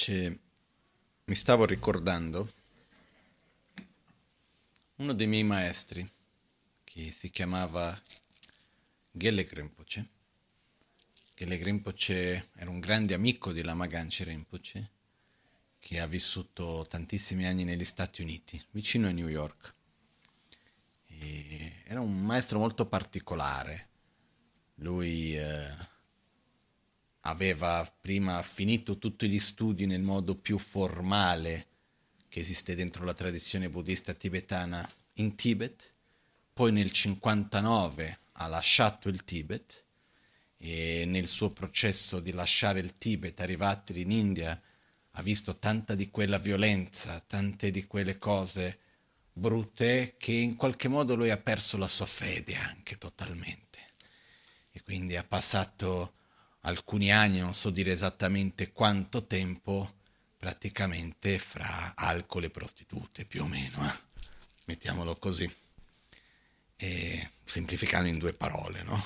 [0.00, 0.38] Invece
[1.24, 2.50] mi stavo ricordando
[4.96, 6.08] uno dei miei maestri,
[6.84, 8.00] che si chiamava
[9.10, 10.08] Gelek Rinpoche.
[11.34, 14.90] Gelek Rinpoche era un grande amico di Lama Ganchi Rinpoche,
[15.78, 19.74] che ha vissuto tantissimi anni negli Stati Uniti, vicino a New York.
[21.08, 23.88] E era un maestro molto particolare.
[24.76, 25.36] Lui...
[25.36, 25.98] Eh,
[27.22, 31.66] aveva prima finito tutti gli studi nel modo più formale
[32.28, 35.92] che esiste dentro la tradizione buddista tibetana in Tibet,
[36.52, 39.84] poi nel 59 ha lasciato il Tibet
[40.56, 44.60] e nel suo processo di lasciare il Tibet, arrivati in India,
[45.12, 48.78] ha visto tanta di quella violenza, tante di quelle cose
[49.32, 53.78] brutte che in qualche modo lui ha perso la sua fede anche totalmente.
[54.70, 56.14] E quindi ha passato
[56.62, 59.98] alcuni anni, non so dire esattamente quanto tempo,
[60.36, 63.92] praticamente fra alcol e prostitute, più o meno, eh?
[64.66, 65.50] mettiamolo così,
[66.76, 69.02] e semplificando in due parole, no?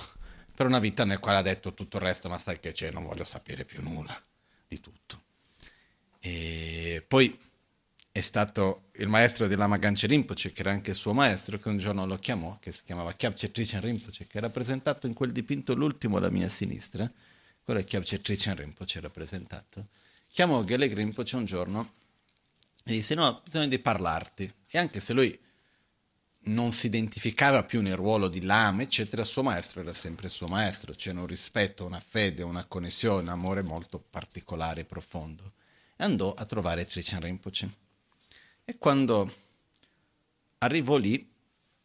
[0.55, 3.05] Per una vita nel quale ha detto tutto il resto, ma sai che c'è, non
[3.05, 4.16] voglio sapere più nulla
[4.68, 5.22] di tutto.
[6.20, 7.36] E poi
[8.12, 11.68] è stato il maestro di Lama Ganche Rinpoche, che era anche il suo maestro, che
[11.68, 15.33] un giorno lo chiamò, che si chiamava Kyabche Trichan Rinpoche, che è rappresentato in quel
[15.33, 17.11] dipinto l'ultimo alla mia sinistra,
[17.64, 19.88] quello Kyabche Trichan Rinpoche rappresentato,
[20.28, 21.92] chiamò Gele Rinpoche un giorno
[22.84, 24.52] e disse no, bisogna di parlarti.
[24.68, 25.38] E anche se lui
[26.46, 30.32] non si identificava più nel ruolo di lama, eccetera, il suo maestro era sempre il
[30.32, 35.52] suo maestro, c'era un rispetto, una fede, una connessione, un amore molto particolare e profondo.
[35.96, 37.70] E andò a trovare Trichan Rinpoche.
[38.64, 39.32] E quando
[40.58, 41.32] arrivò lì,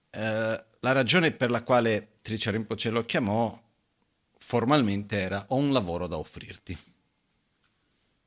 [0.10, 3.68] eh, la ragione per la quale Trichan Rinpoche lo chiamò
[4.50, 6.76] formalmente era ho un lavoro da offrirti.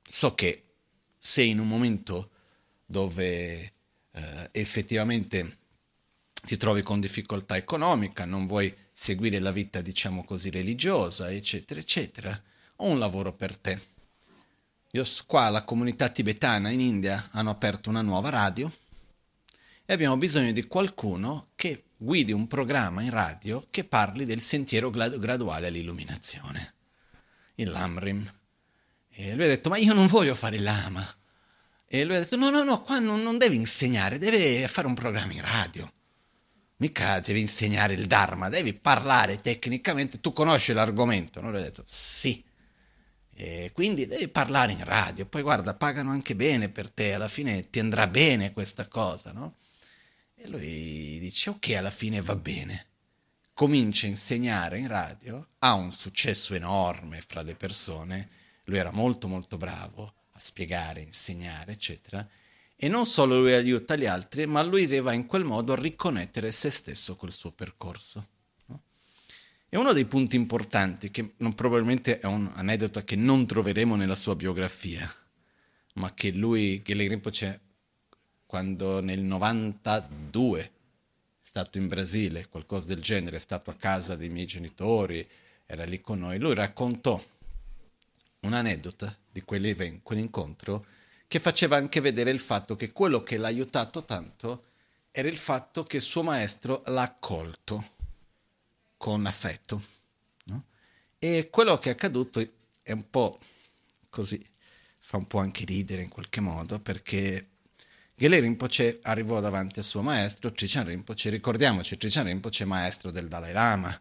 [0.09, 0.63] So che
[1.19, 2.31] sei in un momento
[2.87, 3.73] dove
[4.13, 5.57] eh, effettivamente
[6.45, 12.43] ti trovi con difficoltà economica, non vuoi seguire la vita, diciamo così, religiosa, eccetera, eccetera.
[12.77, 13.81] Ho un lavoro per te.
[14.93, 18.71] Io qua la comunità tibetana in India hanno aperto una nuova radio
[19.85, 24.91] e abbiamo bisogno di qualcuno che guidi un programma in radio che parli del sentiero
[24.91, 26.75] graduale all'illuminazione,
[27.57, 28.31] il Lamrim.
[29.15, 31.07] E lui ha detto, ma io non voglio fare il lama.
[31.87, 34.95] E lui ha detto, no, no, no, qua non, non devi insegnare, devi fare un
[34.95, 35.91] programma in radio.
[36.77, 41.41] Mica devi insegnare il Dharma, devi parlare tecnicamente, tu conosci l'argomento.
[41.41, 41.51] No?
[41.51, 42.43] Lui ha detto, sì.
[43.35, 47.69] E quindi devi parlare in radio, poi guarda, pagano anche bene per te, alla fine
[47.71, 49.57] ti andrà bene questa cosa, no?
[50.45, 52.87] E lui dice, ok, alla fine va bene.
[53.55, 58.29] Comincia a insegnare in radio, ha un successo enorme fra le persone,
[58.65, 62.29] lui era molto molto bravo a spiegare, insegnare, eccetera,
[62.75, 66.51] e non solo lui aiuta gli altri, ma lui arriva in quel modo a riconnettere
[66.51, 68.27] se stesso col suo percorso.
[69.69, 74.17] E uno dei punti importanti, che non, probabilmente è un aneddoto che non troveremo nella
[74.17, 75.09] sua biografia,
[75.95, 77.61] ma che lui, che Rinpoche
[78.53, 80.71] quando nel 92 è
[81.41, 85.27] stato in Brasile, qualcosa del genere, è stato a casa dei miei genitori,
[85.65, 87.19] era lì con noi, lui raccontò
[88.41, 90.85] un'aneddota di quell'incontro
[91.27, 94.65] che faceva anche vedere il fatto che quello che l'ha aiutato tanto
[95.13, 97.83] era il fatto che suo maestro l'ha accolto
[98.99, 99.83] con affetto.
[100.45, 100.65] No?
[101.19, 102.47] E quello che è accaduto
[102.83, 103.39] è un po'
[104.11, 104.47] così,
[104.99, 107.47] fa un po' anche ridere in qualche modo, perché
[108.23, 113.27] Gele Rinpoche arrivò davanti al suo maestro, Trichan Rinpoche, ricordiamoci, Trichan Rinpoche è maestro del
[113.27, 114.01] Dalai Lama,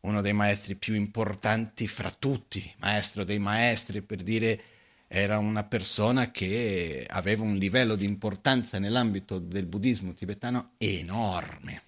[0.00, 4.58] uno dei maestri più importanti fra tutti, maestro dei maestri, per dire
[5.06, 11.82] era una persona che aveva un livello di importanza nell'ambito del buddismo tibetano enorme.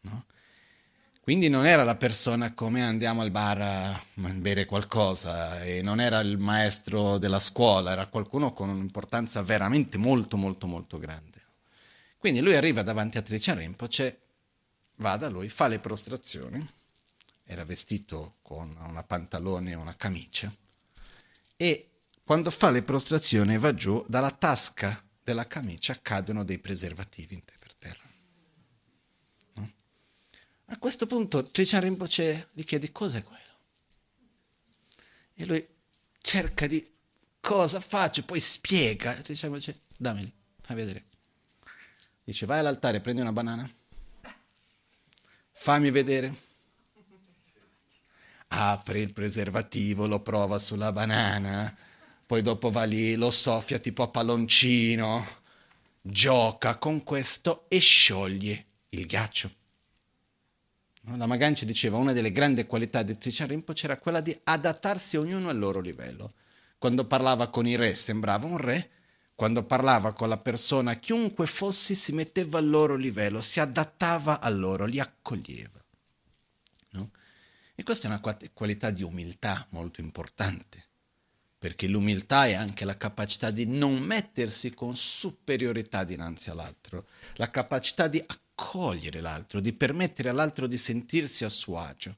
[0.00, 0.24] No?
[1.24, 4.02] Quindi non era la persona come andiamo al bar a
[4.34, 10.36] bere qualcosa e non era il maestro della scuola, era qualcuno con un'importanza veramente molto
[10.36, 11.40] molto molto grande.
[12.18, 14.20] Quindi lui arriva davanti a Trichan Rinpoche,
[14.96, 16.62] va da lui, fa le prostrazioni,
[17.44, 20.54] era vestito con una pantalone e una camicia
[21.56, 21.88] e
[22.22, 27.64] quando fa le prostrazioni va giù, dalla tasca della camicia cadono dei preservativi in terra.
[30.66, 33.42] A questo punto Trichan Rinpoche gli chiede cos'è quello.
[35.34, 35.66] E lui
[36.20, 36.86] cerca di
[37.40, 39.12] cosa faccio, poi spiega.
[39.14, 41.04] Trichan Rinpoche, dammeli, fai vedere.
[42.24, 43.70] Dice vai all'altare, prendi una banana,
[45.52, 46.34] fammi vedere.
[48.48, 51.76] Apre il preservativo, lo prova sulla banana,
[52.26, 55.26] poi dopo va lì, lo soffia tipo a palloncino,
[56.00, 59.50] gioca con questo e scioglie il ghiaccio.
[61.06, 65.50] La Maganci diceva una delle grandi qualità di Trishan Rinpoche era quella di adattarsi ognuno
[65.50, 66.32] al loro livello.
[66.78, 68.90] Quando parlava con i re sembrava un re,
[69.34, 74.48] quando parlava con la persona, chiunque fossi, si metteva al loro livello, si adattava a
[74.48, 75.84] loro, li accoglieva.
[76.90, 77.10] No?
[77.74, 80.86] E questa è una qualità di umiltà molto importante,
[81.58, 88.08] perché l'umiltà è anche la capacità di non mettersi con superiorità dinanzi all'altro, la capacità
[88.08, 88.43] di accogliere
[89.20, 92.16] l'altro, di permettere all'altro di sentirsi a suo agio.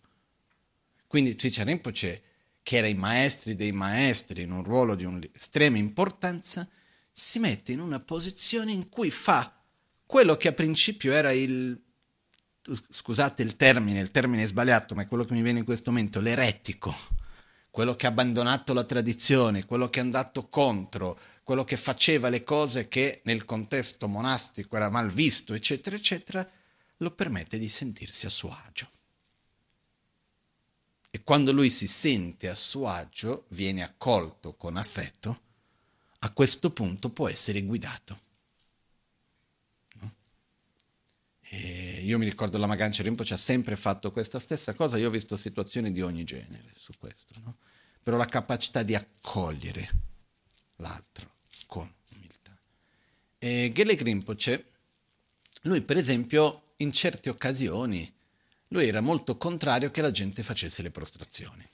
[1.07, 2.23] Quindi Tricia Rinpoche,
[2.63, 6.69] che era i maestri dei maestri in un ruolo di estrema importanza,
[7.13, 9.63] si mette in una posizione in cui fa
[10.05, 11.81] quello che a principio era il
[12.91, 15.91] scusate il termine, il termine è sbagliato, ma è quello che mi viene in questo
[15.91, 16.95] momento, l'eretico,
[17.71, 22.43] quello che ha abbandonato la tradizione, quello che è andato contro, quello che faceva le
[22.43, 26.51] cose che nel contesto monastico era mal visto, eccetera, eccetera,
[26.97, 28.91] lo permette di sentirsi a suo agio.
[31.09, 35.43] E quando lui si sente a suo agio, viene accolto con affetto,
[36.19, 38.19] a questo punto può essere guidato.
[40.01, 40.15] No?
[42.01, 45.37] io mi ricordo la Magancia Rinpoche ha sempre fatto questa stessa cosa, io ho visto
[45.37, 47.59] situazioni di ogni genere su questo, no?
[48.03, 49.91] però la capacità di accogliere
[50.79, 51.35] l'altro.
[53.39, 54.73] E Gele Rinpoche,
[55.63, 58.13] lui per esempio in certe occasioni,
[58.69, 61.69] lui era molto contrario che la gente facesse le prostrazioni.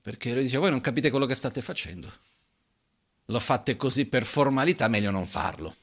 [0.00, 2.10] Perché lui dice, voi non capite quello che state facendo.
[3.26, 5.74] Lo fate così per formalità, meglio non farlo.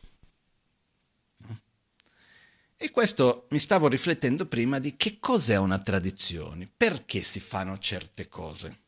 [2.78, 8.28] E questo mi stavo riflettendo prima di che cos'è una tradizione, perché si fanno certe
[8.28, 8.84] cose.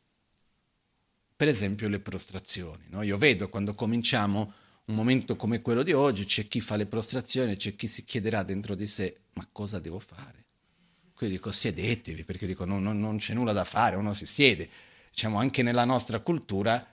[1.38, 2.86] Per esempio le prostrazioni.
[2.90, 3.04] No?
[3.04, 4.54] Io vedo quando cominciamo
[4.86, 8.44] un momento come quello di oggi, c'è chi fa le prostrazioni, c'è chi si chiederà
[8.44, 10.46] dentro di sé, ma cosa devo fare?
[11.14, 14.70] Quindi dico siedetevi, perché dico non, non, non c'è nulla da fare, uno si siede
[15.12, 16.86] diciamo anche nella nostra cultura,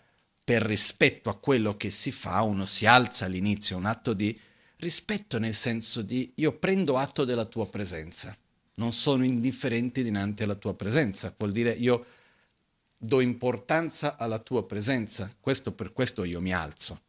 [0.44, 4.38] per rispetto a quello che si fa, uno si alza all'inizio, un atto di
[4.76, 8.36] rispetto nel senso di io prendo atto della tua presenza,
[8.74, 12.04] non sono indifferente dinanzi alla tua presenza, vuol dire io
[12.98, 17.00] do importanza alla tua presenza, questo per questo io mi alzo.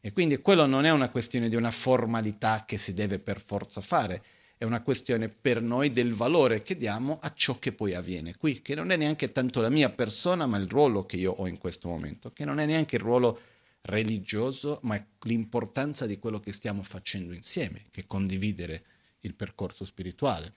[0.00, 3.80] E quindi quello non è una questione di una formalità che si deve per forza
[3.80, 4.22] fare,
[4.56, 8.62] è una questione per noi del valore che diamo a ciò che poi avviene qui,
[8.62, 11.58] che non è neanche tanto la mia persona, ma il ruolo che io ho in
[11.58, 13.40] questo momento, che non è neanche il ruolo
[13.82, 18.84] religioso, ma l'importanza di quello che stiamo facendo insieme, che condividere
[19.20, 20.52] il percorso spirituale.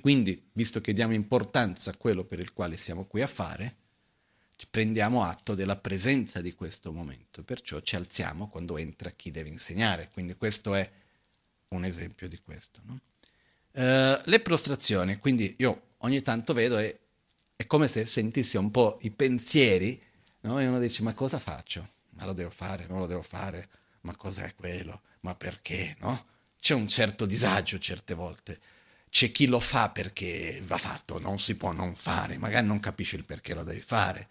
[0.00, 3.76] Quindi, visto che diamo importanza a quello per il quale siamo qui a fare,
[4.70, 10.08] prendiamo atto della presenza di questo momento, perciò ci alziamo quando entra chi deve insegnare.
[10.12, 10.90] Quindi questo è
[11.68, 12.80] un esempio di questo.
[12.84, 13.00] No?
[13.72, 16.98] Uh, le prostrazioni, quindi io ogni tanto vedo e
[17.56, 20.00] è come se sentissi un po' i pensieri,
[20.40, 20.60] no?
[20.60, 21.86] e uno dice ma cosa faccio?
[22.10, 23.68] Ma lo devo fare, non lo devo fare,
[24.02, 25.02] ma cos'è quello?
[25.20, 25.96] Ma perché?
[26.00, 26.24] No?
[26.60, 28.58] C'è un certo disagio certe volte.
[29.14, 33.14] C'è chi lo fa perché va fatto, non si può non fare, magari non capisce
[33.14, 34.28] il perché lo devi fare.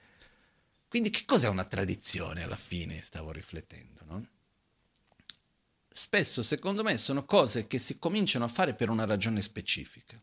[0.89, 3.01] Quindi che cos'è una tradizione alla fine?
[3.01, 4.27] Stavo riflettendo, no?
[5.93, 10.21] spesso secondo me sono cose che si cominciano a fare per una ragione specifica.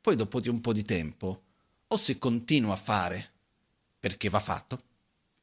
[0.00, 1.42] Poi dopo di un po' di tempo
[1.86, 3.32] o si continua a fare
[3.98, 4.80] perché va fatto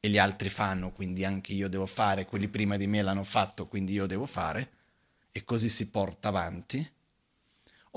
[0.00, 3.66] e gli altri fanno, quindi anche io devo fare, quelli prima di me l'hanno fatto,
[3.66, 4.72] quindi io devo fare
[5.30, 6.90] e così si porta avanti,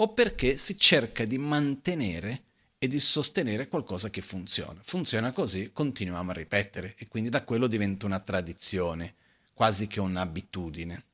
[0.02, 2.44] o perché si cerca di mantenere
[2.78, 4.80] e di sostenere qualcosa che funziona.
[4.84, 9.16] Funziona così, continuiamo a ripetere e quindi da quello diventa una tradizione
[9.54, 11.06] quasi che un'abitudine.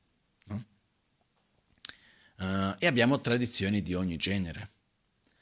[0.44, 0.64] No?
[2.38, 4.70] Uh, e abbiamo tradizioni di ogni genere.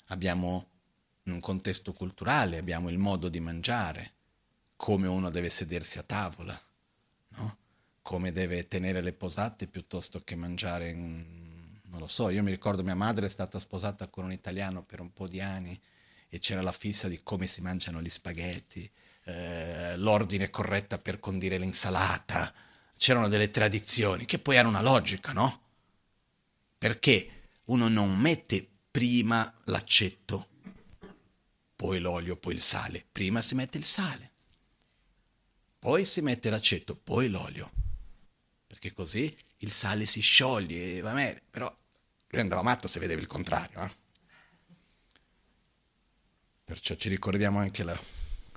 [0.06, 0.68] Abbiamo
[1.24, 4.12] un contesto culturale, abbiamo il modo di mangiare,
[4.76, 6.58] come uno deve sedersi a tavola,
[7.28, 7.58] no?
[8.00, 11.43] come deve tenere le posate piuttosto che mangiare in...
[11.94, 15.00] non lo so, io mi ricordo mia madre è stata sposata con un italiano per
[15.00, 15.80] un po' di anni
[16.28, 18.90] e c'era la fissa di come si mangiano gli spaghetti,
[19.26, 22.52] eh, l'ordine corretta per condire l'insalata,
[22.98, 25.60] c'erano delle tradizioni che poi hanno una logica, no?
[26.76, 30.48] Perché uno non mette prima l'aceto,
[31.76, 33.06] poi l'olio, poi il sale.
[33.12, 34.32] Prima si mette il sale,
[35.78, 37.70] poi si mette l'aceto, poi l'olio.
[38.66, 41.72] Perché così il sale si scioglie, va bene, però
[42.34, 43.82] lui andava matto se vedeva il contrario.
[43.82, 44.02] Eh?
[46.64, 47.98] perciò ci ricordiamo anche la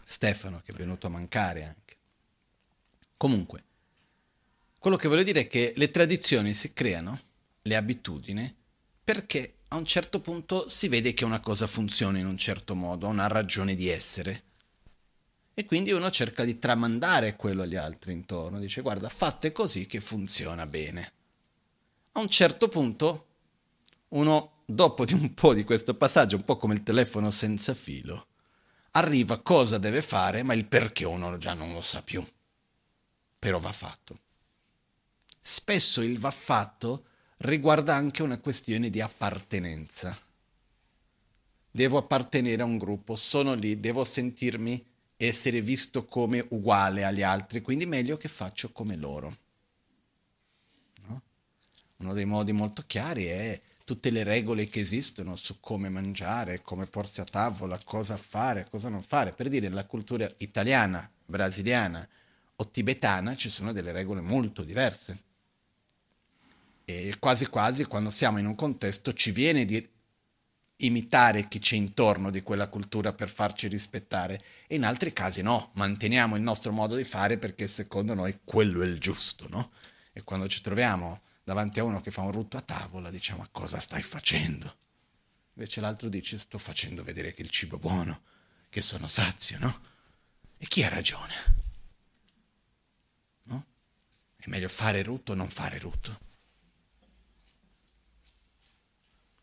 [0.03, 1.96] Stefano che è venuto a mancare anche.
[3.17, 3.63] Comunque,
[4.79, 7.19] quello che voglio dire è che le tradizioni si creano,
[7.63, 8.55] le abitudini,
[9.03, 13.07] perché a un certo punto si vede che una cosa funziona in un certo modo,
[13.07, 14.43] ha una ragione di essere.
[15.53, 20.00] E quindi uno cerca di tramandare quello agli altri intorno, dice guarda, fate così che
[20.00, 21.12] funziona bene.
[22.13, 23.26] A un certo punto
[24.09, 28.27] uno, dopo di un po' di questo passaggio, un po' come il telefono senza filo,
[28.91, 32.25] arriva cosa deve fare, ma il perché uno già non lo sa più.
[33.39, 34.19] Però va fatto.
[35.39, 37.05] Spesso il va fatto
[37.37, 40.17] riguarda anche una questione di appartenenza.
[41.69, 44.83] Devo appartenere a un gruppo, sono lì, devo sentirmi
[45.15, 49.37] essere visto come uguale agli altri, quindi meglio che faccio come loro.
[51.07, 51.21] No?
[51.97, 56.88] Uno dei modi molto chiari è tutte le regole che esistono su come mangiare, come
[56.88, 59.32] porsi a tavola, cosa fare, cosa non fare.
[59.32, 62.06] Per dire, nella cultura italiana, brasiliana
[62.58, 65.17] o tibetana ci sono delle regole molto diverse
[66.84, 69.89] e quasi quasi quando siamo in un contesto ci viene di
[70.77, 75.72] imitare chi c'è intorno di quella cultura per farci rispettare e in altri casi no,
[75.75, 79.72] manteniamo il nostro modo di fare perché secondo noi quello è il giusto, no?
[80.12, 83.47] E quando ci troviamo davanti a uno che fa un rutto a tavola diciamo ma
[83.49, 84.79] cosa stai facendo?
[85.53, 88.23] Invece l'altro dice sto facendo vedere che il cibo è buono,
[88.67, 89.81] che sono sazio, no?
[90.57, 91.33] E chi ha ragione?
[93.43, 93.65] No?
[94.35, 96.19] È meglio fare rutto o non fare rutto?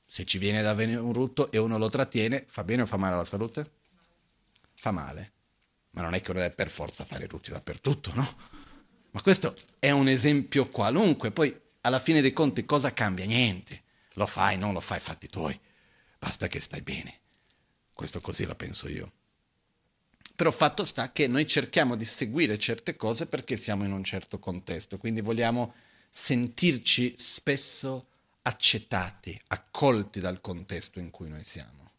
[0.04, 2.98] Se ci viene da venire un rutto e uno lo trattiene, fa bene o fa
[2.98, 3.70] male alla salute?
[4.74, 5.32] Fa male.
[5.92, 8.36] Ma non è che uno deve per forza fare rutti dappertutto, no?
[9.12, 11.30] Ma questo è un esempio qualunque.
[11.30, 13.24] Poi, alla fine dei conti, cosa cambia?
[13.24, 13.82] Niente.
[14.14, 15.58] Lo fai, non lo fai, fatti tuoi.
[16.18, 17.20] Basta che stai bene.
[17.92, 19.12] Questo così la penso io.
[20.34, 24.38] Però fatto sta che noi cerchiamo di seguire certe cose perché siamo in un certo
[24.38, 25.74] contesto, quindi vogliamo
[26.10, 28.08] sentirci spesso
[28.42, 31.90] accettati, accolti dal contesto in cui noi siamo.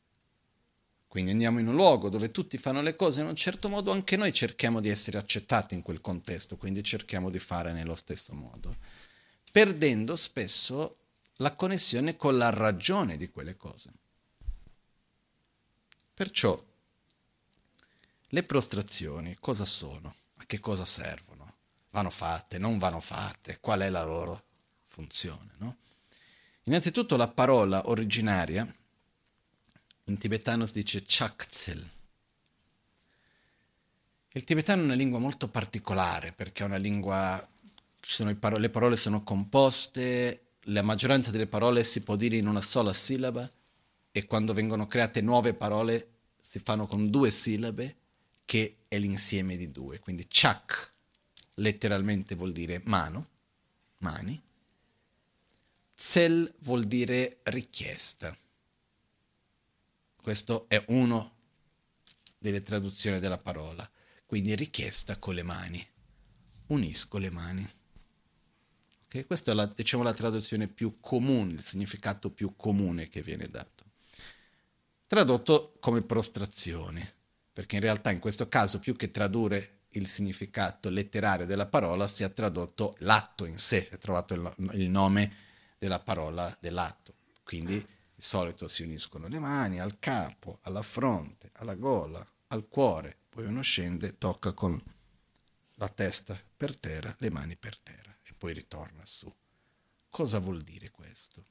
[1.08, 4.18] Quindi andiamo in un luogo dove tutti fanno le cose in un certo modo, anche
[4.18, 8.76] noi cerchiamo di essere accettati in quel contesto, quindi cerchiamo di fare nello stesso modo,
[9.56, 10.98] perdendo spesso
[11.38, 13.90] la connessione con la ragione di quelle cose.
[16.14, 16.62] Perciò
[18.28, 20.14] le prostrazioni cosa sono?
[20.40, 21.56] A che cosa servono?
[21.92, 23.62] Vanno fatte, non vanno fatte?
[23.62, 24.44] Qual è la loro
[24.88, 25.54] funzione?
[25.60, 25.78] No?
[26.64, 28.68] Innanzitutto la parola originaria
[30.04, 31.90] in tibetano si dice chakzel.
[34.34, 37.55] Il tibetano è una lingua molto particolare perché è una lingua,
[38.40, 42.94] parole, le parole sono composte, la maggioranza delle parole si può dire in una sola
[42.94, 43.50] sillaba
[44.12, 46.10] e quando vengono create nuove parole
[46.42, 47.98] si fanno con due sillabe
[48.46, 50.00] che è l'insieme di due.
[50.00, 50.92] Quindi chak
[51.56, 53.30] letteralmente vuol dire mano,
[53.98, 54.42] mani,
[55.94, 58.36] Zel vuol dire richiesta.
[60.22, 61.34] Questo è uno
[62.38, 63.90] delle traduzioni della parola.
[64.26, 65.88] Quindi richiesta con le mani.
[66.68, 67.70] Unisco le mani.
[69.16, 69.26] Okay?
[69.26, 73.86] Questa è la, diciamo, la traduzione più comune, il significato più comune che viene dato.
[75.08, 77.14] Tradotto come prostrazione,
[77.54, 82.24] perché in realtà in questo caso più che tradurre il significato letterario della parola si
[82.24, 85.34] è tradotto l'atto in sé, si è trovato il, il nome
[85.78, 87.14] della parola dell'atto.
[87.44, 93.16] Quindi di solito si uniscono le mani al capo, alla fronte, alla gola, al cuore,
[93.30, 94.82] poi uno scende, tocca con
[95.76, 98.05] la testa per terra, le mani per terra
[98.38, 99.34] poi ritorna su.
[100.10, 101.46] Cosa vuol dire questo?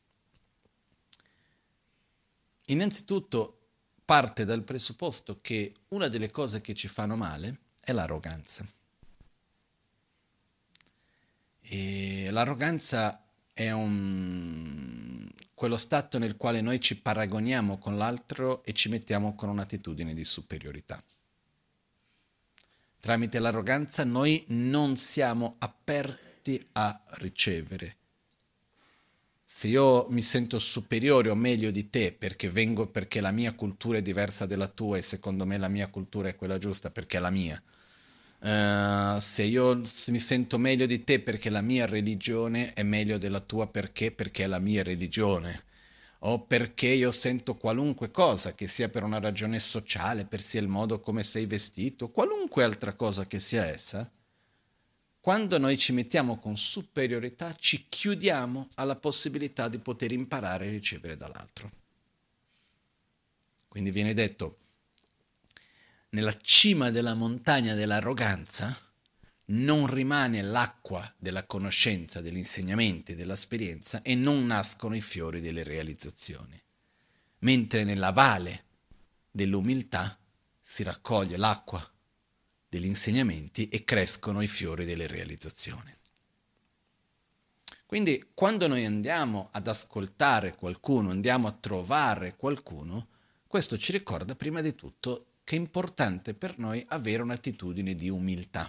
[2.66, 3.58] Innanzitutto
[4.04, 8.66] parte dal presupposto che una delle cose che ci fanno male è l'arroganza.
[11.60, 13.22] E l'arroganza
[13.52, 19.48] è un, quello stato nel quale noi ci paragoniamo con l'altro e ci mettiamo con
[19.48, 21.02] un'attitudine di superiorità.
[23.00, 26.32] Tramite l'arroganza noi non siamo aperti
[26.72, 27.96] a ricevere.
[29.46, 33.98] Se io mi sento superiore o meglio di te perché vengo perché la mia cultura
[33.98, 37.20] è diversa dalla tua e secondo me la mia cultura è quella giusta perché è
[37.20, 37.62] la mia,
[38.44, 43.40] Uh, se io mi sento meglio di te perché la mia religione è meglio della
[43.40, 44.12] tua perché?
[44.12, 45.62] Perché è la mia religione.
[46.26, 50.68] O perché io sento qualunque cosa, che sia per una ragione sociale, per sia il
[50.68, 54.10] modo come sei vestito, qualunque altra cosa che sia essa,
[55.24, 61.16] quando noi ci mettiamo con superiorità ci chiudiamo alla possibilità di poter imparare e ricevere
[61.16, 61.72] dall'altro.
[63.66, 64.58] Quindi viene detto,
[66.10, 68.78] nella cima della montagna dell'arroganza,
[69.46, 76.62] non rimane l'acqua della conoscenza, degli insegnamenti, dell'esperienza e non nascono i fiori delle realizzazioni.
[77.38, 78.64] Mentre nella valle
[79.30, 80.18] dell'umiltà
[80.60, 81.93] si raccoglie l'acqua
[82.74, 85.94] degli insegnamenti e crescono i fiori delle realizzazioni.
[87.86, 93.06] Quindi quando noi andiamo ad ascoltare qualcuno, andiamo a trovare qualcuno,
[93.46, 98.68] questo ci ricorda prima di tutto che è importante per noi avere un'attitudine di umiltà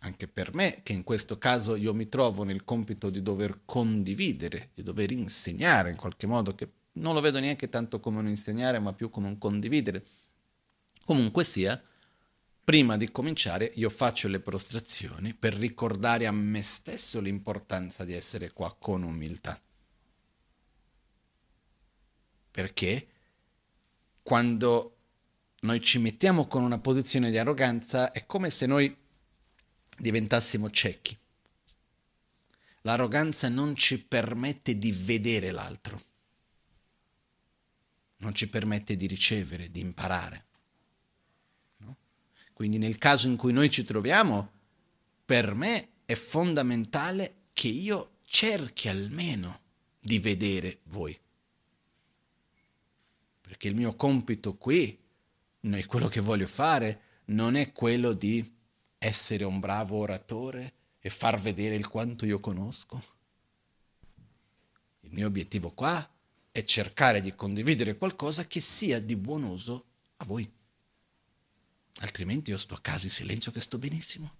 [0.00, 4.70] anche per me, che in questo caso io mi trovo nel compito di dover condividere,
[4.74, 8.78] di dover insegnare in qualche modo, che non lo vedo neanche tanto come un insegnare,
[8.78, 10.06] ma più come un condividere.
[11.06, 11.80] Comunque sia,
[12.64, 18.50] prima di cominciare io faccio le prostrazioni per ricordare a me stesso l'importanza di essere
[18.50, 19.56] qua con umiltà.
[22.50, 23.06] Perché
[24.20, 24.96] quando
[25.60, 28.92] noi ci mettiamo con una posizione di arroganza è come se noi
[29.96, 31.16] diventassimo ciechi.
[32.80, 36.02] L'arroganza non ci permette di vedere l'altro,
[38.16, 40.46] non ci permette di ricevere, di imparare.
[42.56, 44.50] Quindi nel caso in cui noi ci troviamo,
[45.26, 49.60] per me è fondamentale che io cerchi almeno
[50.00, 51.14] di vedere voi.
[53.42, 54.98] Perché il mio compito qui,
[55.86, 58.42] quello che voglio fare, non è quello di
[58.96, 63.02] essere un bravo oratore e far vedere il quanto io conosco.
[65.00, 66.10] Il mio obiettivo qua
[66.50, 69.84] è cercare di condividere qualcosa che sia di buon uso
[70.16, 70.55] a voi.
[72.00, 74.34] Altrimenti io sto a casa in silenzio che sto benissimo.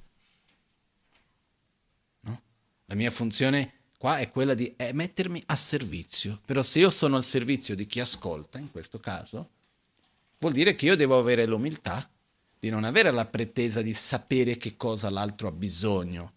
[2.21, 2.43] No?
[2.87, 6.41] La mia funzione qua è quella di mettermi a servizio.
[6.45, 9.51] Però se io sono al servizio di chi ascolta, in questo caso,
[10.39, 12.09] vuol dire che io devo avere l'umiltà
[12.59, 16.33] di non avere la pretesa di sapere che cosa l'altro ha bisogno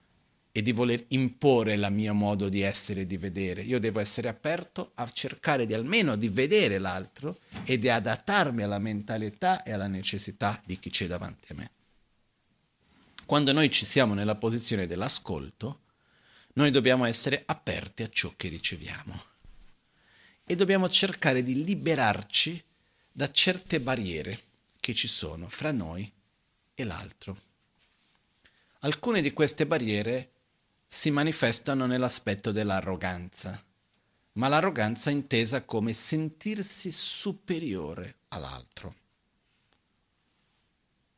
[0.52, 3.62] e di voler imporre il mio modo di essere e di vedere.
[3.62, 8.80] Io devo essere aperto a cercare di almeno di vedere l'altro e di adattarmi alla
[8.80, 11.72] mentalità e alla necessità di chi c'è davanti a me.
[13.26, 15.82] Quando noi ci siamo nella posizione dell'ascolto,
[16.54, 19.22] noi dobbiamo essere aperti a ciò che riceviamo
[20.44, 22.62] e dobbiamo cercare di liberarci
[23.12, 24.40] da certe barriere
[24.80, 26.12] che ci sono fra noi
[26.74, 27.38] e l'altro.
[28.80, 30.32] Alcune di queste barriere
[30.92, 33.64] si manifestano nell'aspetto dell'arroganza,
[34.34, 38.96] ma l'arroganza intesa come sentirsi superiore all'altro.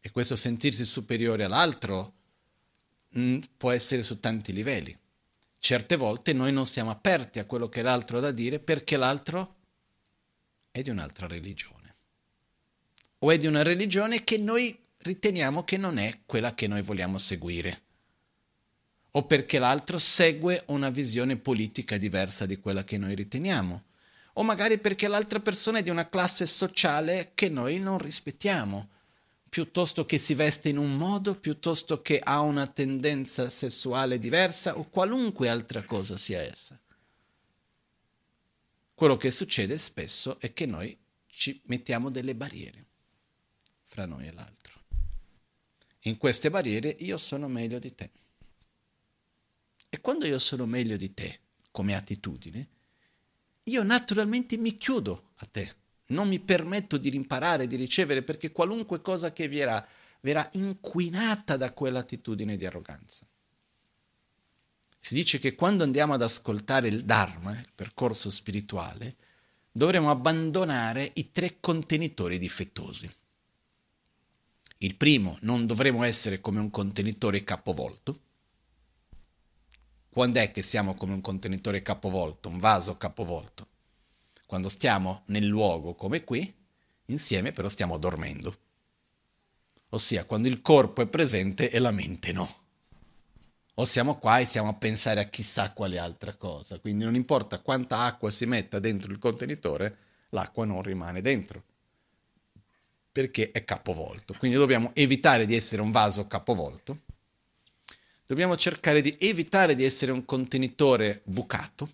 [0.02, 2.14] E questo sentirsi superiore all'altro
[3.12, 4.96] mh, mm, può essere su tanti livelli.
[5.58, 9.56] Certe volte noi non siamo aperti a quello che l'altro ha da dire perché l'altro
[10.70, 11.96] è di un'altra religione.
[13.20, 17.18] O è di una religione che noi riteniamo che non è quella che noi vogliamo
[17.18, 17.84] seguire
[19.12, 23.84] o perché l'altro segue una visione politica diversa di quella che noi riteniamo,
[24.34, 28.90] o magari perché l'altra persona è di una classe sociale che noi non rispettiamo,
[29.50, 34.88] piuttosto che si veste in un modo, piuttosto che ha una tendenza sessuale diversa o
[34.88, 36.80] qualunque altra cosa sia essa.
[38.94, 40.98] Quello che succede spesso è che noi
[41.28, 42.86] ci mettiamo delle barriere
[43.84, 44.80] fra noi e l'altro.
[46.04, 48.10] In queste barriere io sono meglio di te.
[49.94, 52.68] E quando io sono meglio di te, come attitudine,
[53.64, 55.76] io naturalmente mi chiudo a te,
[56.08, 59.86] non mi permetto di imparare, di ricevere, perché qualunque cosa che verrà,
[60.22, 63.28] verrà inquinata da quell'attitudine di arroganza.
[64.98, 69.18] Si dice che quando andiamo ad ascoltare il Dharma, il percorso spirituale,
[69.70, 73.10] dovremo abbandonare i tre contenitori difettosi.
[74.78, 78.20] Il primo, non dovremo essere come un contenitore capovolto.
[80.14, 83.68] Quando è che siamo come un contenitore capovolto, un vaso capovolto?
[84.46, 86.54] Quando stiamo nel luogo come qui,
[87.06, 88.54] insieme però stiamo dormendo.
[89.92, 92.54] Ossia, quando il corpo è presente e la mente no.
[93.76, 96.78] O siamo qua e siamo a pensare a chissà quale altra cosa.
[96.80, 99.98] Quindi non importa quanta acqua si metta dentro il contenitore,
[100.32, 101.64] l'acqua non rimane dentro
[103.14, 104.34] perché è capovolto.
[104.38, 107.04] Quindi dobbiamo evitare di essere un vaso capovolto,
[108.32, 111.90] dobbiamo cercare di evitare di essere un contenitore bucato.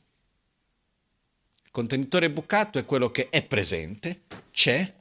[1.63, 4.21] Il contenitore bucato è quello che è presente,
[4.51, 4.93] c'è,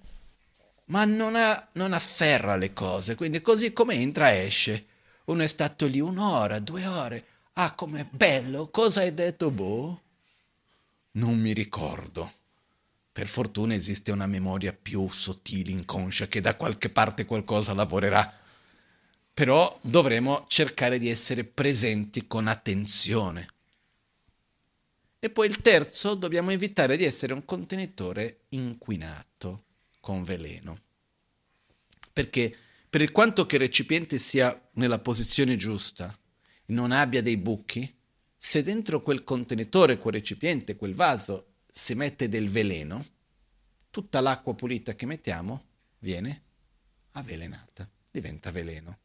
[0.86, 4.86] ma non, ha, non afferra le cose, quindi così come entra esce.
[5.26, 9.50] Uno è stato lì un'ora, due ore, ah com'è bello, cosa hai detto?
[9.50, 10.00] Boh,
[11.12, 12.32] non mi ricordo
[13.12, 18.44] Per fortuna esiste una memoria più sottile, inconscia, che da qualche parte qualcosa lavorerà.
[19.36, 23.46] Però dovremo cercare di essere presenti con attenzione.
[25.18, 29.64] E poi il terzo, dobbiamo evitare di essere un contenitore inquinato
[30.00, 30.80] con veleno.
[32.14, 32.56] Perché
[32.88, 36.18] per quanto che il recipiente sia nella posizione giusta,
[36.68, 37.94] non abbia dei buchi,
[38.34, 43.04] se dentro quel contenitore, quel recipiente, quel vaso si mette del veleno,
[43.90, 45.62] tutta l'acqua pulita che mettiamo
[45.98, 46.42] viene
[47.10, 49.00] avvelenata, diventa veleno.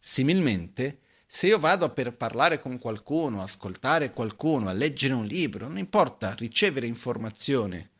[0.00, 5.78] Similmente, se io vado per parlare con qualcuno, ascoltare qualcuno, a leggere un libro, non
[5.78, 7.90] importa, ricevere informazione,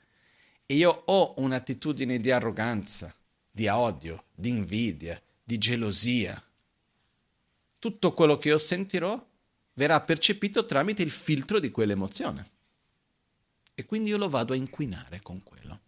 [0.66, 3.14] e io ho un'attitudine di arroganza,
[3.50, 6.42] di odio, di invidia, di gelosia,
[7.80, 9.26] tutto quello che io sentirò
[9.72, 12.46] verrà percepito tramite il filtro di quell'emozione
[13.74, 15.80] e quindi io lo vado a inquinare con quello.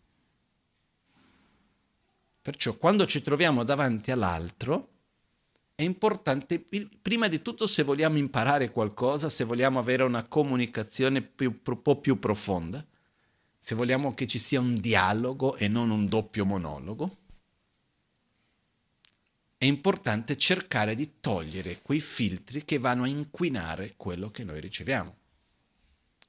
[2.41, 4.89] Perciò quando ci troviamo davanti all'altro
[5.83, 6.65] è importante,
[7.03, 12.01] prima di tutto se vogliamo imparare qualcosa, se vogliamo avere una comunicazione più, un po'
[12.01, 12.85] più profonda,
[13.59, 17.19] se vogliamo che ci sia un dialogo e non un doppio monologo,
[19.59, 25.17] è importante cercare di togliere quei filtri che vanno a inquinare quello che noi riceviamo.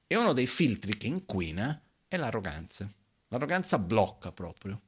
[0.08, 2.88] E uno dei filtri che inquina è l'arroganza.
[3.30, 4.82] L'arroganza blocca proprio.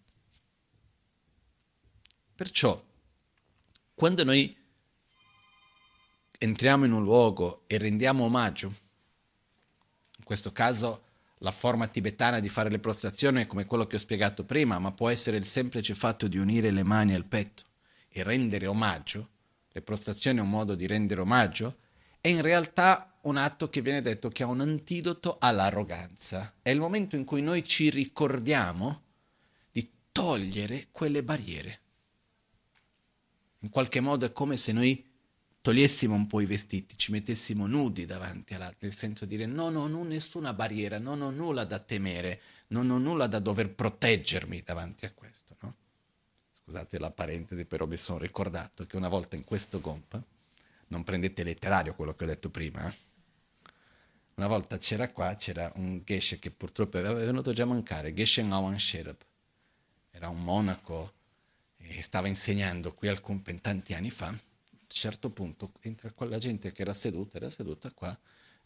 [2.36, 2.84] Perciò,
[3.96, 4.54] quando noi
[6.38, 8.68] entriamo in un luogo e rendiamo omaggio,
[10.18, 11.04] in questo caso
[11.40, 14.92] la forma tibetana di fare le prostrazioni è come quello che ho spiegato prima, ma
[14.92, 17.64] può essere il semplice fatto di unire le mani al petto
[18.10, 19.30] e rendere omaggio,
[19.72, 21.78] le prostrazioni è un modo di rendere omaggio,
[22.20, 26.56] è in realtà un atto che viene detto che è un antidoto all'arroganza.
[26.62, 29.04] È il momento in cui noi ci ricordiamo
[29.72, 31.80] di togliere quelle barriere.
[33.66, 35.04] In qualche modo è come se noi
[35.62, 39.70] togliessimo un po' i vestiti, ci mettessimo nudi davanti all'altro, nel senso di dire no,
[39.70, 44.62] non ho nessuna barriera, non ho nulla da temere, non ho nulla da dover proteggermi
[44.62, 45.58] davanti a questo.
[45.62, 45.76] No?
[46.62, 50.24] Scusate la parentesi, però mi sono ricordato che una volta in questo gompa,
[50.90, 52.94] non prendete letterario quello che ho detto prima, eh?
[54.36, 58.44] Una volta c'era qua, c'era un Geshe che purtroppo è venuto già a mancare, Geshe
[58.44, 59.18] Ngawan Sherab.
[60.12, 61.15] Era un monaco
[61.88, 64.28] e stava insegnando qui al Kumpen tanti anni fa.
[64.28, 68.18] A un certo punto entra con la gente che era seduta, era seduta qua,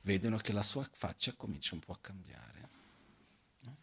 [0.01, 2.69] vedono che la sua faccia comincia un po' a cambiare.
[3.61, 3.77] No?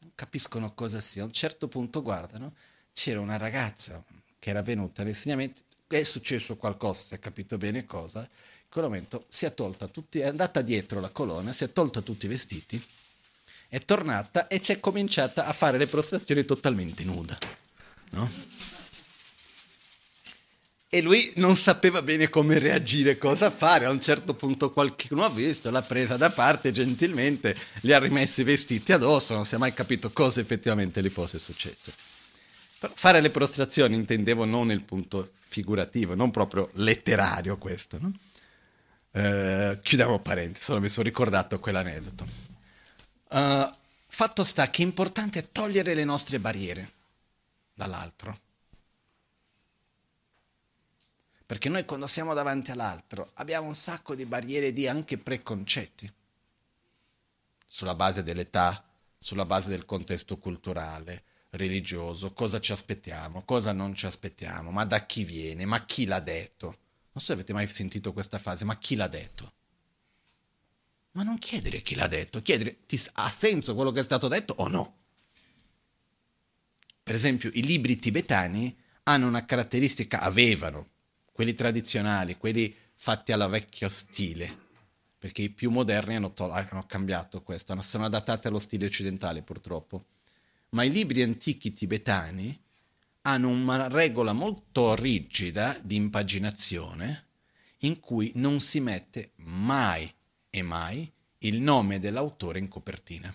[0.00, 1.22] Non capiscono cosa sia.
[1.22, 2.54] A un certo punto guardano,
[2.92, 4.04] c'era una ragazza
[4.38, 8.28] che era venuta all'insegnamento, è successo qualcosa, si è capito bene cosa,
[8.68, 12.26] quel momento si è tolta tutti, è andata dietro la colonna, si è tolta tutti
[12.26, 12.84] i vestiti,
[13.68, 17.38] è tornata e si è cominciata a fare le prostrazioni totalmente nuda.
[18.14, 18.30] No?
[20.88, 23.84] E lui non sapeva bene come reagire, cosa fare.
[23.84, 28.42] A un certo punto qualcuno ha visto, l'ha presa da parte gentilmente, gli ha rimesso
[28.42, 31.90] i vestiti addosso, non si è mai capito cosa effettivamente gli fosse successo.
[32.78, 38.12] Però fare le prostrazioni intendevo non nel punto figurativo, non proprio letterario questo, no?
[39.10, 42.24] Uh, chiudiamo parentesi, solo mi sono ricordato quell'aneddoto.
[43.30, 43.68] Uh,
[44.06, 46.88] fatto sta che è importante togliere le nostre barriere
[47.74, 48.40] dall'altro.
[51.46, 56.10] Perché noi quando siamo davanti all'altro abbiamo un sacco di barriere di anche preconcetti.
[57.66, 58.82] Sulla base dell'età,
[59.18, 65.04] sulla base del contesto culturale, religioso, cosa ci aspettiamo, cosa non ci aspettiamo, ma da
[65.04, 66.66] chi viene, ma chi l'ha detto.
[66.66, 69.52] Non so se avete mai sentito questa frase, ma chi l'ha detto?
[71.12, 74.54] Ma non chiedere chi l'ha detto, chiedere ti, ha senso quello che è stato detto
[74.58, 75.03] o no.
[77.04, 80.88] Per esempio, i libri tibetani hanno una caratteristica, avevano,
[81.32, 84.62] quelli tradizionali, quelli fatti alla vecchio stile,
[85.18, 90.06] perché i più moderni hanno, to- hanno cambiato questo, sono adattati allo stile occidentale purtroppo.
[90.70, 92.58] Ma i libri antichi tibetani
[93.22, 97.26] hanno una regola molto rigida di impaginazione
[97.80, 100.10] in cui non si mette mai
[100.48, 103.34] e mai il nome dell'autore in copertina.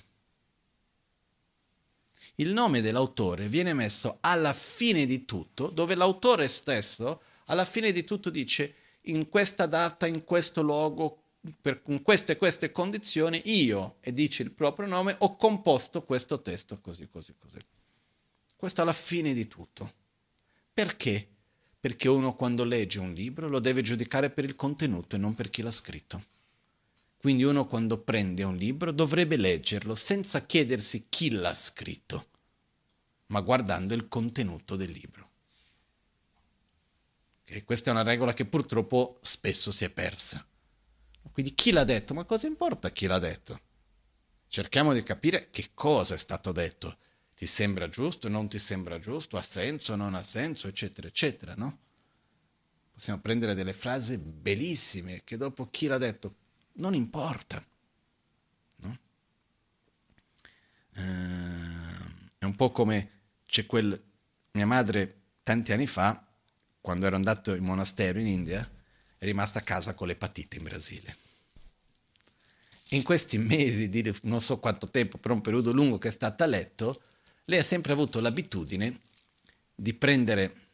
[2.40, 8.06] Il nome dell'autore viene messo alla fine di tutto, dove l'autore stesso alla fine di
[8.06, 11.24] tutto dice in questa data, in questo luogo,
[11.60, 16.42] per, con queste e queste condizioni, io, e dice il proprio nome, ho composto questo
[16.42, 17.60] testo così, così, così.
[18.56, 19.92] Questo alla fine di tutto.
[20.74, 21.28] Perché?
[21.78, 25.50] Perché uno quando legge un libro lo deve giudicare per il contenuto e non per
[25.50, 26.39] chi l'ha scritto.
[27.20, 32.30] Quindi uno quando prende un libro dovrebbe leggerlo senza chiedersi chi l'ha scritto,
[33.28, 35.30] ma guardando il contenuto del libro.
[37.44, 37.64] Okay?
[37.64, 40.48] Questa è una regola che purtroppo spesso si è persa.
[41.34, 42.14] Quindi chi l'ha detto?
[42.14, 43.60] Ma cosa importa chi l'ha detto?
[44.48, 47.00] Cerchiamo di capire che cosa è stato detto.
[47.36, 51.80] Ti sembra giusto, non ti sembra giusto, ha senso, non ha senso, eccetera, eccetera, no?
[52.94, 56.36] Possiamo prendere delle frasi bellissime che dopo chi l'ha detto
[56.80, 57.64] non importa.
[58.78, 59.00] No?
[60.96, 63.10] Uh, è un po' come
[63.46, 64.02] c'è quel...
[64.52, 66.26] Mia madre tanti anni fa,
[66.82, 68.68] quando ero andato in monastero in India,
[69.18, 71.16] è rimasta a casa con l'epatite in Brasile.
[72.90, 76.44] In questi mesi di non so quanto tempo, per un periodo lungo che è stata
[76.46, 77.00] a letto,
[77.46, 79.02] lei ha sempre avuto l'abitudine
[79.76, 80.68] di prendere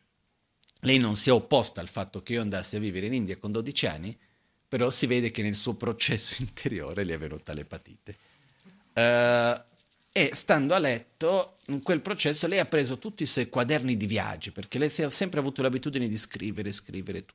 [0.85, 3.51] lei non si è opposta al fatto che io andassi a vivere in India con
[3.51, 4.17] 12 anni,
[4.67, 8.15] però si vede che nel suo processo interiore le è venuta l'epatite.
[8.93, 9.61] Uh,
[10.17, 14.07] e stando a letto, in quel processo, lei ha preso tutti i suoi quaderni di
[14.07, 17.33] viaggi, perché lei ha sempre avuto l'abitudine di scrivere, scrivere t-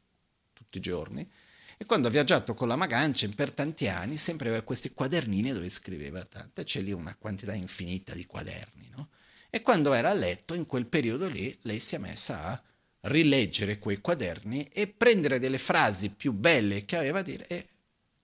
[0.54, 1.28] tutti i giorni.
[1.76, 5.68] E quando ha viaggiato con la Maganchen per tanti anni, sempre aveva questi quadernini dove
[5.68, 9.08] scriveva tanto, c'è lì una quantità infinita di quaderni, no?
[9.50, 12.62] E quando era a letto, in quel periodo lì, lei si è messa a
[13.02, 17.66] rileggere quei quaderni e prendere delle frasi più belle che aveva a dire e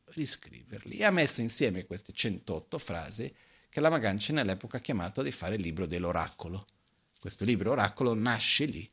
[0.06, 0.98] riscriverli.
[0.98, 3.32] E ha messo insieme queste 108 frasi
[3.68, 6.66] che la Maganci nell'epoca ha chiamato di fare il libro dell'oracolo.
[7.18, 8.88] Questo libro oracolo nasce lì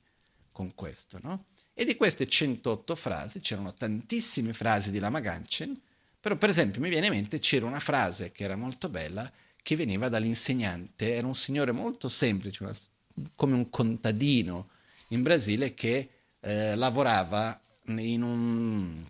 [0.52, 1.46] con questo, no?
[1.74, 5.80] E di queste 108 frasi c'erano tantissime frasi di Lama Ganchen,
[6.20, 9.30] però per esempio mi viene in mente c'era una frase che era molto bella
[9.62, 12.76] che veniva dall'insegnante, era un signore molto semplice, una,
[13.36, 14.70] come un contadino,
[15.14, 19.02] in Brasile che eh, lavorava in un,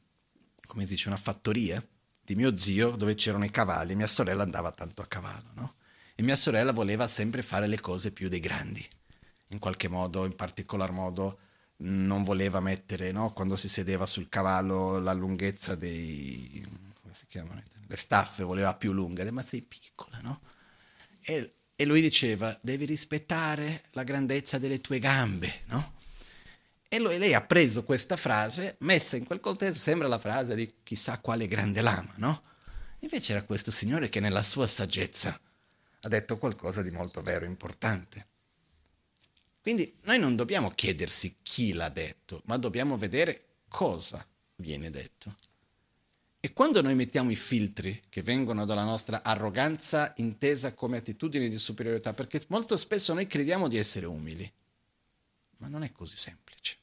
[0.65, 1.83] come dice, una fattoria
[2.25, 3.95] di mio zio dove c'erano i cavalli.
[3.95, 5.73] Mia sorella andava tanto a cavallo, no?
[6.15, 8.85] E mia sorella voleva sempre fare le cose più dei grandi.
[9.49, 11.39] In qualche modo, in particolar modo,
[11.77, 13.33] non voleva mettere, no?
[13.33, 16.65] Quando si sedeva sul cavallo, la lunghezza dei...
[17.01, 17.61] come si chiamano?
[17.87, 20.41] Le staffe voleva più lunga, ma sei piccola, no?
[21.21, 25.95] E e lui diceva, devi rispettare la grandezza delle tue gambe, no?
[26.87, 30.71] E lui, lei ha preso questa frase, messa in quel contesto, sembra la frase di
[30.83, 32.41] chissà quale grande lama, no?
[32.99, 35.37] Invece era questo signore che nella sua saggezza
[36.01, 38.27] ha detto qualcosa di molto vero, importante.
[39.61, 44.25] Quindi noi non dobbiamo chiedersi chi l'ha detto, ma dobbiamo vedere cosa
[44.57, 45.35] viene detto.
[46.45, 51.57] E quando noi mettiamo i filtri che vengono dalla nostra arroganza intesa come attitudine di
[51.57, 54.51] superiorità, perché molto spesso noi crediamo di essere umili,
[55.59, 56.75] ma non è così semplice.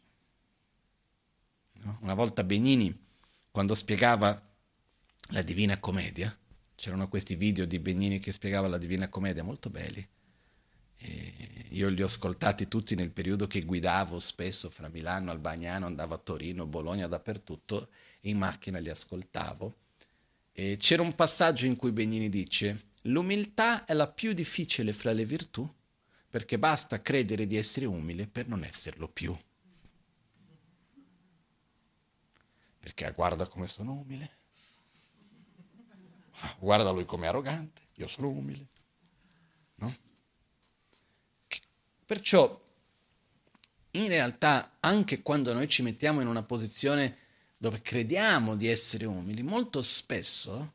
[1.82, 1.98] No?
[2.00, 2.98] Una volta Benini,
[3.50, 4.48] quando spiegava
[5.32, 6.34] la Divina Commedia,
[6.74, 10.08] c'erano questi video di Benini che spiegava la Divina Commedia molto belli.
[10.96, 16.14] E io li ho ascoltati tutti nel periodo che guidavo spesso fra Milano, Albagnano, andavo
[16.14, 17.90] a Torino, Bologna, dappertutto
[18.22, 19.76] in macchina li ascoltavo,
[20.52, 25.24] e c'era un passaggio in cui Benini dice l'umiltà è la più difficile fra le
[25.24, 25.68] virtù
[26.28, 29.36] perché basta credere di essere umile per non esserlo più.
[32.78, 34.36] Perché guarda come sono umile,
[36.58, 38.68] guarda lui come arrogante, io sono umile.
[39.76, 39.94] No?
[42.06, 42.60] Perciò,
[43.92, 47.19] in realtà, anche quando noi ci mettiamo in una posizione
[47.62, 50.72] dove crediamo di essere umili, molto spesso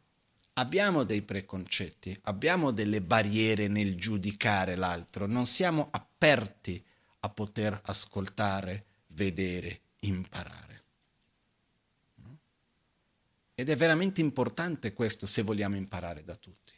[0.53, 6.85] abbiamo dei preconcetti, abbiamo delle barriere nel giudicare l'altro, non siamo aperti
[7.21, 10.83] a poter ascoltare, vedere, imparare.
[13.55, 16.73] Ed è veramente importante questo se vogliamo imparare da tutti.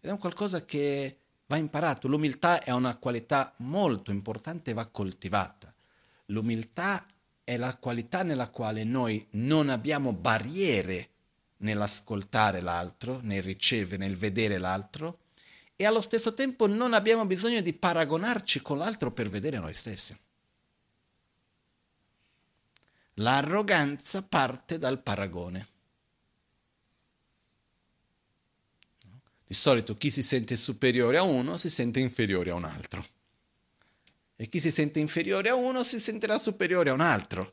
[0.00, 2.08] Ed è un qualcosa che va imparato.
[2.08, 5.72] L'umiltà è una qualità molto importante e va coltivata.
[6.26, 7.06] L'umiltà
[7.46, 11.10] è la qualità nella quale noi non abbiamo barriere
[11.58, 15.20] nell'ascoltare l'altro, nel ricevere, nel vedere l'altro
[15.76, 20.18] e allo stesso tempo non abbiamo bisogno di paragonarci con l'altro per vedere noi stessi.
[23.14, 25.68] L'arroganza parte dal paragone.
[29.46, 33.15] Di solito chi si sente superiore a uno si sente inferiore a un altro.
[34.36, 37.52] E chi si sente inferiore a uno si sentirà superiore a un altro.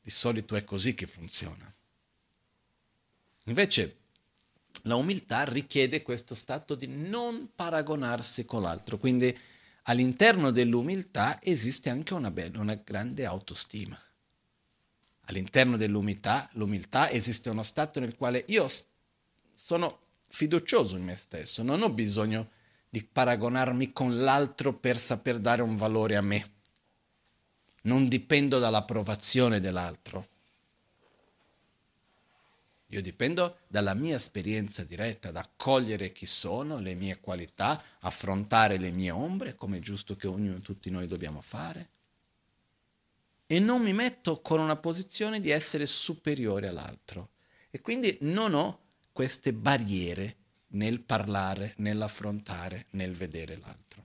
[0.00, 1.70] Di solito è così che funziona.
[3.44, 3.98] Invece
[4.82, 9.36] la umiltà richiede questo stato di non paragonarsi con l'altro, quindi
[9.82, 14.00] all'interno dell'umiltà esiste anche una, bella, una grande autostima.
[15.28, 18.68] All'interno dell'umiltà l'umiltà esiste uno stato nel quale io
[19.54, 22.50] sono fiducioso in me stesso, non ho bisogno
[22.96, 26.52] di paragonarmi con l'altro per saper dare un valore a me.
[27.82, 30.28] Non dipendo dall'approvazione dell'altro.
[32.86, 38.90] Io dipendo dalla mia esperienza diretta, da cogliere chi sono, le mie qualità, affrontare le
[38.92, 41.90] mie ombre, come è giusto che ognuno, tutti noi dobbiamo fare.
[43.46, 47.28] E non mi metto con una posizione di essere superiore all'altro.
[47.68, 48.78] E quindi non ho
[49.12, 54.04] queste barriere nel parlare, nell'affrontare, nel vedere l'altro.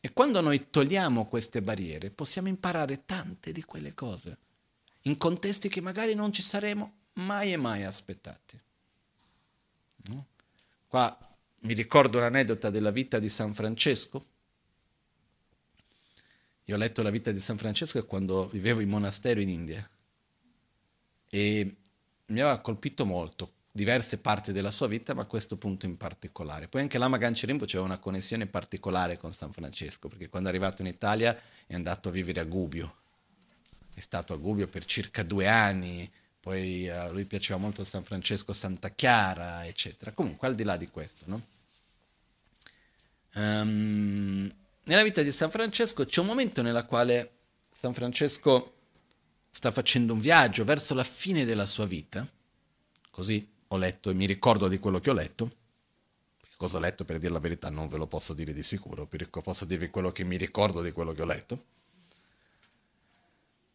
[0.00, 4.38] E quando noi togliamo queste barriere possiamo imparare tante di quelle cose,
[5.02, 8.60] in contesti che magari non ci saremo mai e mai aspettati.
[10.04, 10.26] No?
[10.86, 14.24] Qua mi ricordo un'aneddota della vita di San Francesco.
[16.64, 19.88] Io ho letto la vita di San Francesco quando vivevo in monastero in India
[21.30, 21.76] e
[22.26, 26.66] mi aveva colpito molto diverse parti della sua vita, ma questo punto in particolare.
[26.66, 30.82] Poi anche Lama Gancerimbo aveva una connessione particolare con San Francesco, perché quando è arrivato
[30.82, 32.96] in Italia è andato a vivere a Gubbio.
[33.94, 36.10] È stato a Gubbio per circa due anni,
[36.40, 40.10] poi a lui piaceva molto San Francesco Santa Chiara, eccetera.
[40.10, 41.46] Comunque, al di là di questo, no?
[43.34, 44.52] Um,
[44.84, 47.34] nella vita di San Francesco c'è un momento nella quale
[47.70, 48.72] San Francesco
[49.50, 52.26] sta facendo un viaggio verso la fine della sua vita,
[53.10, 55.50] così ho letto e mi ricordo di quello che ho letto.
[56.56, 59.08] Cosa ho letto, per dire la verità, non ve lo posso dire di sicuro,
[59.42, 61.64] posso dirvi quello che mi ricordo di quello che ho letto.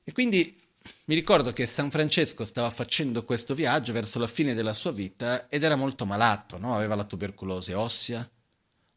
[0.04, 0.62] E quindi
[1.06, 5.48] mi ricordo che San Francesco stava facendo questo viaggio verso la fine della sua vita
[5.48, 6.76] ed era molto malato, no?
[6.76, 8.30] aveva la tubercolosi ossea,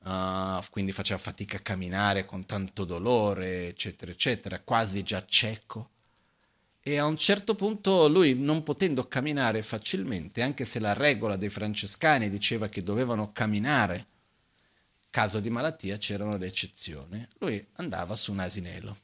[0.02, 5.90] uh, quindi faceva fatica a camminare con tanto dolore, eccetera, eccetera, quasi già cieco.
[6.88, 11.48] E a un certo punto lui, non potendo camminare facilmente, anche se la regola dei
[11.48, 14.06] francescani diceva che dovevano camminare,
[15.10, 18.96] caso di malattia c'erano le eccezioni, lui andava su un asinello.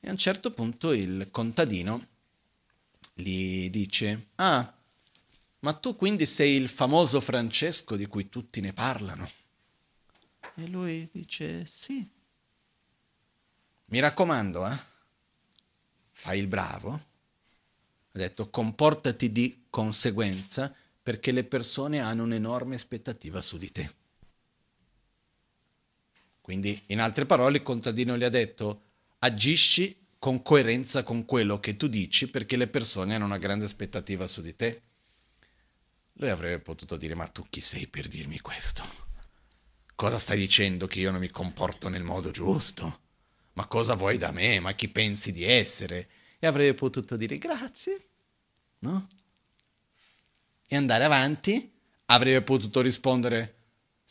[0.00, 2.06] E a un certo punto il contadino
[3.12, 4.74] gli dice, ah,
[5.58, 9.28] ma tu quindi sei il famoso Francesco di cui tutti ne parlano?
[10.54, 12.10] E lui dice, sì.
[13.84, 14.89] Mi raccomando, eh?
[16.20, 20.70] Fai il bravo, ha detto comportati di conseguenza
[21.02, 23.90] perché le persone hanno un'enorme aspettativa su di te.
[26.42, 28.82] Quindi, in altre parole, il contadino gli ha detto
[29.20, 34.26] agisci con coerenza con quello che tu dici perché le persone hanno una grande aspettativa
[34.26, 34.82] su di te.
[36.14, 38.84] Lui avrebbe potuto dire ma tu chi sei per dirmi questo?
[39.94, 43.08] Cosa stai dicendo che io non mi comporto nel modo giusto?
[43.54, 44.60] Ma cosa vuoi da me?
[44.60, 46.08] Ma chi pensi di essere?
[46.38, 48.00] E avrebbe potuto dire grazie,
[48.80, 49.06] no?
[50.66, 51.72] E andare avanti,
[52.06, 53.56] avrebbe potuto rispondere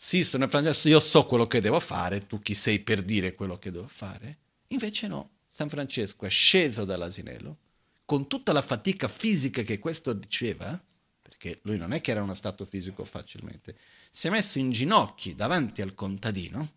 [0.02, 3.60] sì, sono Francesco, io so quello che devo fare, tu chi sei per dire quello
[3.60, 4.38] che devo fare?
[4.68, 7.58] Invece no, San Francesco è sceso dall'asinello,
[8.06, 10.82] con tutta la fatica fisica che questo diceva,
[11.22, 13.76] perché lui non è che era uno stato fisico facilmente,
[14.10, 16.72] si è messo in ginocchi davanti al contadino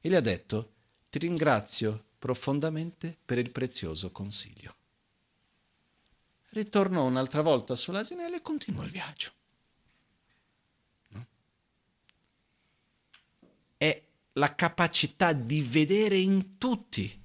[0.00, 0.75] e gli ha detto
[1.08, 4.74] ti ringrazio profondamente per il prezioso consiglio.
[6.50, 9.30] Ritornò un'altra volta sull'asinello e continuò il viaggio.
[11.08, 11.26] No?
[13.76, 17.22] È la capacità di vedere in tutti,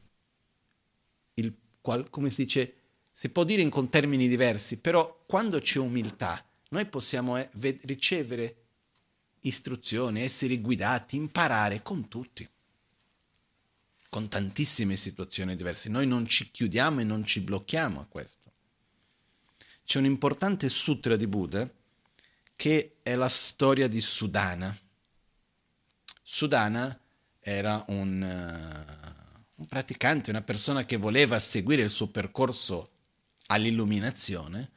[1.36, 2.76] il, qual, come si dice,
[3.12, 7.50] si può dire in, con termini diversi, però quando c'è umiltà noi possiamo eh,
[7.84, 8.56] ricevere
[9.42, 12.48] istruzioni, essere guidati, imparare con tutti
[14.12, 15.88] con tantissime situazioni diverse.
[15.88, 18.52] Noi non ci chiudiamo e non ci blocchiamo a questo.
[19.86, 21.70] C'è un importante sutra di Buddha
[22.58, 24.78] che è la storia di Sudana.
[26.22, 27.00] Sudana
[27.40, 32.92] era un, uh, un praticante, una persona che voleva seguire il suo percorso
[33.46, 34.72] all'illuminazione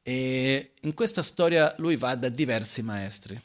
[0.00, 3.36] e in questa storia lui va da diversi maestri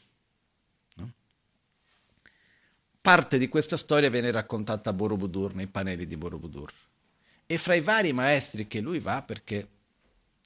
[3.02, 6.70] Parte di questa storia viene raccontata a Borobudur, nei pannelli di Borobudur.
[7.46, 9.68] E fra i vari maestri che lui va, perché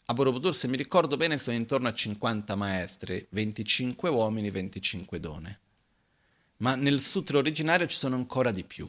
[0.07, 5.61] a Borobudur, se mi ricordo bene, sono intorno a 50 maestri, 25 uomini, 25 donne.
[6.59, 8.89] Ma nel sutra originario ci sono ancora di più.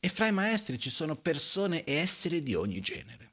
[0.00, 3.30] E fra i maestri ci sono persone e esseri di ogni genere.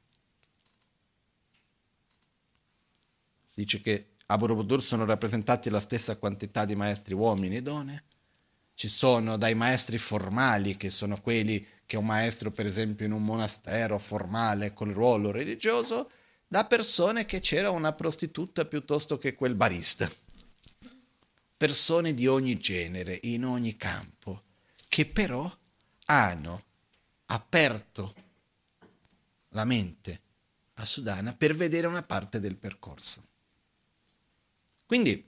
[3.46, 8.04] Si dice che a Borobudur sono rappresentati la stessa quantità di maestri uomini e donne,
[8.76, 13.24] ci sono dai maestri formali, che sono quelli che un maestro, per esempio, in un
[13.24, 16.10] monastero formale col ruolo religioso,
[16.46, 20.10] da persone che c'era una prostituta piuttosto che quel barista.
[21.56, 24.42] Persone di ogni genere, in ogni campo,
[24.88, 25.50] che però
[26.04, 26.62] hanno
[27.26, 28.14] aperto
[29.50, 30.20] la mente
[30.74, 33.24] a Sudana per vedere una parte del percorso.
[34.84, 35.24] Quindi,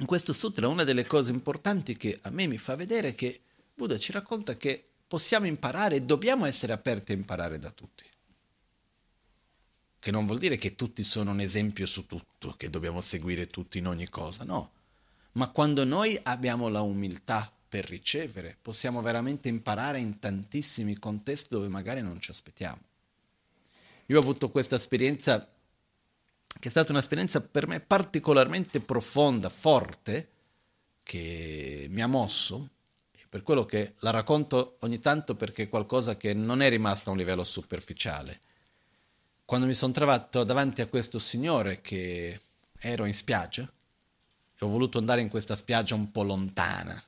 [0.00, 3.42] in questo sutra una delle cose importanti che a me mi fa vedere è che
[3.74, 8.04] Buddha ci racconta che possiamo imparare e dobbiamo essere aperti a imparare da tutti.
[9.98, 13.76] Che non vuol dire che tutti sono un esempio su tutto, che dobbiamo seguire tutti
[13.76, 14.72] in ogni cosa, no.
[15.32, 21.68] Ma quando noi abbiamo la umiltà per ricevere, possiamo veramente imparare in tantissimi contesti dove
[21.68, 22.80] magari non ci aspettiamo.
[24.06, 25.46] Io ho avuto questa esperienza
[26.58, 30.28] che è stata un'esperienza per me particolarmente profonda, forte,
[31.02, 32.68] che mi ha mosso
[33.30, 37.12] per quello che la racconto ogni tanto perché è qualcosa che non è rimasto a
[37.12, 38.40] un livello superficiale.
[39.44, 42.40] Quando mi sono trovato davanti a questo signore che
[42.80, 47.00] ero in spiaggia e ho voluto andare in questa spiaggia un po' lontana,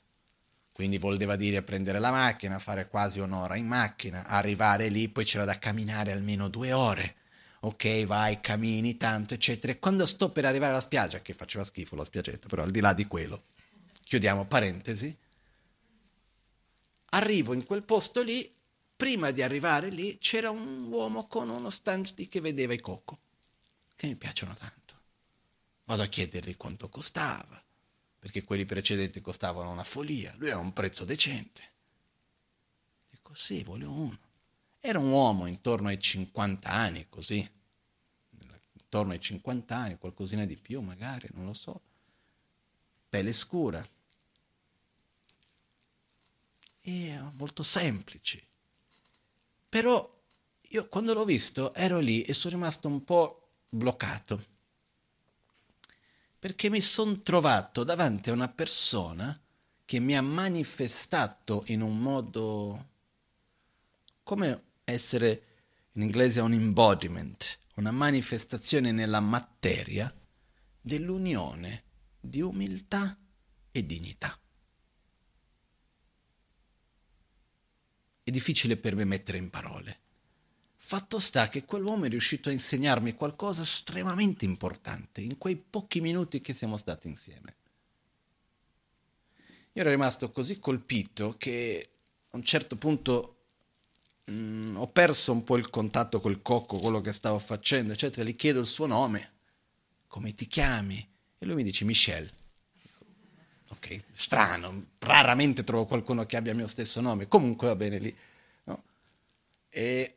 [0.73, 5.45] quindi voleva dire prendere la macchina, fare quasi un'ora in macchina, arrivare lì, poi c'era
[5.45, 7.17] da camminare almeno due ore.
[7.65, 9.73] Ok, vai, cammini tanto, eccetera.
[9.73, 12.81] E quando sto per arrivare alla spiaggia, che faceva schifo la spiaggetta, però al di
[12.81, 13.45] là di quello,
[14.03, 15.17] chiudiamo parentesi,
[17.15, 18.51] Arrivo in quel posto lì,
[18.97, 23.19] prima di arrivare lì c'era un uomo con uno stand che vedeva i cocco,
[23.97, 25.01] che mi piacciono tanto.
[25.85, 27.63] Vado a chiedergli quanto costava,
[28.19, 31.63] perché quelli precedenti costavano una follia, lui aveva un prezzo decente.
[33.11, 34.19] Dico sì, voglio uno.
[34.85, 37.49] Era un uomo intorno ai 50 anni, così,
[38.73, 41.81] intorno ai 50 anni, qualcosina di più magari, non lo so.
[43.09, 43.87] Pelle scura,
[46.81, 48.45] e molto semplici.
[49.69, 50.21] Però
[50.61, 54.45] io quando l'ho visto ero lì e sono rimasto un po' bloccato,
[56.41, 59.41] perché mi sono trovato davanti a una persona
[59.85, 62.89] che mi ha manifestato in un modo
[64.25, 65.43] come essere
[65.93, 70.15] in inglese un embodiment, una manifestazione nella materia
[70.81, 71.83] dell'unione
[72.21, 73.19] di umiltà
[73.71, 74.37] e dignità.
[78.25, 79.99] è difficile per me mettere in parole.
[80.77, 86.41] Fatto sta che quell'uomo è riuscito a insegnarmi qualcosa estremamente importante in quei pochi minuti
[86.41, 87.57] che siamo stati insieme.
[89.75, 91.91] Io ero rimasto così colpito che
[92.31, 93.42] a un certo punto
[94.25, 98.29] mh, mm, ho perso un po' il contatto col cocco, quello che stavo facendo, eccetera.
[98.29, 99.33] Gli chiedo il suo nome,
[100.07, 101.09] come ti chiami?
[101.39, 102.31] E lui mi dice Michel.
[103.71, 108.15] Ok, strano, raramente trovo qualcuno che abbia il mio stesso nome, comunque va bene lì.
[108.65, 108.83] No?
[109.71, 110.17] E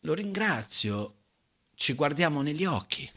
[0.00, 1.14] lo ringrazio,
[1.74, 3.08] ci guardiamo negli occhi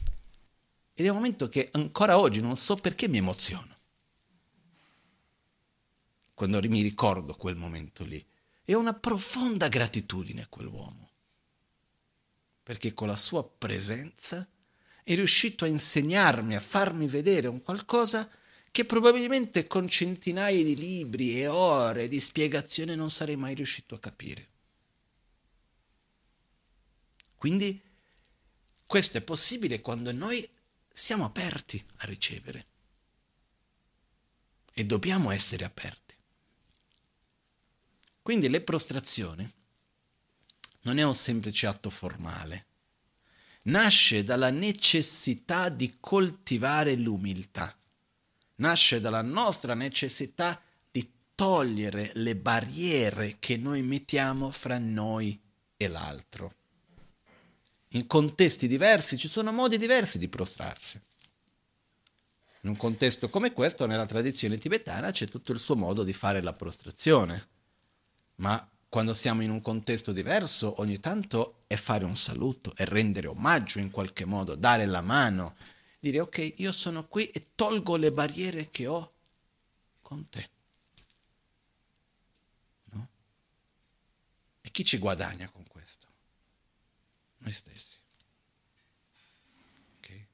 [0.98, 3.76] ed è un momento che ancora oggi non so perché mi emoziono.
[6.34, 8.26] Quando mi ricordo quel momento lì.
[8.66, 11.12] E una profonda gratitudine a quell'uomo,
[12.64, 14.48] perché con la sua presenza
[15.04, 18.28] è riuscito a insegnarmi, a farmi vedere un qualcosa
[18.72, 24.00] che probabilmente con centinaia di libri e ore di spiegazione non sarei mai riuscito a
[24.00, 24.50] capire.
[27.38, 27.82] Quindi
[28.86, 30.48] questo è possibile quando noi
[30.92, 32.66] siamo aperti a ricevere
[34.74, 36.05] e dobbiamo essere aperti.
[38.26, 39.48] Quindi le prostrazioni
[40.82, 42.66] non è un semplice atto formale,
[43.64, 47.78] nasce dalla necessità di coltivare l'umiltà
[48.56, 50.62] nasce dalla nostra necessità
[50.92, 55.40] di togliere le barriere che noi mettiamo fra noi
[55.76, 56.54] e l'altro.
[57.90, 61.02] In contesti diversi ci sono modi diversi di prostrarsi.
[62.62, 66.42] In un contesto come questo, nella tradizione tibetana, c'è tutto il suo modo di fare
[66.42, 67.54] la prostrazione.
[68.36, 73.28] Ma quando siamo in un contesto diverso, ogni tanto è fare un saluto, è rendere
[73.28, 75.56] omaggio in qualche modo, dare la mano,
[76.00, 79.14] dire ok, io sono qui e tolgo le barriere che ho
[80.02, 80.50] con te.
[82.92, 83.10] No?
[84.62, 86.08] E chi ci guadagna con questo?
[87.40, 87.98] Noi stessi.
[89.98, 90.28] Okay?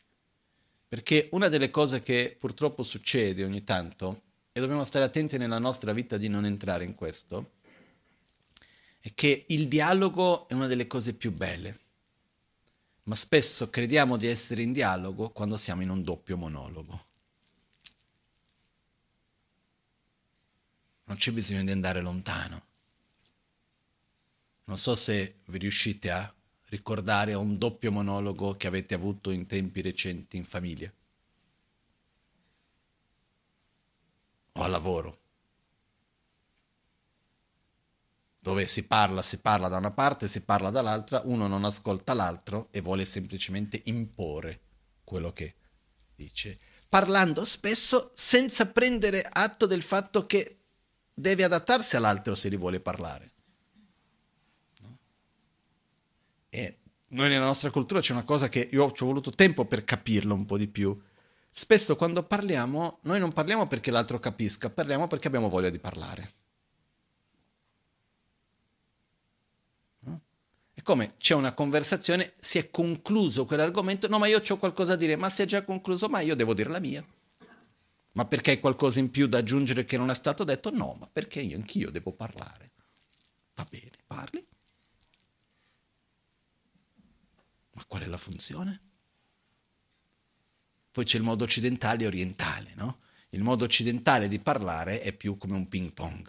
[0.87, 4.21] Perché una delle cose che purtroppo succede ogni tanto,
[4.51, 7.53] e dobbiamo stare attenti nella nostra vita di non entrare in questo,
[9.01, 11.79] è che il dialogo è una delle cose più belle
[13.03, 17.05] ma spesso crediamo di essere in dialogo quando siamo in un doppio monologo.
[21.05, 22.65] Non c'è bisogno di andare lontano.
[24.65, 26.33] Non so se vi riuscite a
[26.67, 30.89] ricordare un doppio monologo che avete avuto in tempi recenti in famiglia
[34.53, 35.20] o al lavoro,
[38.41, 42.67] dove si parla, si parla da una parte, si parla dall'altra, uno non ascolta l'altro
[42.71, 44.59] e vuole semplicemente imporre
[45.03, 45.55] quello che
[46.15, 46.57] dice,
[46.89, 50.57] parlando spesso senza prendere atto del fatto che
[51.13, 53.31] deve adattarsi all'altro se li vuole parlare.
[56.49, 56.79] E
[57.09, 60.33] noi nella nostra cultura c'è una cosa che io ci ho voluto tempo per capirlo
[60.33, 60.99] un po' di più.
[61.49, 66.31] Spesso quando parliamo, noi non parliamo perché l'altro capisca, parliamo perché abbiamo voglia di parlare.
[69.99, 70.21] No?
[70.81, 74.97] È come c'è una conversazione, si è concluso quell'argomento, no ma io ho qualcosa da
[74.97, 77.05] dire, ma si è già concluso, ma io devo dire la mia.
[78.13, 80.71] Ma perché hai qualcosa in più da aggiungere che non è stato detto?
[80.71, 82.71] No, ma perché io anch'io devo parlare.
[83.53, 84.43] Va bene, parli.
[87.73, 88.81] Ma qual è la funzione?
[90.91, 93.01] Poi c'è il modo occidentale e orientale, no?
[93.29, 96.27] Il modo occidentale di parlare è più come un ping pong.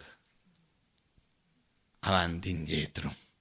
[2.01, 3.32] Avanti, indietro.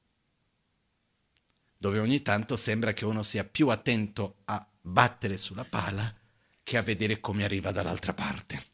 [1.82, 6.14] Dove ogni tanto sembra che uno sia più attento a battere sulla pala
[6.62, 8.64] che a vedere come arriva dall'altra parte.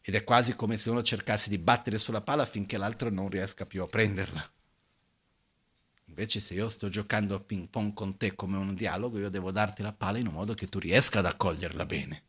[0.00, 3.66] Ed è quasi come se uno cercasse di battere sulla pala finché l'altro non riesca
[3.66, 4.48] più a prenderla.
[6.04, 9.50] Invece se io sto giocando a ping pong con te come un dialogo, io devo
[9.50, 12.22] darti la palla in un modo che tu riesca ad accoglierla bene.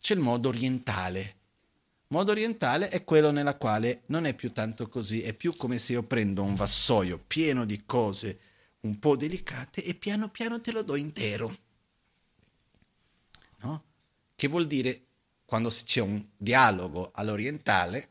[0.00, 1.40] C'è il modo orientale.
[2.12, 5.94] Modo orientale è quello nella quale non è più tanto così, è più come se
[5.94, 8.38] io prendo un vassoio pieno di cose
[8.80, 11.56] un po' delicate e piano piano te lo do intero.
[13.60, 13.84] No?
[14.36, 15.06] Che vuol dire
[15.46, 18.10] quando c'è un dialogo all'orientale,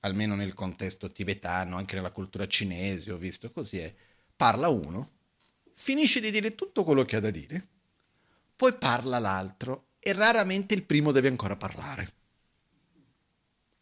[0.00, 3.92] almeno nel contesto tibetano, anche nella cultura cinese, ho visto così è,
[4.36, 5.10] parla uno,
[5.74, 7.66] finisce di dire tutto quello che ha da dire,
[8.54, 12.12] poi parla l'altro e raramente il primo deve ancora parlare.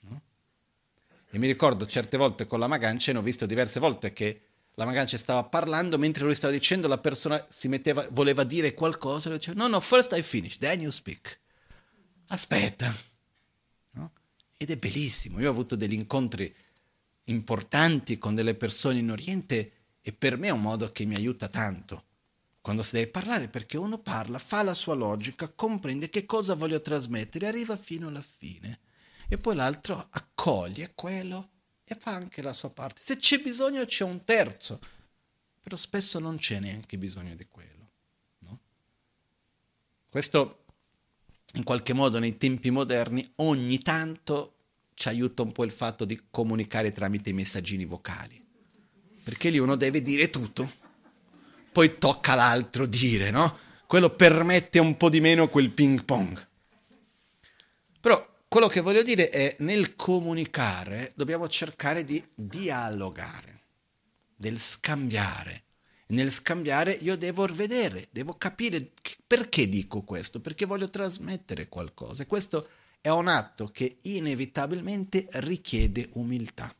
[0.01, 0.23] No?
[1.39, 4.41] Mi ricordo certe volte con la Magancia, ne ho visto diverse volte che
[4.74, 9.26] la Magancia stava parlando, mentre lui stava dicendo, la persona si metteva, voleva dire qualcosa,
[9.26, 11.41] e lui diceva, no, no, first I finish, then you speak.
[12.28, 12.93] Aspetta
[14.59, 15.41] ed è bellissimo.
[15.41, 16.53] Io ho avuto degli incontri
[17.24, 19.72] importanti con delle persone in Oriente
[20.03, 22.05] e per me è un modo che mi aiuta tanto.
[22.61, 26.82] Quando si deve parlare, perché uno parla, fa la sua logica, comprende che cosa voglio
[26.82, 28.80] trasmettere, arriva fino alla fine.
[29.29, 31.51] E poi l'altro accoglie quello
[31.85, 33.01] e fa anche la sua parte.
[33.05, 34.81] Se c'è bisogno c'è un terzo,
[35.61, 37.91] però spesso non c'è neanche bisogno di quello.
[38.39, 38.61] No?
[40.09, 40.64] Questo
[41.55, 44.55] in qualche modo nei tempi moderni ogni tanto
[44.95, 48.45] ci aiuta un po' il fatto di comunicare tramite i messaggini vocali.
[49.22, 50.70] Perché lì uno deve dire tutto,
[51.70, 53.59] poi tocca l'altro dire, no?
[53.87, 56.48] Quello permette un po' di meno quel ping pong.
[58.49, 63.61] Quello che voglio dire è nel comunicare dobbiamo cercare di dialogare,
[64.35, 65.65] del scambiare
[66.09, 68.93] nel scambiare io devo vedere, devo capire
[69.27, 72.23] perché dico questo, perché voglio trasmettere qualcosa.
[72.23, 72.69] E questo
[73.01, 76.75] è un atto che inevitabilmente richiede umiltà.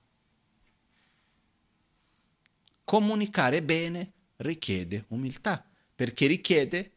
[2.85, 5.62] Comunicare bene richiede umiltà,
[5.95, 6.93] perché richiede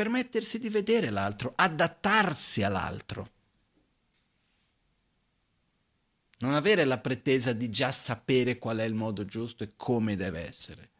[0.00, 3.32] permettersi di vedere l'altro, adattarsi all'altro.
[6.38, 10.48] non avere la pretesa di già sapere qual è il modo giusto e come deve
[10.48, 10.90] essere.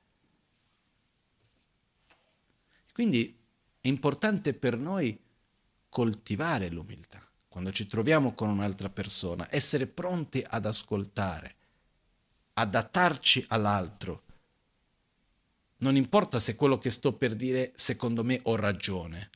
[2.93, 3.35] Quindi
[3.81, 5.19] è importante per noi
[5.89, 7.27] coltivare l'umiltà.
[7.49, 11.55] Quando ci troviamo con un'altra persona, essere pronti ad ascoltare,
[12.53, 14.25] adattarci all'altro.
[15.81, 19.31] Non importa se quello che sto per dire secondo me ho ragione.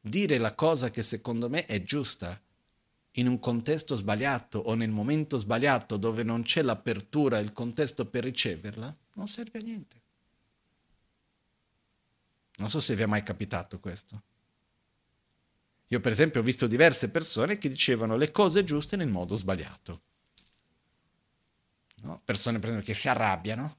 [0.00, 2.40] Dire la cosa che secondo me è giusta
[3.16, 8.24] in un contesto sbagliato o nel momento sbagliato dove non c'è l'apertura, il contesto per
[8.24, 10.02] riceverla, non serve a niente.
[12.56, 14.22] Non so se vi è mai capitato questo.
[15.88, 20.02] Io per esempio ho visto diverse persone che dicevano le cose giuste nel modo sbagliato.
[22.02, 22.20] No?
[22.24, 23.76] Persone per esempio che si arrabbiano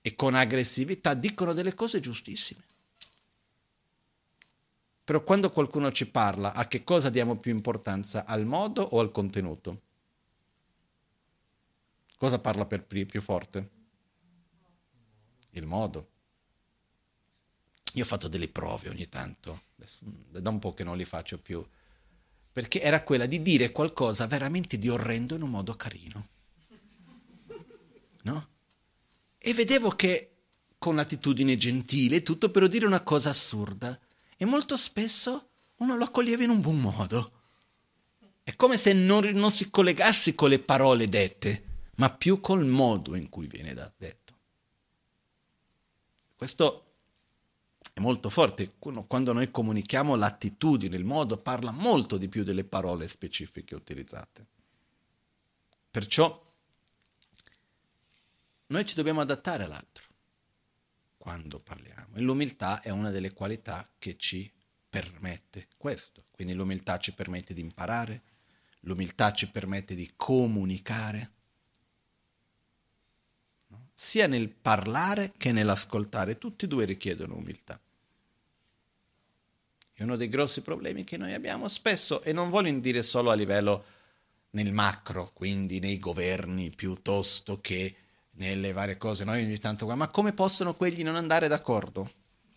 [0.00, 2.62] e con aggressività dicono delle cose giustissime.
[5.04, 8.26] Però quando qualcuno ci parla, a che cosa diamo più importanza?
[8.26, 9.82] Al modo o al contenuto?
[12.18, 13.70] Cosa parla per più forte?
[15.50, 16.10] Il modo.
[17.94, 21.38] Io ho fatto delle prove ogni tanto, adesso da un po' che non li faccio
[21.38, 21.66] più,
[22.52, 26.28] perché era quella di dire qualcosa veramente di orrendo in un modo carino.
[28.24, 28.48] no?
[29.48, 30.32] E vedevo che
[30.76, 33.98] con attitudine gentile, tutto per dire una cosa assurda.
[34.36, 37.32] E molto spesso uno lo accoglieva in un buon modo.
[38.42, 41.64] È come se non, non si collegasse con le parole dette,
[41.96, 44.34] ma più col modo in cui viene detto.
[46.36, 46.92] Questo
[47.94, 48.74] è molto forte.
[48.78, 54.46] Quando noi comunichiamo l'attitudine, il modo, parla molto di più delle parole specifiche utilizzate.
[55.90, 56.44] Perciò
[58.68, 60.06] noi ci dobbiamo adattare all'altro
[61.16, 62.16] quando parliamo.
[62.16, 64.50] E l'umiltà è una delle qualità che ci
[64.88, 66.24] permette questo.
[66.30, 68.22] Quindi l'umiltà ci permette di imparare,
[68.80, 71.32] l'umiltà ci permette di comunicare,
[73.68, 73.90] no?
[73.94, 77.78] sia nel parlare che nell'ascoltare, tutti e due richiedono umiltà.
[79.92, 83.34] È uno dei grossi problemi che noi abbiamo spesso, e non voglio dire solo a
[83.34, 83.84] livello
[84.50, 88.07] nel macro, quindi nei governi piuttosto che
[88.38, 92.10] nelle varie cose, noi ogni tanto ma come possono quelli non andare d'accordo?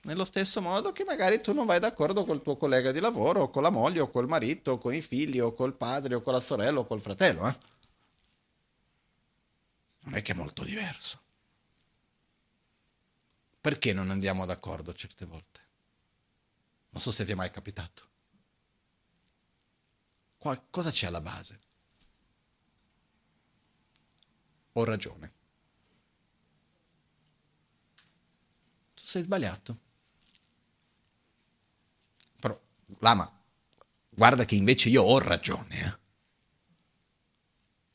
[0.03, 3.49] Nello stesso modo che magari tu non vai d'accordo col tuo collega di lavoro, o
[3.49, 6.33] con la moglie, o col marito, o con i figli, o col padre, o con
[6.33, 7.55] la sorella, o col fratello, eh?
[10.03, 11.19] Non è che è molto diverso.
[13.59, 15.59] Perché non andiamo d'accordo certe volte?
[16.89, 18.09] Non so se vi è mai capitato.
[20.37, 21.59] Qua, cosa c'è alla base?
[24.73, 25.39] Ho ragione.
[29.05, 29.77] Sei sbagliato.
[32.39, 32.59] Però,
[32.99, 33.31] Lama,
[34.09, 35.79] guarda che invece io ho ragione.
[35.79, 35.99] Eh?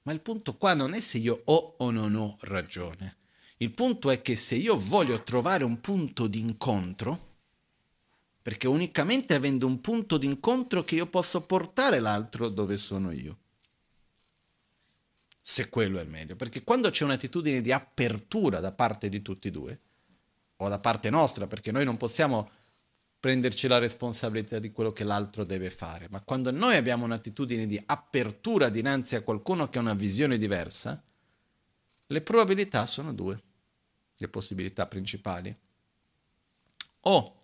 [0.02, 3.16] Ma il punto qua non è se io ho o non ho ragione.
[3.58, 7.34] Il punto è che se io voglio trovare un punto d'incontro,
[8.42, 13.38] perché unicamente avendo un punto d'incontro che io posso portare l'altro dove sono io.
[15.40, 19.48] Se quello è il meglio, perché quando c'è un'attitudine di apertura da parte di tutti
[19.48, 19.80] e due,
[20.56, 22.50] o da parte nostra, perché noi non possiamo
[23.18, 27.82] prenderci la responsabilità di quello che l'altro deve fare, ma quando noi abbiamo un'attitudine di
[27.84, 31.02] apertura dinanzi a qualcuno che ha una visione diversa,
[32.06, 33.40] le probabilità sono due,
[34.16, 35.54] le possibilità principali.
[37.00, 37.40] O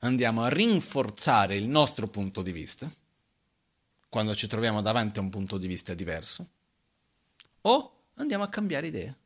[0.00, 2.90] andiamo a rinforzare il nostro punto di vista,
[4.08, 6.48] quando ci troviamo davanti a un punto di vista diverso,
[7.62, 9.16] o andiamo a cambiare idea.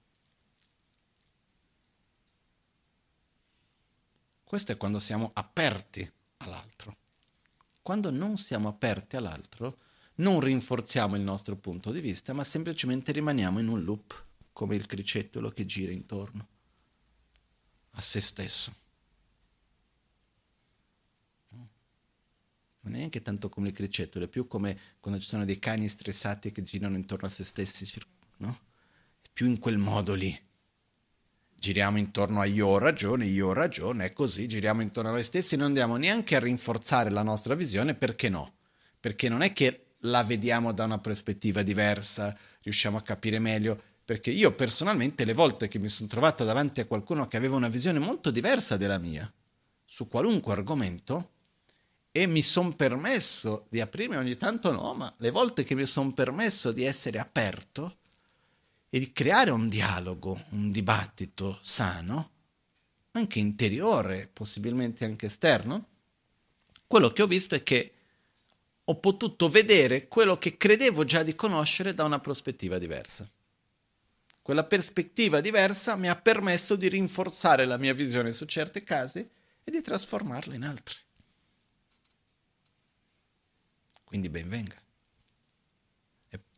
[4.49, 6.96] Questo è quando siamo aperti all'altro.
[7.82, 9.76] Quando non siamo aperti all'altro,
[10.16, 14.24] non rinforziamo il nostro punto di vista, ma semplicemente rimaniamo in un loop,
[14.55, 16.49] come il cricettolo che gira intorno
[17.90, 18.74] a se stesso.
[21.51, 25.88] Non è neanche tanto come il cricettolo, è più come quando ci sono dei cani
[25.88, 28.01] stressati che girano intorno a se stessi,
[28.38, 28.59] no?
[29.20, 30.47] È più in quel modo lì
[31.59, 35.24] giriamo intorno a io ho ragione, io ho ragione, è così, giriamo intorno a noi
[35.24, 38.54] stessi, non andiamo neanche a rinforzare la nostra visione, perché no?
[39.00, 44.30] Perché non è che la vediamo da una prospettiva diversa, riusciamo a capire meglio, perché
[44.30, 47.98] io personalmente le volte che mi sono trovato davanti a qualcuno che aveva una visione
[47.98, 49.30] molto diversa della mia,
[49.84, 51.32] su qualunque argomento,
[52.11, 56.12] e mi sono permesso di aprirmi ogni tanto no, ma le volte che mi sono
[56.12, 57.98] permesso di essere aperto,
[58.91, 62.30] e di creare un dialogo, un dibattito sano,
[63.12, 65.86] anche interiore, possibilmente anche esterno,
[66.86, 67.93] quello che ho visto è che
[68.84, 73.28] ho potuto vedere quello che credevo già di conoscere da una prospettiva diversa.
[74.41, 79.70] Quella prospettiva diversa mi ha permesso di rinforzare la mia visione su certi casi e
[79.70, 80.97] di trasformarla in altri.
[84.05, 84.80] Quindi ben venga.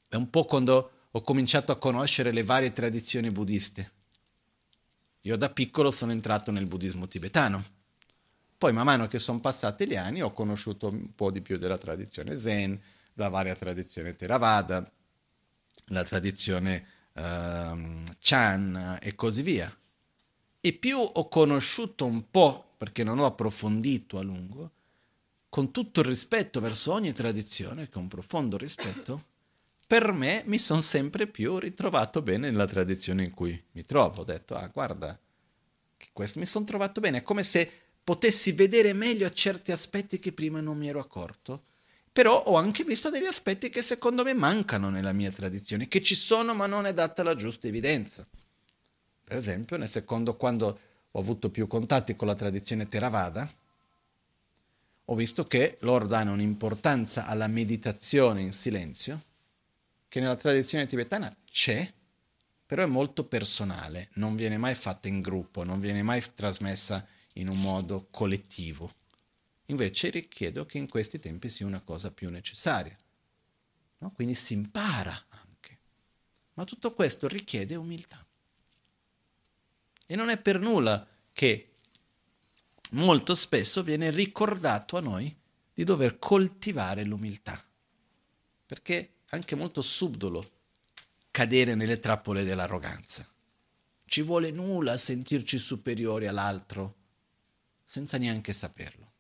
[0.09, 3.93] È un po' quando ho cominciato a conoscere le varie tradizioni buddiste.
[5.23, 7.63] Io da piccolo sono entrato nel buddismo tibetano.
[8.57, 11.79] Poi man mano che sono passati gli anni ho conosciuto un po' di più della
[11.79, 12.81] tradizione Zen,
[13.15, 14.91] la varia tradizione Theravada,
[15.87, 19.75] la tradizione uh, Chan e così via.
[20.61, 24.73] E più ho conosciuto un po', perché non ho approfondito a lungo,
[25.49, 29.25] con tutto il rispetto verso ogni tradizione, con profondo rispetto,
[29.91, 34.21] per me mi sono sempre più ritrovato bene nella tradizione in cui mi trovo.
[34.21, 35.19] Ho detto, ah guarda,
[36.13, 37.69] questo mi sono trovato bene, è come se
[38.05, 41.65] potessi vedere meglio certi aspetti che prima non mi ero accorto.
[42.13, 46.15] Però ho anche visto degli aspetti che secondo me mancano nella mia tradizione, che ci
[46.15, 48.25] sono ma non è data la giusta evidenza.
[49.25, 50.79] Per esempio, nel secondo, quando
[51.11, 53.53] ho avuto più contatti con la tradizione Theravada,
[55.07, 59.23] ho visto che loro danno un'importanza alla meditazione in silenzio
[60.11, 61.89] che nella tradizione tibetana c'è,
[62.67, 67.49] però è molto personale, non viene mai fatta in gruppo, non viene mai trasmessa in
[67.49, 68.93] un modo collettivo.
[69.67, 72.97] Invece richiedo che in questi tempi sia una cosa più necessaria.
[73.99, 74.11] No?
[74.11, 75.79] Quindi si impara anche.
[76.55, 78.27] Ma tutto questo richiede umiltà.
[80.07, 81.71] E non è per nulla che
[82.91, 85.33] molto spesso viene ricordato a noi
[85.73, 87.65] di dover coltivare l'umiltà,
[88.67, 90.43] perché anche molto subdolo
[91.31, 93.27] cadere nelle trappole dell'arroganza.
[94.05, 96.97] Ci vuole nulla a sentirci superiori all'altro,
[97.85, 99.13] senza neanche saperlo.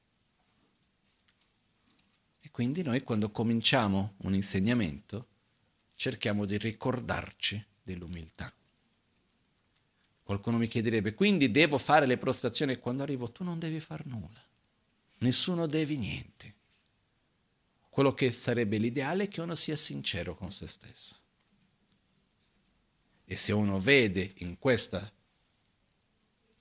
[2.40, 5.28] E quindi noi quando cominciamo un insegnamento
[5.94, 8.52] cerchiamo di ricordarci dell'umiltà.
[10.22, 14.04] Qualcuno mi chiederebbe, quindi devo fare le prostrazioni e quando arrivo tu non devi fare
[14.06, 14.42] nulla.
[15.18, 16.54] Nessuno devi niente.
[18.00, 21.16] Quello che sarebbe l'ideale è che uno sia sincero con se stesso.
[23.26, 25.12] E se uno vede in questa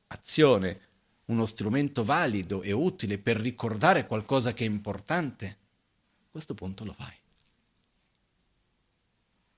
[0.07, 0.87] azione
[1.27, 6.91] uno strumento valido e utile per ricordare qualcosa che è importante, a questo punto lo
[6.91, 7.15] fai.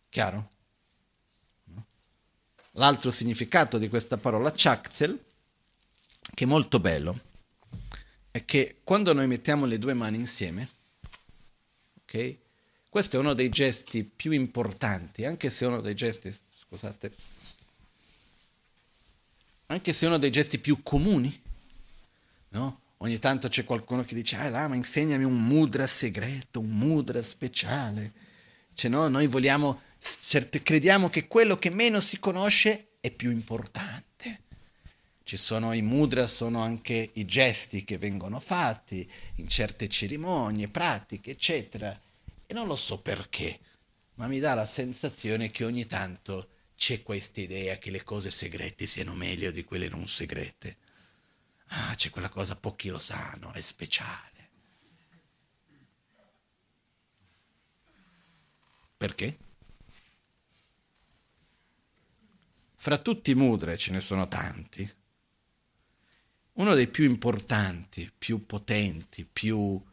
[0.08, 0.50] Chiaro?
[2.74, 5.20] l'altro significato di questa parola chakzel,
[6.36, 7.20] che è molto bello,
[8.30, 10.80] è che quando noi mettiamo le due mani insieme,
[12.12, 12.38] ok?
[12.90, 17.12] Questo è uno dei gesti più importanti, anche se uno dei gesti, scusate,
[19.68, 21.42] anche se uno dei gesti più comuni,
[22.50, 22.80] no?
[22.98, 28.12] Ogni tanto c'è qualcuno che dice, ah Lama, insegnami un mudra segreto, un mudra speciale.
[28.74, 34.11] Cioè, no, noi vogliamo certe, crediamo che quello che meno si conosce è più importante.
[35.32, 41.32] Ci sono i mudra, sono anche i gesti che vengono fatti in certe cerimonie, pratiche,
[41.32, 41.98] eccetera.
[42.46, 43.58] E non lo so perché,
[44.16, 48.86] ma mi dà la sensazione che ogni tanto c'è questa idea che le cose segrete
[48.86, 50.76] siano meglio di quelle non segrete.
[51.68, 54.50] Ah, c'è quella cosa pochi lo sanno, è speciale.
[58.98, 59.38] Perché?
[62.76, 65.00] Fra tutti i mudra, ce ne sono tanti,
[66.62, 69.84] uno dei più importanti, più potenti, più uh,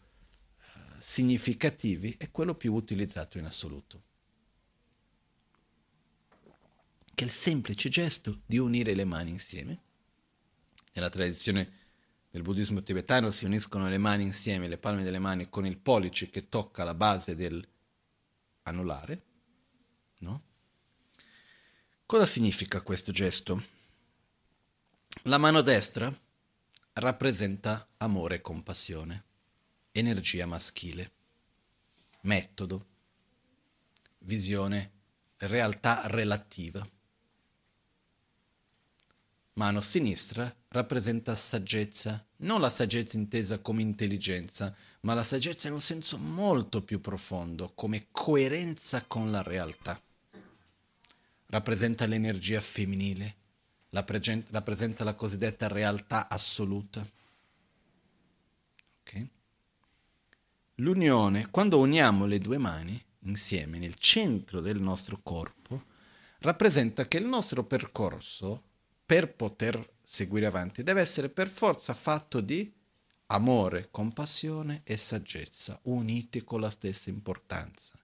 [0.98, 4.02] significativi è quello più utilizzato in assoluto,
[7.14, 9.80] che è il semplice gesto di unire le mani insieme.
[10.92, 11.72] Nella tradizione
[12.30, 16.28] del buddismo tibetano si uniscono le mani insieme, le palme delle mani, con il pollice
[16.28, 17.66] che tocca la base del
[18.64, 19.22] anulare,
[20.18, 20.42] no?
[22.04, 23.62] Cosa significa questo gesto?
[25.22, 26.14] La mano destra
[26.98, 29.24] rappresenta amore e compassione,
[29.92, 31.12] energia maschile,
[32.22, 32.86] metodo,
[34.20, 34.90] visione,
[35.38, 36.86] realtà relativa.
[39.54, 45.80] Mano sinistra rappresenta saggezza, non la saggezza intesa come intelligenza, ma la saggezza in un
[45.80, 50.00] senso molto più profondo, come coerenza con la realtà
[51.50, 53.36] rappresenta l'energia femminile,
[53.90, 57.06] rappresenta la cosiddetta realtà assoluta.
[59.00, 59.28] Okay?
[60.76, 65.84] L'unione, quando uniamo le due mani insieme nel centro del nostro corpo,
[66.40, 68.62] rappresenta che il nostro percorso,
[69.04, 72.72] per poter seguire avanti, deve essere per forza fatto di
[73.26, 77.98] amore, compassione e saggezza, uniti con la stessa importanza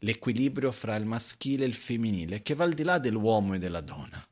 [0.00, 3.80] l'equilibrio fra il maschile e il femminile, che va al di là dell'uomo e della
[3.80, 4.24] donna,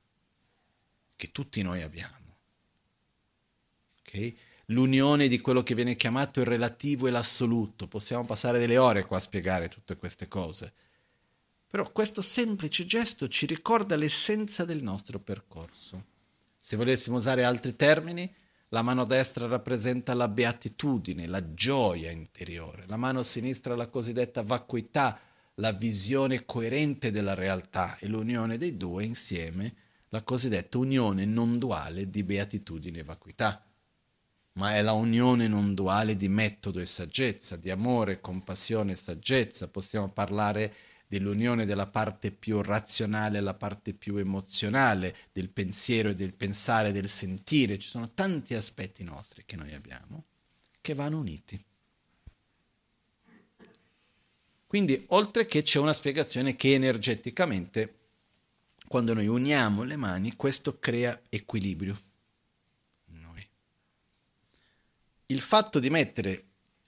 [1.18, 2.36] che tutti noi abbiamo.
[4.06, 4.38] Okay?
[4.66, 7.88] L'unione di quello che viene chiamato il relativo e l'assoluto.
[7.88, 10.72] Possiamo passare delle ore qua a spiegare tutte queste cose.
[11.66, 16.04] Però questo semplice gesto ci ricorda l'essenza del nostro percorso.
[16.60, 18.32] Se volessimo usare altri termini,
[18.68, 25.18] la mano destra rappresenta la beatitudine, la gioia interiore, la mano sinistra la cosiddetta vacuità,
[25.54, 29.74] la visione coerente della realtà e l'unione dei due insieme,
[30.10, 33.64] la cosiddetta unione non duale di beatitudine e vacuità.
[34.52, 39.68] Ma è la unione non duale di metodo e saggezza, di amore, compassione e saggezza.
[39.68, 40.74] Possiamo parlare
[41.06, 47.08] dell'unione della parte più razionale alla parte più emozionale, del pensiero e del pensare, del
[47.08, 47.78] sentire.
[47.78, 50.24] Ci sono tanti aspetti nostri che noi abbiamo
[50.88, 51.62] che vanno uniti.
[54.66, 57.97] Quindi, oltre che c'è una spiegazione che energeticamente,
[58.88, 62.00] quando noi uniamo le mani, questo crea equilibrio
[63.10, 63.46] in noi.
[65.26, 66.44] Il fatto di mettere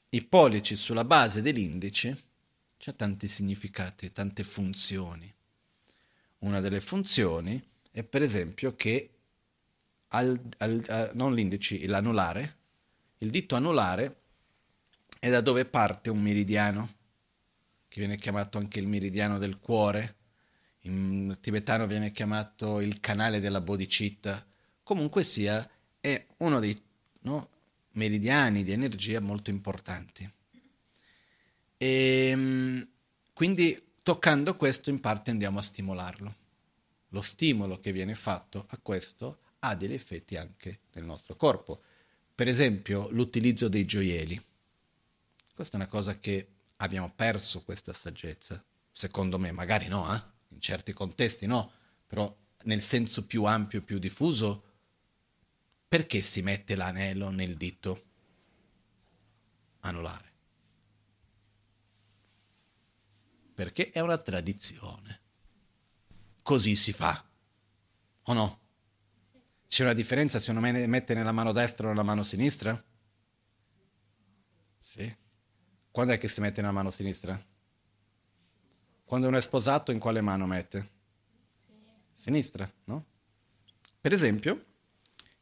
[0.09, 2.28] i pollici sulla base dell'indice
[2.86, 5.32] ha tanti significati, tante funzioni.
[6.38, 9.11] Una delle funzioni è per esempio che
[10.09, 12.57] al, al, non l'indice, l'anulare,
[13.18, 14.20] il dito anulare
[15.18, 16.94] è da dove parte un meridiano,
[17.86, 20.16] che viene chiamato anche il meridiano del cuore,
[20.83, 24.47] in tibetano viene chiamato il canale della bodhicitta,
[24.83, 25.68] comunque sia,
[26.01, 26.81] è uno dei
[27.20, 27.49] no,
[27.93, 30.28] meridiani di energia molto importanti.
[31.76, 32.89] E ehm,
[33.33, 36.35] quindi toccando questo in parte andiamo a stimolarlo.
[37.09, 41.83] Lo stimolo che viene fatto a questo ha degli effetti anche nel nostro corpo.
[42.35, 44.41] Per esempio l'utilizzo dei gioielli.
[45.55, 48.62] Questa è una cosa che abbiamo perso questa saggezza.
[48.93, 50.39] Secondo me, magari no, eh?
[50.51, 51.72] In certi contesti no,
[52.07, 52.34] però
[52.64, 54.64] nel senso più ampio, più diffuso,
[55.88, 58.05] perché si mette l'anello nel dito
[59.80, 60.28] anulare?
[63.55, 65.20] Perché è una tradizione.
[66.42, 67.28] Così si fa.
[68.24, 68.61] O no?
[69.66, 72.82] C'è una differenza se uno mette nella mano destra o nella mano sinistra?
[74.78, 75.14] Sì.
[75.90, 77.40] Quando è che si mette nella mano sinistra?
[79.11, 80.88] Quando uno è sposato, in quale mano mette?
[82.12, 83.06] Sinistra, no?
[84.00, 84.66] Per esempio,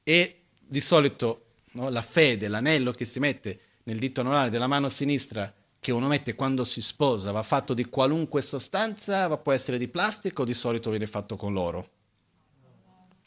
[0.02, 4.88] e di solito no, la fede, l'anello che si mette nel dito anulare della mano
[4.88, 9.88] sinistra che uno mette quando si sposa va fatto di qualunque sostanza, può essere di
[9.88, 11.90] plastica o di solito viene fatto con l'oro?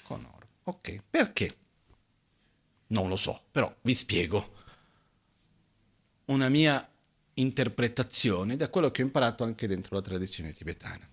[0.01, 0.47] Con oro.
[0.63, 1.55] Ok, perché?
[2.87, 4.53] Non lo so, però vi spiego.
[6.25, 6.90] Una mia
[7.35, 11.07] interpretazione da quello che ho imparato anche dentro la tradizione tibetana.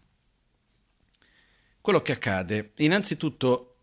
[1.80, 3.76] Quello che accade, innanzitutto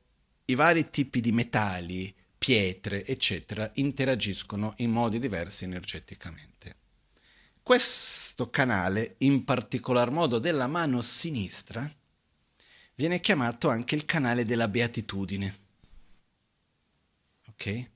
[0.45, 6.75] i vari tipi di metalli, pietre, eccetera, interagiscono in modi diversi energeticamente.
[7.63, 11.89] Questo canale, in particolar modo della mano sinistra,
[12.93, 15.55] viene chiamato anche il canale della beatitudine.
[17.47, 17.89] Ok?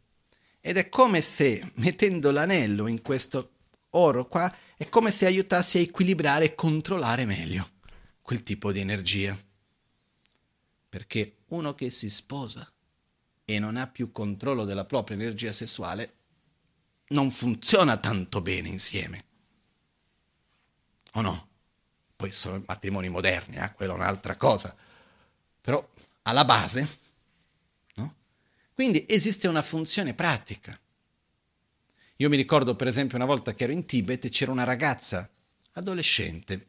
[0.61, 3.58] Ed è come se mettendo l'anello in questo
[3.91, 7.67] oro qua è come se aiutasse a equilibrare e controllare meglio
[8.21, 9.37] quel tipo di energia.
[10.87, 12.71] Perché uno che si sposa
[13.45, 16.13] e non ha più controllo della propria energia sessuale
[17.09, 19.25] non funziona tanto bene insieme.
[21.13, 21.47] O no?
[22.15, 23.73] Poi sono matrimoni moderni, eh?
[23.73, 24.75] quella è un'altra cosa.
[25.61, 25.87] Però
[26.23, 26.87] alla base,
[27.95, 28.15] no?
[28.73, 30.79] Quindi esiste una funzione pratica.
[32.21, 35.29] Io mi ricordo per esempio una volta che ero in Tibet e c'era una ragazza
[35.75, 36.67] adolescente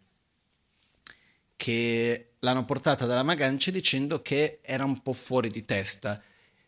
[1.56, 6.22] che l'hanno portata dalla Magancia dicendo che era un po' fuori di testa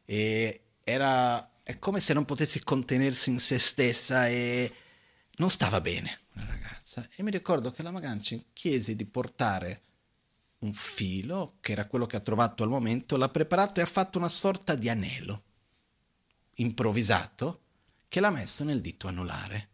[0.05, 4.73] e era è come se non potesse contenersi in se stessa e
[5.37, 7.09] non stava bene una ragazza.
[7.15, 9.83] E mi ricordo che la Magancia chiese di portare
[10.59, 14.19] un filo che era quello che ha trovato al momento l'ha preparato e ha fatto
[14.19, 15.45] una sorta di anello
[16.55, 17.62] improvvisato
[18.13, 19.69] che l'ha messo nel dito anulare,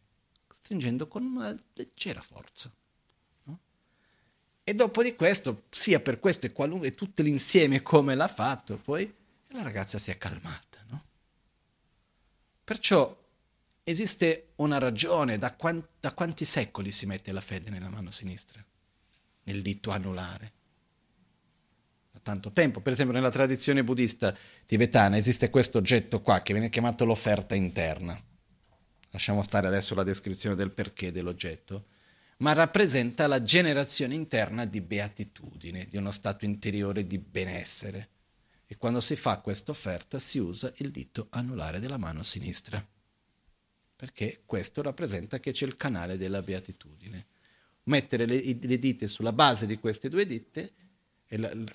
[0.49, 2.73] stringendo con una leggera forza.
[3.43, 3.59] No?
[4.63, 9.13] E dopo di questo, sia per questo e qualunque, tutto l'insieme come l'ha fatto, poi
[9.49, 10.79] la ragazza si è calmata.
[10.87, 11.05] No?
[12.63, 13.13] Perciò
[13.83, 18.65] esiste una ragione da, quant- da quanti secoli si mette la fede nella mano sinistra,
[19.43, 20.53] nel dito anulare
[22.23, 22.81] tanto tempo.
[22.81, 24.37] Per esempio nella tradizione buddista
[24.67, 28.27] tibetana esiste questo oggetto qua che viene chiamato l'offerta interna
[29.11, 31.87] lasciamo stare adesso la descrizione del perché dell'oggetto,
[32.39, 38.11] ma rappresenta la generazione interna di beatitudine, di uno stato interiore di benessere.
[38.67, 42.87] E quando si fa questa offerta si usa il dito anulare della mano sinistra,
[43.97, 47.27] perché questo rappresenta che c'è il canale della beatitudine.
[47.85, 50.61] Mettere le, le dita sulla base di queste due dita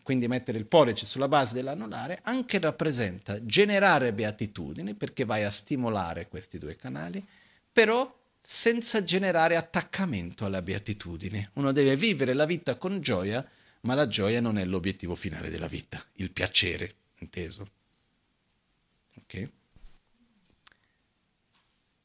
[0.01, 6.27] quindi mettere il pollice sulla base dell'anulare, anche rappresenta generare beatitudine perché vai a stimolare
[6.27, 7.23] questi due canali,
[7.71, 11.51] però senza generare attaccamento alla beatitudine.
[11.53, 13.47] Uno deve vivere la vita con gioia,
[13.81, 17.69] ma la gioia non è l'obiettivo finale della vita, il piacere, inteso.
[19.15, 19.49] Ok?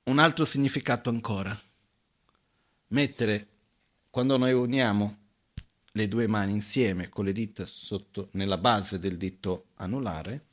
[0.05, 1.59] Un altro significato ancora.
[2.89, 3.49] Mettere,
[4.11, 5.17] quando noi uniamo
[5.99, 10.47] le due mani insieme con le dita sotto, nella base del dito anulare,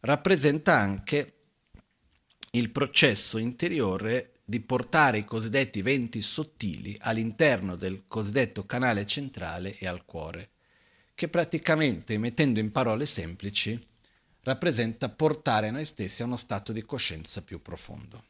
[0.00, 1.32] rappresenta anche
[2.50, 9.88] il processo interiore di portare i cosiddetti venti sottili all'interno del cosiddetto canale centrale e
[9.88, 10.50] al cuore,
[11.16, 13.76] che praticamente, mettendo in parole semplici,
[14.42, 18.22] rappresenta portare noi stessi a uno stato di coscienza più profondo.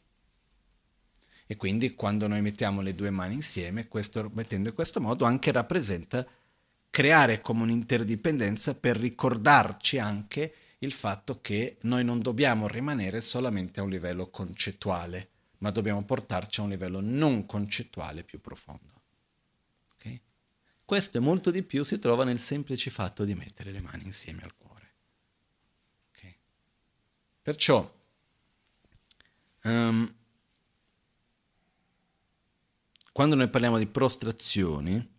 [1.47, 5.53] E quindi quando noi mettiamo le due mani insieme, questo, mettendo in questo modo, anche
[5.53, 6.27] rappresenta
[6.97, 13.83] creare come un'interdipendenza per ricordarci anche il fatto che noi non dobbiamo rimanere solamente a
[13.83, 15.29] un livello concettuale,
[15.59, 19.03] ma dobbiamo portarci a un livello non concettuale più profondo.
[19.93, 20.19] Okay?
[20.87, 24.41] Questo e molto di più si trova nel semplice fatto di mettere le mani insieme
[24.43, 24.95] al cuore.
[26.13, 26.35] Okay?
[27.43, 27.95] Perciò,
[29.65, 30.15] um,
[33.13, 35.16] quando noi parliamo di prostrazioni,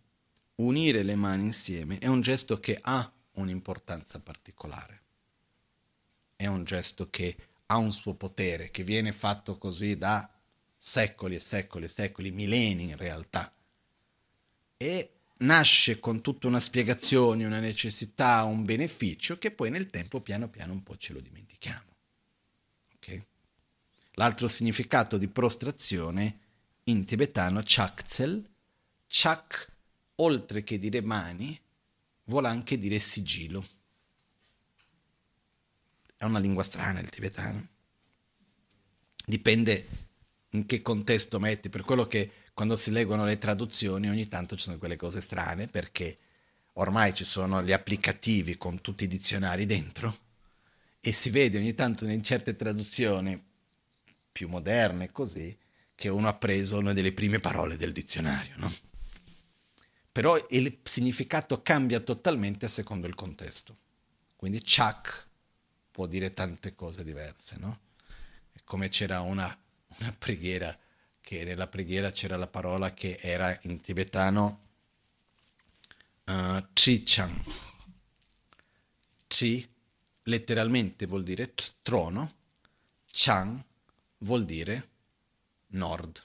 [0.58, 5.02] unire le mani insieme è un gesto che ha un'importanza particolare.
[6.34, 7.36] È un gesto che
[7.66, 10.28] ha un suo potere, che viene fatto così da
[10.76, 13.52] secoli e secoli e secoli, millenni in realtà.
[14.76, 20.48] E nasce con tutta una spiegazione, una necessità, un beneficio che poi nel tempo piano
[20.48, 21.96] piano un po' ce lo dimentichiamo.
[22.96, 23.24] Okay?
[24.12, 26.38] L'altro significato di prostrazione
[26.84, 28.42] in tibetano chakzel,
[29.06, 29.76] chak,
[30.20, 31.58] oltre che dire mani,
[32.24, 33.64] vuole anche dire sigillo.
[36.16, 37.66] È una lingua strana il tibetano.
[39.24, 39.86] Dipende
[40.50, 44.62] in che contesto metti, per quello che quando si leggono le traduzioni ogni tanto ci
[44.62, 46.18] sono quelle cose strane, perché
[46.74, 50.16] ormai ci sono gli applicativi con tutti i dizionari dentro
[51.00, 53.40] e si vede ogni tanto in certe traduzioni
[54.32, 55.56] più moderne così,
[55.94, 58.87] che uno ha preso una delle prime parole del dizionario, no?
[60.12, 63.76] Però il significato cambia totalmente secondo il contesto.
[64.36, 65.26] Quindi chak
[65.90, 67.80] può dire tante cose diverse, no?
[68.52, 69.56] È come c'era una,
[69.98, 70.76] una preghiera,
[71.20, 74.66] che nella preghiera c'era la parola che era in tibetano
[76.24, 77.42] uh, Chichang.
[79.26, 79.68] Chi
[80.22, 81.52] letteralmente vuol dire
[81.82, 82.32] trono,
[83.06, 83.62] Chang
[84.18, 84.88] vuol dire
[85.68, 86.22] nord.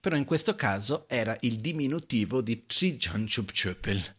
[0.00, 4.16] Però in questo caso era il diminutivo di Trijanchupchöpel.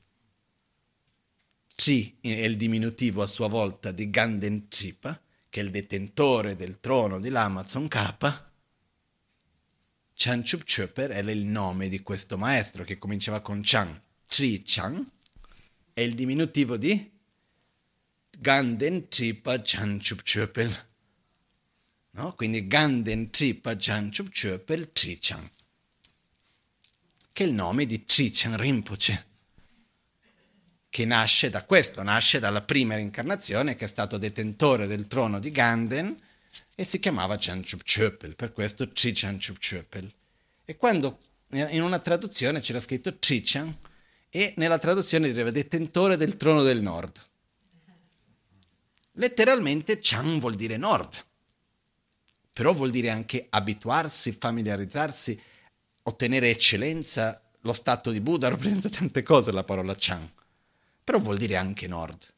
[1.73, 5.19] Tri è il diminutivo a sua volta di Ganden Chipa,
[5.49, 8.51] che è il detentore del trono di Lamazon Kappa.
[10.13, 13.99] Chanchupchöper era il nome di questo maestro che cominciava con Chan.
[14.27, 15.09] Tri Chan
[15.93, 17.11] è il diminutivo di
[18.37, 20.89] Ganden Chipa Chanchupchöpel
[22.13, 22.33] No?
[22.33, 25.49] Quindi Ganden Tripa Janchup Chöpel Trichan,
[27.31, 29.25] che è il nome di Trichan Rinpoche,
[30.89, 35.51] che nasce da questo, nasce dalla prima reincarnazione che è stato detentore del trono di
[35.51, 36.19] Ganden
[36.75, 40.11] e si chiamava Janchup Chöpel, per questo Chup Chöpel.
[40.65, 41.19] E quando
[41.51, 43.75] in una traduzione c'era scritto Trichan
[44.29, 47.19] e nella traduzione diceva detentore del trono del nord.
[49.13, 51.25] Letteralmente Chan vuol dire nord
[52.53, 55.39] però vuol dire anche abituarsi, familiarizzarsi,
[56.03, 57.41] ottenere eccellenza.
[57.61, 60.29] Lo stato di Buddha rappresenta tante cose la parola Chan,
[61.03, 62.33] però vuol dire anche nord.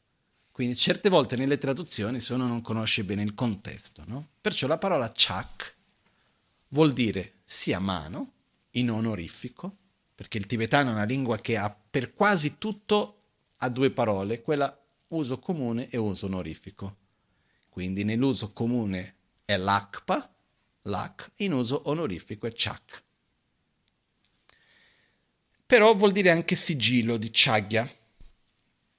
[0.54, 4.28] Quindi certe volte nelle traduzioni se uno non conosce bene il contesto, no?
[4.40, 5.74] Perciò la parola chak
[6.68, 8.34] vuol dire sia mano,
[8.76, 9.78] in onorifico,
[10.14, 13.22] perché il tibetano è una lingua che ha per quasi tutto
[13.58, 16.98] ha due parole, quella uso comune e uso onorifico.
[17.68, 20.32] Quindi nell'uso comune è l'akpa,
[20.82, 23.02] l'ak, in uso onorifico è chak.
[25.74, 27.92] Però vuol dire anche sigillo di chagya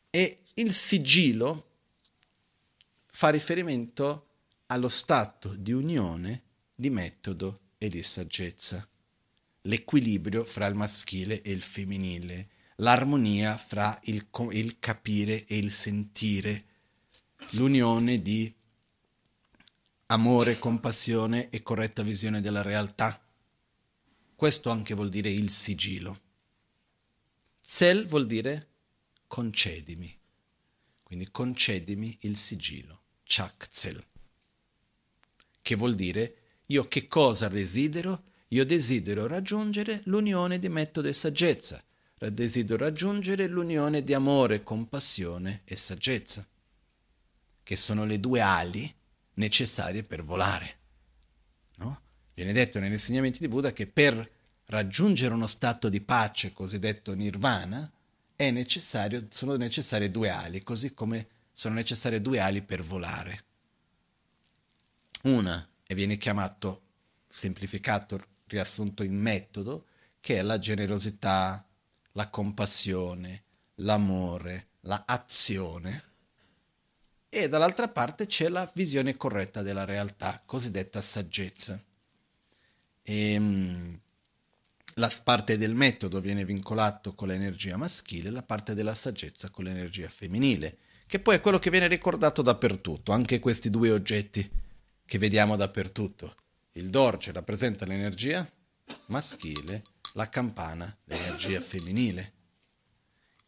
[0.09, 1.69] e il sigillo
[3.11, 4.27] fa riferimento
[4.65, 6.43] allo stato di unione
[6.75, 8.85] di metodo e di saggezza,
[9.61, 12.49] l'equilibrio fra il maschile e il femminile,
[12.79, 16.65] l'armonia fra il, il capire e il sentire,
[17.51, 18.53] l'unione di
[20.07, 23.17] amore, compassione e corretta visione della realtà.
[24.35, 26.23] Questo anche vuol dire il sigillo.
[27.67, 28.67] Zel vuol dire
[29.25, 30.15] concedimi.
[31.01, 33.01] Quindi concedimi il sigillo.
[33.23, 34.05] Chak zel.
[35.63, 36.37] Che vuol dire
[36.67, 38.25] io che cosa desidero?
[38.49, 41.83] Io desidero raggiungere l'unione di metodo e saggezza.
[42.19, 46.47] Desidero raggiungere l'unione di amore, compassione e saggezza,
[47.63, 48.93] che sono le due ali
[49.33, 50.77] necessarie per volare.
[51.77, 52.01] No?
[52.35, 54.34] Viene detto negli insegnamenti di Buddha che per
[54.67, 57.91] raggiungere uno stato di pace cosiddetto nirvana
[59.29, 63.43] sono necessarie due ali, così come sono necessarie due ali per volare.
[65.23, 66.81] Una, e viene chiamato,
[67.27, 69.85] semplificato, riassunto in metodo,
[70.19, 71.65] che è la generosità,
[72.11, 73.43] la compassione,
[73.75, 76.13] l'amore, la azione
[77.35, 81.77] e dall'altra parte c'è la visione corretta della realtà, cosiddetta saggezza.
[83.01, 83.99] E, ehm,
[84.97, 90.07] la parte del metodo viene vincolato con l'energia maschile, la parte della saggezza con l'energia
[90.07, 94.49] femminile, che poi è quello che viene ricordato dappertutto, anche questi due oggetti
[95.05, 96.35] che vediamo dappertutto.
[96.73, 98.49] Il dorce rappresenta l'energia
[99.07, 99.83] maschile,
[100.13, 102.31] la campana l'energia femminile.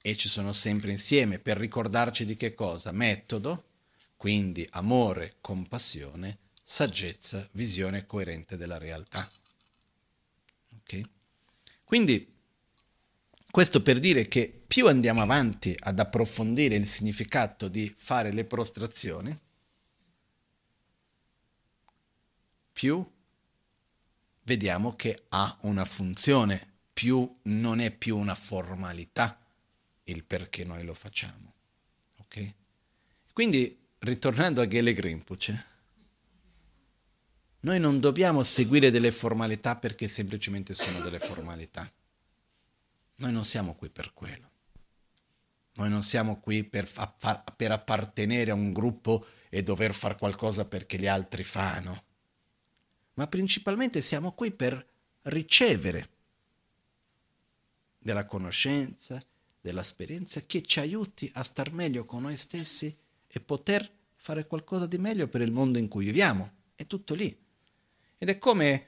[0.01, 2.91] E ci sono sempre insieme per ricordarci di che cosa?
[2.91, 3.63] Metodo,
[4.17, 9.29] quindi amore, compassione, saggezza, visione coerente della realtà.
[11.87, 12.35] Quindi
[13.49, 19.33] questo per dire che più andiamo avanti ad approfondire il significato di fare le prostrazioni,
[22.73, 23.09] più
[24.43, 29.39] vediamo che ha una funzione, più non è più una formalità
[30.03, 31.53] il perché noi lo facciamo.
[32.17, 32.53] Ok?
[33.31, 35.65] Quindi, ritornando a Gele Grimpuce,
[37.61, 41.91] noi non dobbiamo seguire delle formalità perché semplicemente sono delle formalità.
[43.15, 44.49] Noi non siamo qui per quello.
[45.75, 47.13] Noi non siamo qui per, fa-
[47.55, 52.05] per appartenere a un gruppo e dover fare qualcosa perché gli altri fanno
[53.17, 54.87] ma principalmente siamo qui per
[55.23, 56.09] ricevere
[57.97, 59.21] della conoscenza,
[59.59, 62.95] dell'esperienza che ci aiuti a star meglio con noi stessi
[63.27, 66.51] e poter fare qualcosa di meglio per il mondo in cui viviamo.
[66.75, 67.45] È tutto lì.
[68.17, 68.87] Ed è come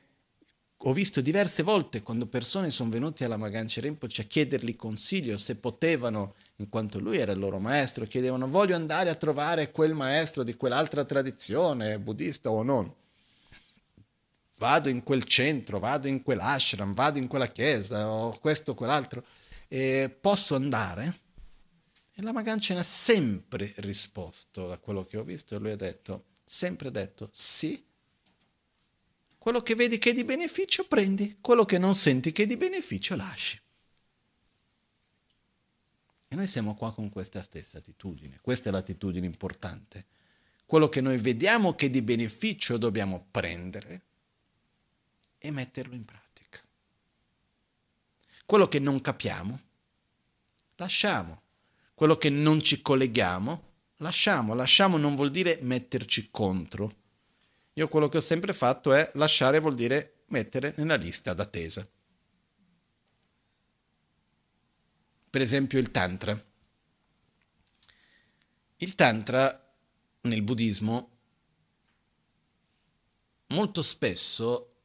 [0.84, 5.56] ho visto diverse volte quando persone sono venute alla Magancia Rinpoche a chiedergli consiglio se
[5.56, 10.44] potevano, in quanto lui era il loro maestro, chiedevano voglio andare a trovare quel maestro
[10.44, 12.94] di quell'altra tradizione, buddista o non
[14.60, 19.26] vado in quel centro, vado in quell'ashram, vado in quella chiesa o questo o quell'altro,
[19.68, 21.18] e posso andare?
[22.14, 26.26] E la Magancina ha sempre risposto a quello che ho visto e lui ha detto,
[26.44, 27.82] sempre detto sì.
[29.40, 32.58] Quello che vedi che è di beneficio prendi, quello che non senti che è di
[32.58, 33.60] beneficio lasci.
[36.28, 40.06] E noi siamo qua con questa stessa attitudine, questa è l'attitudine importante.
[40.66, 44.02] Quello che noi vediamo che è di beneficio dobbiamo prendere
[45.40, 46.60] e metterlo in pratica.
[48.46, 49.60] Quello che non capiamo,
[50.76, 51.42] lasciamo.
[51.96, 53.64] Quello che non ci colleghiamo,
[53.98, 54.54] lasciamo.
[54.54, 56.92] Lasciamo non vuol dire metterci contro.
[57.80, 61.88] Io quello che ho sempre fatto è lasciare vuol dire mettere nella lista d'attesa.
[65.30, 66.46] Per esempio il Tantra.
[68.76, 69.74] Il Tantra
[70.22, 71.12] nel buddismo
[73.48, 74.76] molto spesso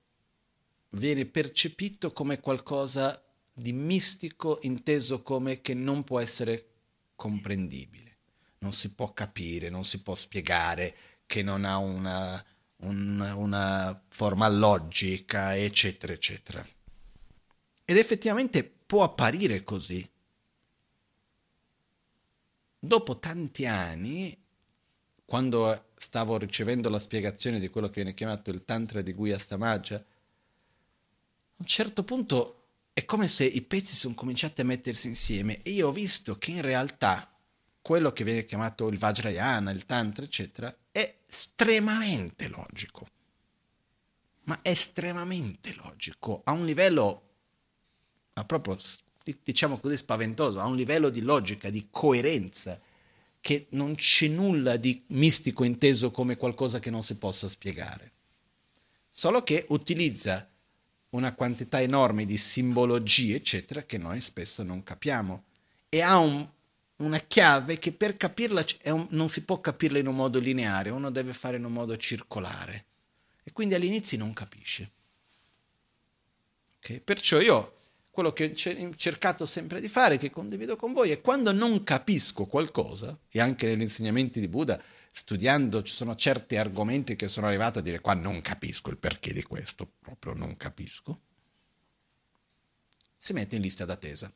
[0.91, 3.21] viene percepito come qualcosa
[3.53, 6.71] di mistico inteso come che non può essere
[7.17, 8.19] comprendibile,
[8.59, 12.45] non si può capire, non si può spiegare, che non ha una,
[12.85, 16.67] una, una forma logica, eccetera, eccetera.
[17.85, 20.09] Ed effettivamente può apparire così.
[22.79, 24.37] Dopo tanti anni,
[25.25, 29.97] quando stavo ricevendo la spiegazione di quello che viene chiamato il Tantra di Guya Samaja,
[29.97, 30.05] a
[31.57, 32.61] un certo punto
[32.93, 36.53] è come se i pezzi sono cominciati a mettersi insieme e io ho visto che
[36.53, 37.34] in realtà
[37.85, 43.07] quello che viene chiamato il Vajrayana, il Tantra, eccetera, è estremamente logico.
[44.45, 47.23] Ma estremamente logico, a un livello,
[48.33, 48.79] ma proprio,
[49.43, 52.81] diciamo così, spaventoso, a un livello di logica, di coerenza,
[53.39, 58.13] che non c'è nulla di mistico inteso come qualcosa che non si possa spiegare.
[59.11, 60.49] Solo che utilizza
[61.11, 65.45] una quantità enorme di simbologie, eccetera, che noi spesso non capiamo.
[65.91, 66.49] E ha un,
[66.97, 71.11] una chiave che per capirla un, non si può capirla in un modo lineare, uno
[71.11, 72.85] deve fare in un modo circolare.
[73.43, 74.91] E quindi all'inizio non capisce.
[76.79, 77.01] Okay?
[77.01, 77.73] Perciò io
[78.11, 82.47] quello che ho cercato sempre di fare, che condivido con voi, è quando non capisco
[82.47, 84.81] qualcosa, e anche negli insegnamenti di Buddha,
[85.11, 89.33] studiando ci sono certi argomenti che sono arrivato a dire qua non capisco il perché
[89.33, 91.21] di questo, proprio non capisco,
[93.19, 94.33] si mette in lista d'attesa.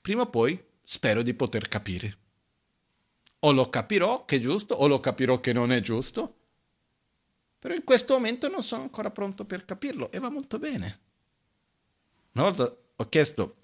[0.00, 2.18] Prima o poi spero di poter capire.
[3.40, 6.34] O lo capirò che è giusto, o lo capirò che non è giusto,
[7.58, 11.00] però in questo momento non sono ancora pronto per capirlo e va molto bene.
[12.32, 13.56] Una volta ho chiesto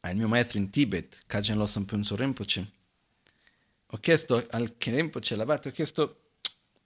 [0.00, 2.70] al mio maestro in Tibet, Kajen Losam Punso Rinpoche,
[3.86, 6.20] ho chiesto al Rinpoche Labate, ho chiesto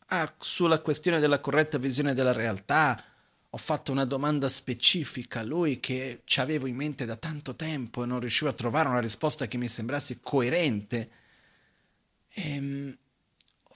[0.07, 3.03] ah, sulla questione della corretta visione della realtà,
[3.51, 8.03] ho fatto una domanda specifica a lui che ci avevo in mente da tanto tempo
[8.03, 11.11] e non riuscivo a trovare una risposta che mi sembrasse coerente.
[12.29, 12.99] E, ehm,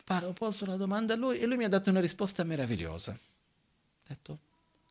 [0.07, 3.13] ho posto la domanda a lui e lui mi ha dato una risposta meravigliosa.
[3.13, 3.19] Ha
[4.07, 4.39] detto,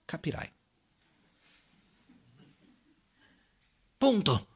[0.05, 0.51] capirai.
[3.99, 4.47] punto.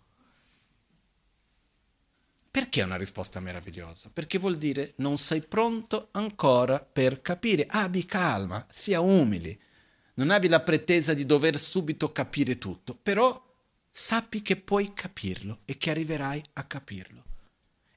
[2.49, 4.09] Perché è una risposta meravigliosa?
[4.11, 7.65] Perché vuol dire non sei pronto ancora per capire.
[7.67, 9.59] Abbi calma, sia umili.
[10.15, 13.41] Non abbi la pretesa di dover subito capire tutto, però
[13.89, 17.23] sappi che puoi capirlo e che arriverai a capirlo.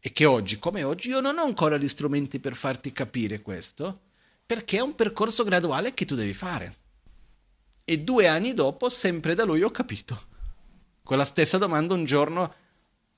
[0.01, 4.01] E che oggi, come oggi, io non ho ancora gli strumenti per farti capire questo,
[4.47, 6.77] perché è un percorso graduale che tu devi fare.
[7.85, 10.35] E due anni dopo, sempre da lui ho capito.
[11.03, 12.55] Con la stessa domanda un giorno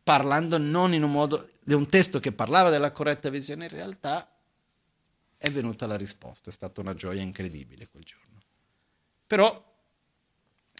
[0.02, 4.30] parlando non in un modo di un testo che parlava della corretta visione, in realtà
[5.36, 8.27] è venuta la risposta, è stata una gioia incredibile quel giorno.
[9.28, 9.80] Però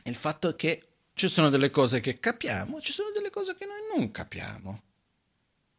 [0.05, 3.67] il fatto è che ci sono delle cose che capiamo, ci sono delle cose che
[3.67, 4.83] noi non capiamo.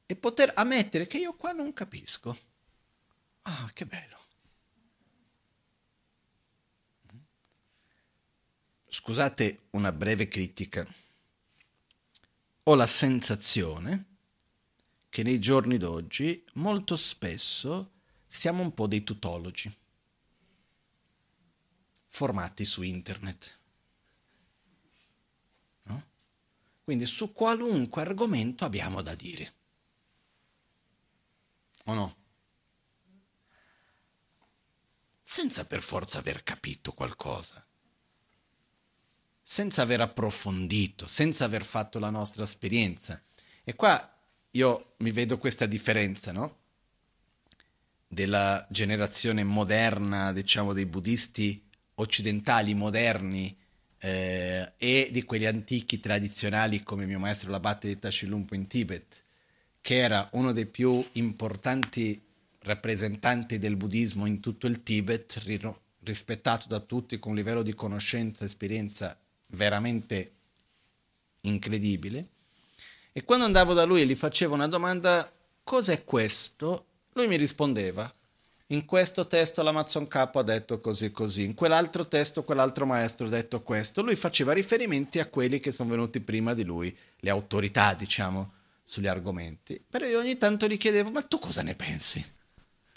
[0.05, 2.37] E poter ammettere che io qua non capisco.
[3.41, 4.17] Ah, che bello.
[8.87, 10.87] Scusate una breve critica
[12.63, 14.05] ho la sensazione
[15.09, 17.93] che nei giorni d'oggi molto spesso
[18.27, 19.75] siamo un po' dei tutologi,
[22.10, 23.57] formati su internet.
[25.84, 26.07] No?
[26.84, 29.53] Quindi su qualunque argomento abbiamo da dire.
[31.86, 32.15] O no?
[35.22, 37.64] Senza per forza aver capito qualcosa
[39.52, 43.19] senza aver approfondito, senza aver fatto la nostra esperienza.
[43.64, 44.15] E qua
[44.52, 46.57] io mi vedo questa differenza, no?
[48.07, 51.68] Della generazione moderna, diciamo, dei buddisti
[51.99, 53.55] occidentali moderni
[53.99, 59.23] eh, e di quelli antichi tradizionali come mio maestro l'abate di Tashilumpo in Tibet,
[59.81, 62.21] che era uno dei più importanti
[62.59, 65.41] rappresentanti del buddismo in tutto il Tibet,
[66.03, 69.17] rispettato da tutti con un livello di conoscenza e esperienza
[69.47, 70.34] veramente
[71.41, 72.27] incredibile.
[73.11, 75.30] E quando andavo da lui e gli facevo una domanda,
[75.63, 76.85] cos'è questo?
[77.13, 78.13] Lui mi rispondeva,
[78.71, 83.29] in questo testo l'Amazon Capo ha detto così così, in quell'altro testo quell'altro maestro ha
[83.29, 84.03] detto questo.
[84.03, 89.07] Lui faceva riferimenti a quelli che sono venuti prima di lui, le autorità, diciamo, sugli
[89.07, 89.83] argomenti.
[89.89, 92.23] Però io ogni tanto gli chiedevo, ma tu cosa ne pensi?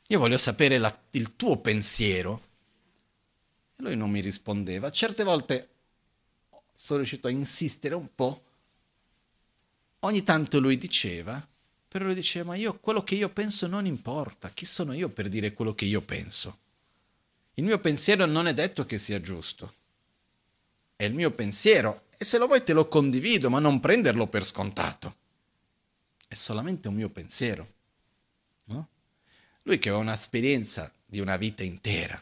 [0.08, 2.42] Io voglio sapere la, il tuo pensiero.
[3.76, 4.90] E lui non mi rispondeva.
[4.90, 5.68] Certe volte
[6.74, 8.44] sono riuscito a insistere un po'.
[10.00, 11.42] Ogni tanto lui diceva,
[11.92, 15.28] però lui diceva, ma io quello che io penso non importa, chi sono io per
[15.28, 16.60] dire quello che io penso?
[17.56, 19.74] Il mio pensiero non è detto che sia giusto,
[20.96, 24.42] è il mio pensiero e se lo vuoi te lo condivido, ma non prenderlo per
[24.42, 25.16] scontato.
[26.26, 27.70] È solamente un mio pensiero.
[28.64, 28.88] No?
[29.64, 32.18] Lui che aveva un'esperienza di una vita intera,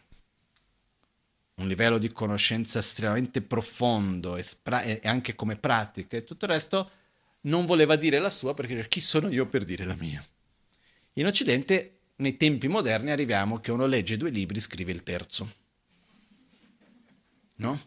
[1.54, 6.90] un livello di conoscenza estremamente profondo e anche come pratica e tutto il resto,
[7.42, 10.24] non voleva dire la sua perché chi sono io per dire la mia?
[11.14, 15.52] In Occidente, nei tempi moderni, arriviamo che uno legge due libri e scrive il terzo.
[17.56, 17.80] No?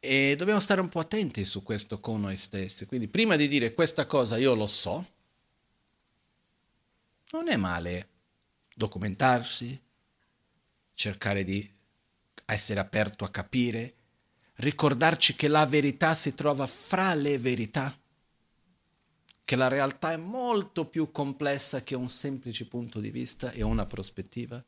[0.00, 2.86] E dobbiamo stare un po' attenti su questo con noi stessi.
[2.86, 5.10] Quindi prima di dire questa cosa io lo so,
[7.30, 8.08] non è male
[8.74, 9.80] documentarsi,
[10.94, 11.70] cercare di
[12.44, 13.94] essere aperto a capire,
[14.56, 17.94] ricordarci che la verità si trova fra le verità,
[19.44, 23.86] che la realtà è molto più complessa che un semplice punto di vista e una
[23.86, 24.62] prospettiva.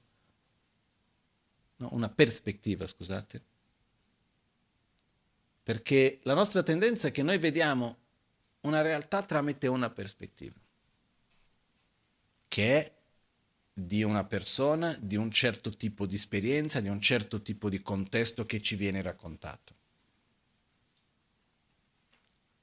[1.76, 3.42] No, una perspettiva, scusate.
[5.62, 7.96] Perché la nostra tendenza è che noi vediamo
[8.60, 10.58] una realtà tramite una prospettiva,
[12.48, 12.92] che è
[13.76, 18.46] di una persona, di un certo tipo di esperienza, di un certo tipo di contesto
[18.46, 19.74] che ci viene raccontato.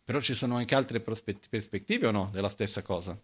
[0.05, 3.19] Però ci sono anche altre prospettive o no della stessa cosa?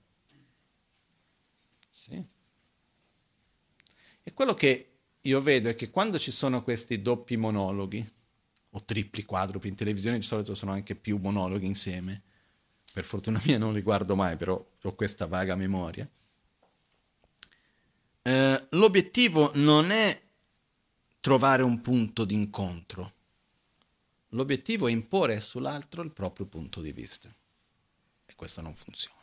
[1.90, 2.24] Sì.
[4.24, 4.92] E quello che
[5.22, 8.06] io vedo è che quando ci sono questi doppi monologhi,
[8.72, 12.22] o tripli, quadrupli, in televisione di solito sono anche più monologhi insieme,
[12.92, 16.08] per fortuna mia non li guardo mai, però ho questa vaga memoria,
[18.28, 20.22] eh, l'obiettivo non è
[21.22, 23.14] trovare un punto d'incontro,
[24.32, 27.34] l'obiettivo è imporre sull'altro il proprio punto di vista.
[28.26, 29.16] E questo non funziona.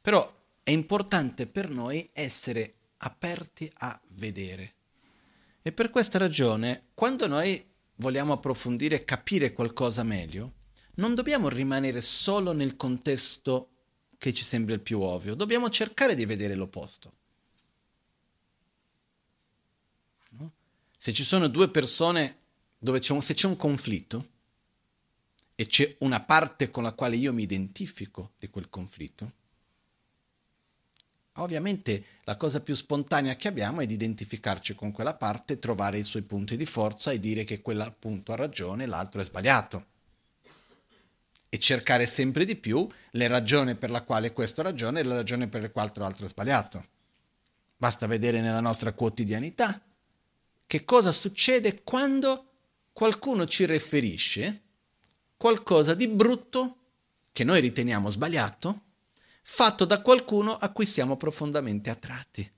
[0.00, 0.34] Però
[0.64, 4.74] è importante per noi essere aperti a vedere.
[5.62, 7.64] E per questa ragione, quando noi
[7.96, 10.54] vogliamo approfondire e capire qualcosa meglio,
[10.96, 13.75] non dobbiamo rimanere solo nel contesto
[14.18, 17.12] che ci sembra il più ovvio, dobbiamo cercare di vedere l'opposto.
[20.30, 20.52] No?
[20.96, 22.38] Se ci sono due persone
[22.78, 24.28] dove c'è un, se c'è un conflitto
[25.54, 29.32] e c'è una parte con la quale io mi identifico di quel conflitto,
[31.34, 36.04] ovviamente la cosa più spontanea che abbiamo è di identificarci con quella parte, trovare i
[36.04, 39.94] suoi punti di forza e dire che quella appunto ha ragione e l'altro è sbagliato.
[41.56, 45.48] E cercare sempre di più le ragioni per la quale questo ragione e le ragioni
[45.48, 46.84] per le quali l'altro è sbagliato.
[47.78, 49.80] Basta vedere nella nostra quotidianità
[50.66, 52.50] che cosa succede quando
[52.92, 54.64] qualcuno ci riferisce
[55.38, 56.76] qualcosa di brutto
[57.32, 58.82] che noi riteniamo sbagliato,
[59.42, 62.52] fatto da qualcuno a cui siamo profondamente attratti.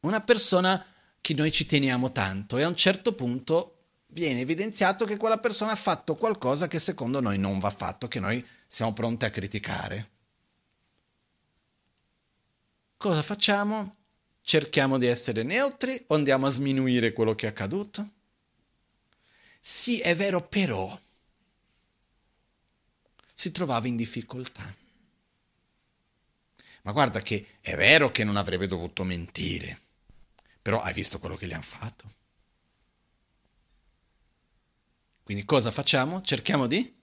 [0.00, 0.86] Una persona
[1.20, 3.81] che noi ci teniamo tanto e a un certo punto
[4.12, 8.20] viene evidenziato che quella persona ha fatto qualcosa che secondo noi non va fatto, che
[8.20, 10.10] noi siamo pronti a criticare.
[12.96, 13.96] Cosa facciamo?
[14.42, 18.10] Cerchiamo di essere neutri o andiamo a sminuire quello che è accaduto?
[19.60, 20.98] Sì, è vero, però
[23.34, 24.74] si trovava in difficoltà.
[26.82, 29.80] Ma guarda che è vero che non avrebbe dovuto mentire,
[30.60, 32.20] però hai visto quello che gli hanno fatto.
[35.22, 36.20] Quindi cosa facciamo?
[36.22, 37.00] Cerchiamo di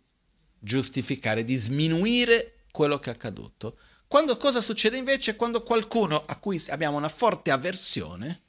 [0.60, 3.78] giustificare, di sminuire quello che è accaduto.
[4.08, 5.36] Quando cosa succede invece?
[5.36, 8.42] Quando qualcuno a cui abbiamo una forte avversione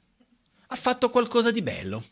[0.67, 2.03] ha fatto qualcosa di bello.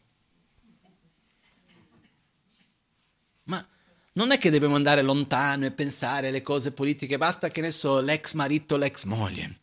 [3.45, 3.67] Ma
[4.13, 7.99] non è che dobbiamo andare lontano e pensare alle cose politiche, basta che ne so,
[8.01, 9.59] l'ex marito, l'ex moglie,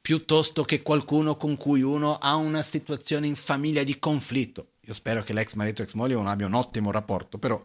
[0.00, 4.71] piuttosto che qualcuno con cui uno ha una situazione in famiglia di conflitto.
[4.84, 7.62] Io spero che l'ex marito e l'ex moglie non abbia un ottimo rapporto, però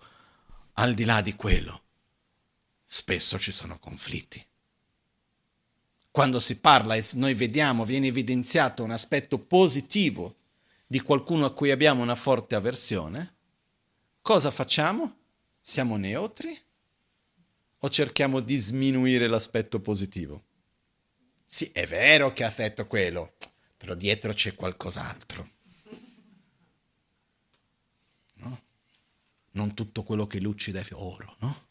[0.74, 1.84] al di là di quello,
[2.86, 4.46] spesso ci sono conflitti.
[6.12, 10.36] Quando si parla e noi vediamo, viene evidenziato un aspetto positivo
[10.86, 13.36] di qualcuno a cui abbiamo una forte avversione,
[14.22, 15.16] cosa facciamo?
[15.60, 16.56] Siamo neutri
[17.80, 20.44] o cerchiamo di sminuire l'aspetto positivo?
[21.46, 23.34] Sì, è vero che ha fatto quello,
[23.76, 25.57] però dietro c'è qualcos'altro.
[29.58, 31.66] Non tutto quello che lucida è oro, no?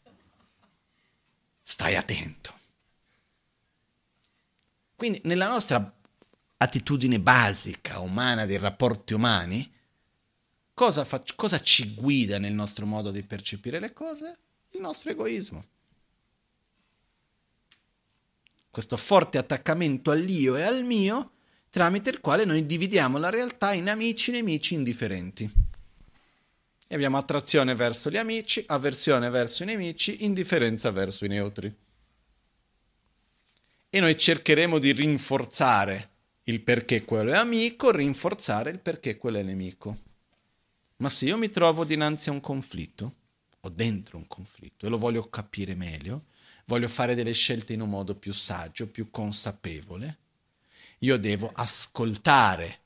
[1.63, 2.53] Stai attento.
[4.95, 5.95] Quindi nella nostra
[6.57, 9.75] attitudine basica, umana, dei rapporti umani,
[10.77, 14.37] Cosa, fa, cosa ci guida nel nostro modo di percepire le cose?
[14.73, 15.65] Il nostro egoismo.
[18.69, 21.31] Questo forte attaccamento all'io e al mio,
[21.71, 25.51] tramite il quale noi dividiamo la realtà in amici nemici indifferenti.
[26.87, 31.75] E abbiamo attrazione verso gli amici, avversione verso i nemici, indifferenza verso i neutri.
[33.89, 36.11] E noi cercheremo di rinforzare
[36.43, 39.97] il perché quello è amico, rinforzare il perché quello è nemico.
[40.97, 43.15] Ma se io mi trovo dinanzi a un conflitto,
[43.59, 46.27] o dentro un conflitto, e lo voglio capire meglio,
[46.65, 50.19] voglio fare delle scelte in un modo più saggio, più consapevole,
[50.99, 52.79] io devo ascoltare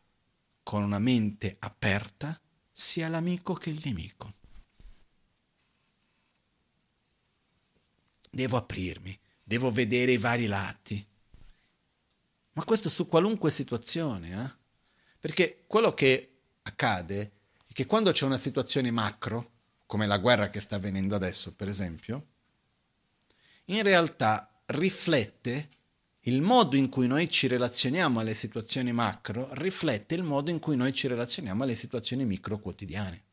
[0.64, 2.40] con una mente aperta
[2.72, 4.34] sia l'amico che il nemico.
[8.30, 11.06] Devo aprirmi, devo vedere i vari lati.
[12.53, 14.60] Ma questo su qualunque situazione, eh?
[15.19, 17.31] Perché quello che accade
[17.68, 19.52] è che quando c'è una situazione macro,
[19.85, 22.27] come la guerra che sta avvenendo adesso, per esempio,
[23.65, 25.69] in realtà riflette
[26.26, 30.76] il modo in cui noi ci relazioniamo alle situazioni macro, riflette il modo in cui
[30.76, 33.23] noi ci relazioniamo alle situazioni micro quotidiane.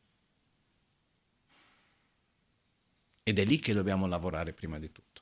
[3.21, 5.21] Ed è lì che dobbiamo lavorare prima di tutto.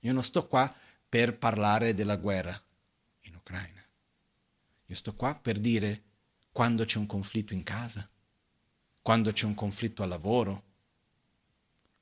[0.00, 0.72] Io non sto qua
[1.08, 2.62] per parlare della guerra
[3.22, 3.82] in Ucraina.
[4.84, 6.02] Io sto qua per dire
[6.52, 8.08] quando c'è un conflitto in casa,
[9.00, 10.64] quando c'è un conflitto al lavoro,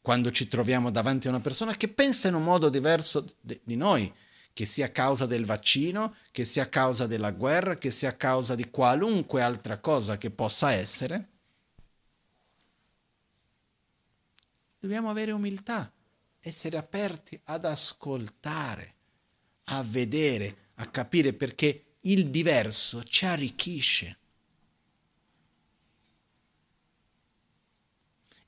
[0.04, 4.12] quando ci troviamo davanti a una persona che pensa in un modo diverso di noi,
[4.52, 8.12] che sia a causa del vaccino, che sia a causa della guerra, che sia a
[8.12, 11.28] causa di qualunque altra cosa che possa essere,
[14.78, 15.90] dobbiamo avere umiltà,
[16.38, 18.94] essere aperti ad ascoltare,
[19.64, 24.18] a vedere, a capire perché il diverso ci arricchisce.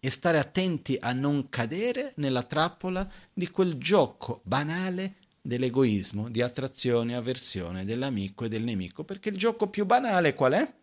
[0.06, 7.10] E stare attenti a non cadere nella trappola di quel gioco banale dell'egoismo, di attrazione
[7.10, 10.74] e avversione dell'amico e del nemico, perché il gioco più banale qual è?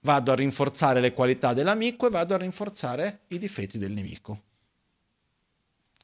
[0.00, 4.42] Vado a rinforzare le qualità dell'amico e vado a rinforzare i difetti del nemico.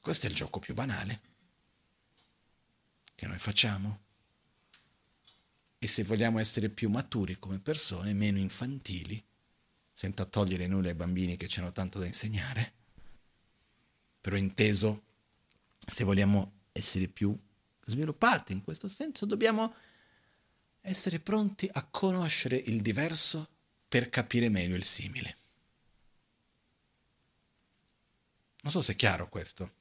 [0.01, 1.20] Questo è il gioco più banale
[3.16, 4.02] che noi facciamo.
[5.80, 9.20] e se vogliamo essere più maturi come persone, meno infantili,
[9.97, 12.74] senza togliere nulla ai bambini che ci hanno tanto da insegnare,
[14.20, 15.05] però inteso,
[15.78, 17.35] se vogliamo essere più
[17.81, 19.74] sviluppati in questo senso, dobbiamo
[20.82, 23.48] essere pronti a conoscere il diverso
[23.89, 25.36] per capire meglio il simile.
[28.64, 29.73] Non so se è chiaro questo.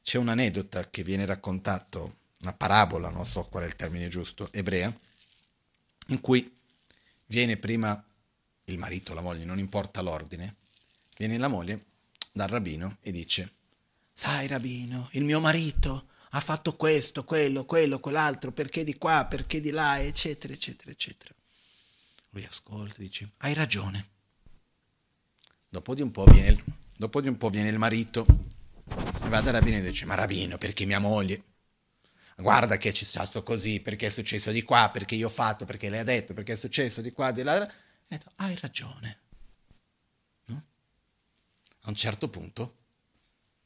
[0.00, 4.90] C'è un'anedota che viene raccontato, una parabola, non so qual è il termine giusto, ebrea,
[6.08, 6.52] in cui
[7.26, 8.02] viene prima
[8.66, 10.56] il marito, la moglie, non importa l'ordine,
[11.16, 11.84] viene la moglie
[12.32, 13.52] dal rabbino e dice,
[14.12, 19.60] sai rabbino, il mio marito ha fatto questo, quello, quello, quell'altro, perché di qua, perché
[19.60, 21.34] di là, eccetera, eccetera, eccetera.
[22.30, 24.08] Lui ascolta e dice, hai ragione.
[25.68, 26.64] Dopo di un po' viene il,
[26.96, 28.26] dopo di un po' viene il marito,
[29.28, 31.42] va dal rabbino e dice, ma rabbino, perché mia moglie?
[32.36, 35.88] Guarda che ci stato così, perché è successo di qua, perché io ho fatto, perché
[35.88, 37.66] lei ha detto, perché è successo di qua, di là.
[37.66, 37.72] E
[38.08, 39.18] detto, hai ragione.
[40.46, 40.64] No?
[41.82, 42.74] A un certo punto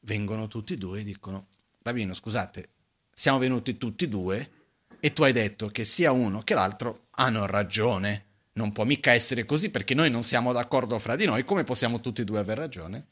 [0.01, 1.47] vengono tutti e due e dicono,
[1.81, 2.69] rabbino, scusate,
[3.11, 4.51] siamo venuti tutti e due
[4.99, 8.25] e tu hai detto che sia uno che l'altro hanno ragione.
[8.53, 12.01] Non può mica essere così perché noi non siamo d'accordo fra di noi, come possiamo
[12.01, 13.07] tutti e due aver ragione?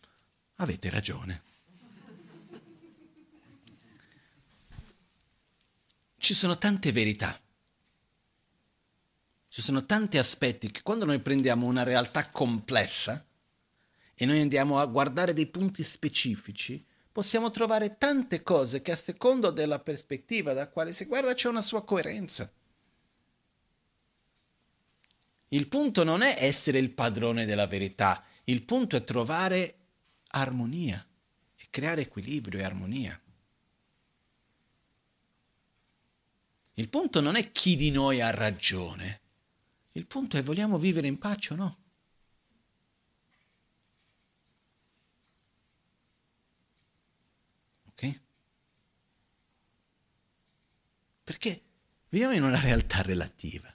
[0.58, 1.44] Avete ragione.
[6.28, 7.40] Ci sono tante verità,
[9.48, 13.26] ci sono tanti aspetti che quando noi prendiamo una realtà complessa
[14.14, 19.52] e noi andiamo a guardare dei punti specifici, possiamo trovare tante cose che a secondo
[19.52, 22.52] della prospettiva da quale si guarda c'è una sua coerenza.
[25.48, 29.76] Il punto non è essere il padrone della verità, il punto è trovare
[30.32, 31.08] armonia
[31.56, 33.18] e creare equilibrio e armonia.
[36.78, 39.22] Il punto non è chi di noi ha ragione,
[39.94, 41.78] il punto è vogliamo vivere in pace o no.
[47.90, 48.22] Ok?
[51.24, 51.62] Perché
[52.10, 53.72] viviamo in una realtà relativa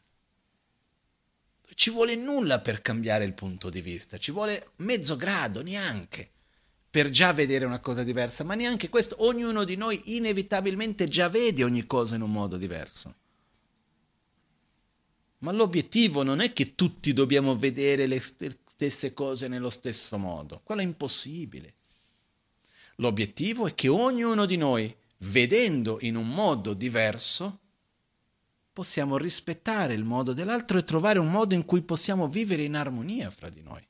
[1.74, 6.30] ci vuole nulla per cambiare il punto di vista, ci vuole mezzo grado neanche
[6.92, 11.64] per già vedere una cosa diversa, ma neanche questo, ognuno di noi inevitabilmente già vede
[11.64, 13.14] ogni cosa in un modo diverso.
[15.38, 20.82] Ma l'obiettivo non è che tutti dobbiamo vedere le stesse cose nello stesso modo, quello
[20.82, 21.76] è impossibile.
[22.96, 27.60] L'obiettivo è che ognuno di noi, vedendo in un modo diverso,
[28.70, 33.30] possiamo rispettare il modo dell'altro e trovare un modo in cui possiamo vivere in armonia
[33.30, 33.80] fra di noi.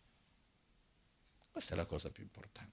[1.50, 2.71] Questa è la cosa più importante.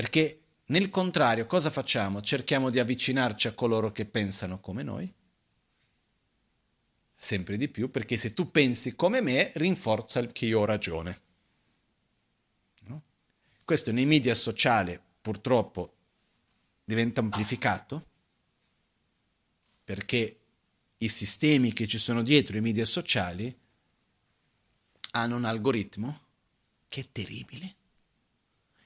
[0.00, 2.22] Perché nel contrario cosa facciamo?
[2.22, 5.12] Cerchiamo di avvicinarci a coloro che pensano come noi?
[7.14, 11.20] Sempre di più, perché se tu pensi come me, rinforza che io ho ragione.
[12.84, 13.02] No?
[13.62, 15.96] Questo nei media sociali purtroppo
[16.82, 18.06] diventa amplificato
[19.84, 20.40] perché
[20.96, 23.54] i sistemi che ci sono dietro i media sociali
[25.10, 26.20] hanno un algoritmo
[26.88, 27.74] che è terribile.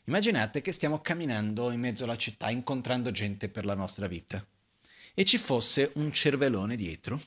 [0.06, 4.44] Immaginate che stiamo camminando in mezzo alla città incontrando gente per la nostra vita
[5.14, 7.18] e ci fosse un cervellone dietro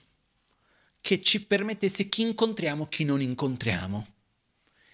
[1.02, 4.08] che ci permettesse chi incontriamo, chi non incontriamo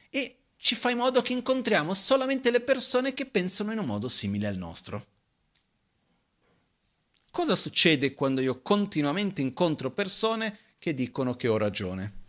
[0.10, 4.08] e ci fa in modo che incontriamo solamente le persone che pensano in un modo
[4.08, 5.06] simile al nostro.
[7.32, 12.22] Cosa succede quando io continuamente incontro persone che dicono che ho ragione?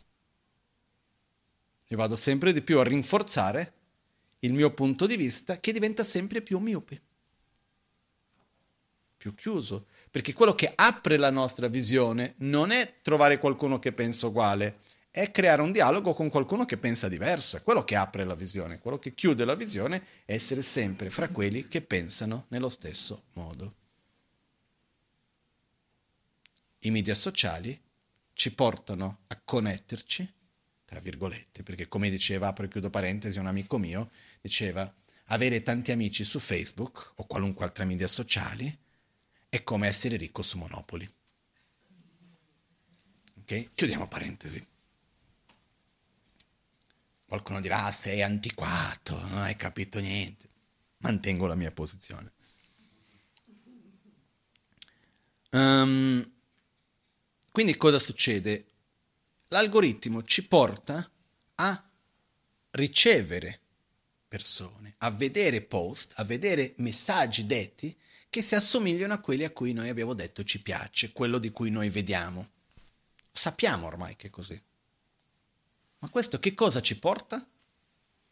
[1.89, 3.74] Io vado sempre di più a rinforzare
[4.45, 7.01] il mio punto di vista che diventa sempre più miope,
[9.17, 14.27] più chiuso, perché quello che apre la nostra visione non è trovare qualcuno che pensa
[14.27, 18.35] uguale, è creare un dialogo con qualcuno che pensa diverso, è quello che apre la
[18.35, 23.25] visione, quello che chiude la visione è essere sempre fra quelli che pensano nello stesso
[23.35, 23.75] modo.
[26.81, 27.81] I media sociali
[28.35, 30.33] ci portano a connetterci,
[30.85, 34.11] tra virgolette, perché come diceva, apro e chiudo parentesi, un amico mio
[34.45, 34.95] diceva,
[35.29, 38.79] avere tanti amici su Facebook o qualunque altra media sociale
[39.49, 41.11] è come essere ricco su Monopoli.
[43.39, 43.71] Ok?
[43.75, 44.65] Chiudiamo parentesi.
[47.25, 50.47] Qualcuno dirà, ah, sei antiquato, non hai capito niente.
[50.99, 52.31] Mantengo la mia posizione.
[55.53, 56.33] Um,
[57.51, 58.67] quindi cosa succede?
[59.49, 61.11] L'algoritmo ci porta
[61.55, 61.91] a
[62.73, 63.61] ricevere
[64.35, 67.97] persone, a vedere post, a vedere messaggi detti
[68.29, 71.71] che si assomigliano a quelli a cui noi abbiamo detto ci piace, quello di cui
[71.71, 72.49] noi vediamo.
[73.31, 74.61] Sappiamo ormai che è così.
[76.01, 77.47] Ma questo che cosa ci porta?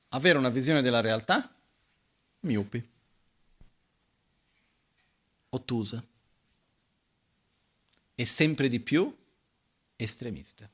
[0.09, 1.55] Avere una visione della realtà?
[2.41, 2.85] Miopi.
[5.51, 6.05] Ottusa.
[8.13, 9.17] E sempre di più
[9.95, 10.69] estremista.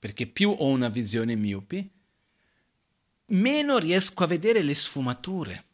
[0.00, 1.94] Perché più ho una visione miopi,
[3.26, 5.64] meno riesco a vedere le sfumature.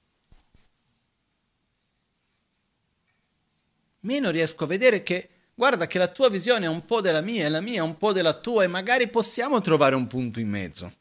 [4.00, 7.44] Meno riesco a vedere che guarda che la tua visione è un po' della mia
[7.44, 10.48] e la mia è un po' della tua e magari possiamo trovare un punto in
[10.48, 10.92] mezzo.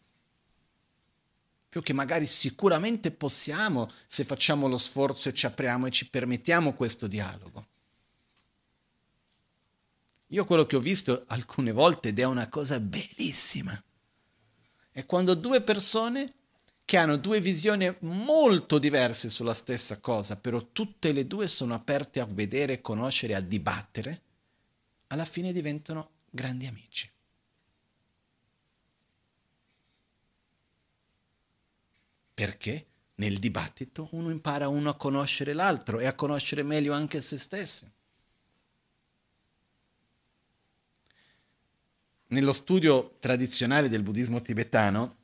[1.70, 6.74] Più che magari sicuramente possiamo se facciamo lo sforzo e ci apriamo e ci permettiamo
[6.74, 7.68] questo dialogo.
[10.28, 13.82] Io quello che ho visto alcune volte ed è una cosa bellissima
[14.92, 16.34] è quando due persone
[16.92, 22.20] che hanno due visioni molto diverse sulla stessa cosa, però tutte e due sono aperte
[22.20, 24.22] a vedere, conoscere, a dibattere,
[25.08, 27.10] alla fine diventano grandi amici.
[32.34, 32.86] Perché
[33.16, 37.90] nel dibattito uno impara uno a conoscere l'altro e a conoscere meglio anche se stessi.
[42.28, 45.20] Nello studio tradizionale del buddismo tibetano,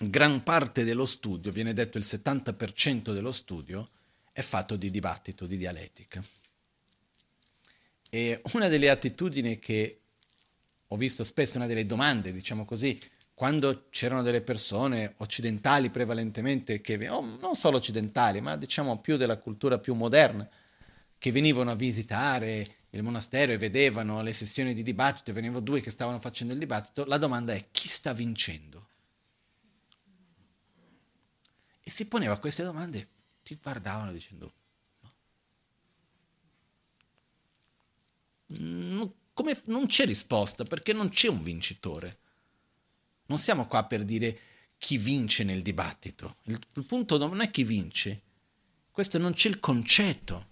[0.00, 3.90] gran parte dello studio, viene detto il 70% dello studio,
[4.32, 6.22] è fatto di dibattito, di dialettica.
[8.08, 10.00] E una delle attitudini che
[10.86, 12.98] ho visto spesso, una delle domande, diciamo così,
[13.34, 19.38] quando c'erano delle persone occidentali prevalentemente, che, oh, non solo occidentali, ma diciamo più della
[19.38, 20.48] cultura più moderna,
[21.18, 25.80] che venivano a visitare il monastero e vedevano le sessioni di dibattito, e venivano due
[25.80, 28.87] che stavano facendo il dibattito, la domanda è chi sta vincendo?
[31.88, 33.08] E si poneva queste domande,
[33.42, 34.52] ti guardavano dicendo,
[38.48, 39.14] no.
[39.32, 42.18] come, non c'è risposta perché non c'è un vincitore.
[43.28, 44.38] Non siamo qua per dire
[44.76, 46.36] chi vince nel dibattito.
[46.42, 48.22] Il, il punto non è chi vince,
[48.90, 50.48] questo non c'è il concetto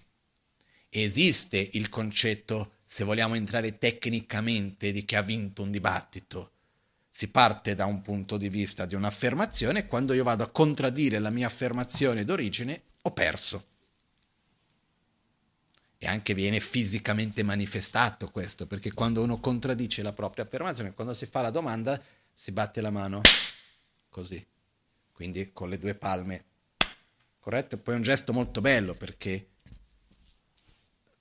[1.03, 6.53] esiste il concetto, se vogliamo entrare tecnicamente, di chi ha vinto un dibattito.
[7.17, 11.19] Si parte da un punto di vista di un'affermazione e quando io vado a contraddire
[11.19, 13.65] la mia affermazione d'origine ho perso.
[15.97, 21.25] E anche viene fisicamente manifestato questo, perché quando uno contraddice la propria affermazione, quando si
[21.25, 21.99] fa la domanda,
[22.35, 23.23] si batte la mano
[24.11, 24.47] così,
[25.11, 26.45] quindi con le due palme,
[27.41, 27.79] corretto?
[27.79, 29.53] Poi è un gesto molto bello perché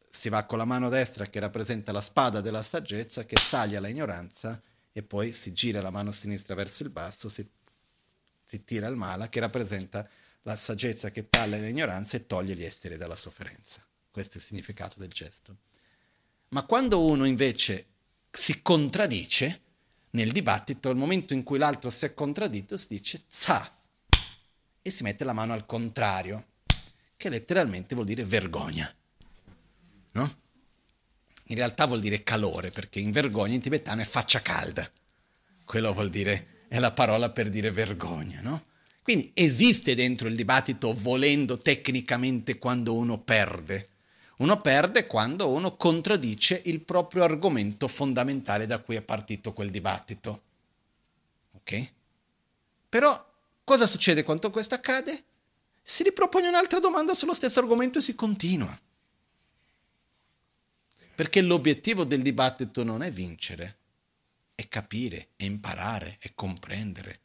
[0.09, 4.61] si va con la mano destra che rappresenta la spada della saggezza che taglia l'ignoranza
[4.97, 7.45] e poi si gira la mano sinistra verso il basso, si,
[8.45, 10.07] si tira il mala che rappresenta
[10.43, 13.85] la saggezza che taglia l'ignoranza e toglie gli esseri dalla sofferenza.
[14.09, 15.57] Questo è il significato del gesto.
[16.49, 17.87] Ma quando uno invece
[18.31, 19.61] si contraddice
[20.11, 23.77] nel dibattito, al momento in cui l'altro si è contradditto, si dice za
[24.81, 26.51] e si mette la mano al contrario,
[27.17, 28.95] che letteralmente vuol dire vergogna
[30.15, 30.43] no?
[31.47, 34.89] In realtà vuol dire calore, perché in vergogna in tibetano è faccia calda.
[35.63, 38.63] Quello vuol dire, è la parola per dire vergogna, no?
[39.01, 43.87] Quindi esiste dentro il dibattito volendo tecnicamente quando uno perde.
[44.37, 50.41] Uno perde quando uno contraddice il proprio argomento fondamentale da cui è partito quel dibattito.
[51.53, 51.91] Ok?
[52.89, 55.23] Però cosa succede quando questo accade?
[55.83, 58.75] Si ripropone un'altra domanda sullo stesso argomento e si continua.
[61.15, 63.77] Perché l'obiettivo del dibattito non è vincere,
[64.53, 67.19] è capire, è imparare, è comprendere.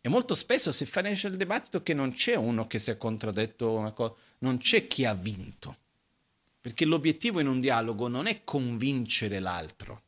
[0.00, 3.74] E molto spesso si finisce il dibattito che non c'è uno che si è contraddetto
[3.74, 5.76] una cosa, non c'è chi ha vinto.
[6.60, 10.02] Perché l'obiettivo in un dialogo non è convincere l'altro,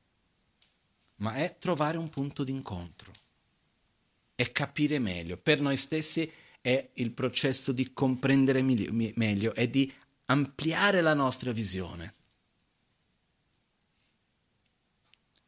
[1.17, 3.13] ma è trovare un punto d'incontro,
[4.35, 5.37] è capire meglio.
[5.37, 6.31] Per noi stessi
[6.61, 9.93] è il processo di comprendere meglio, è di
[10.31, 12.15] ampliare la nostra visione.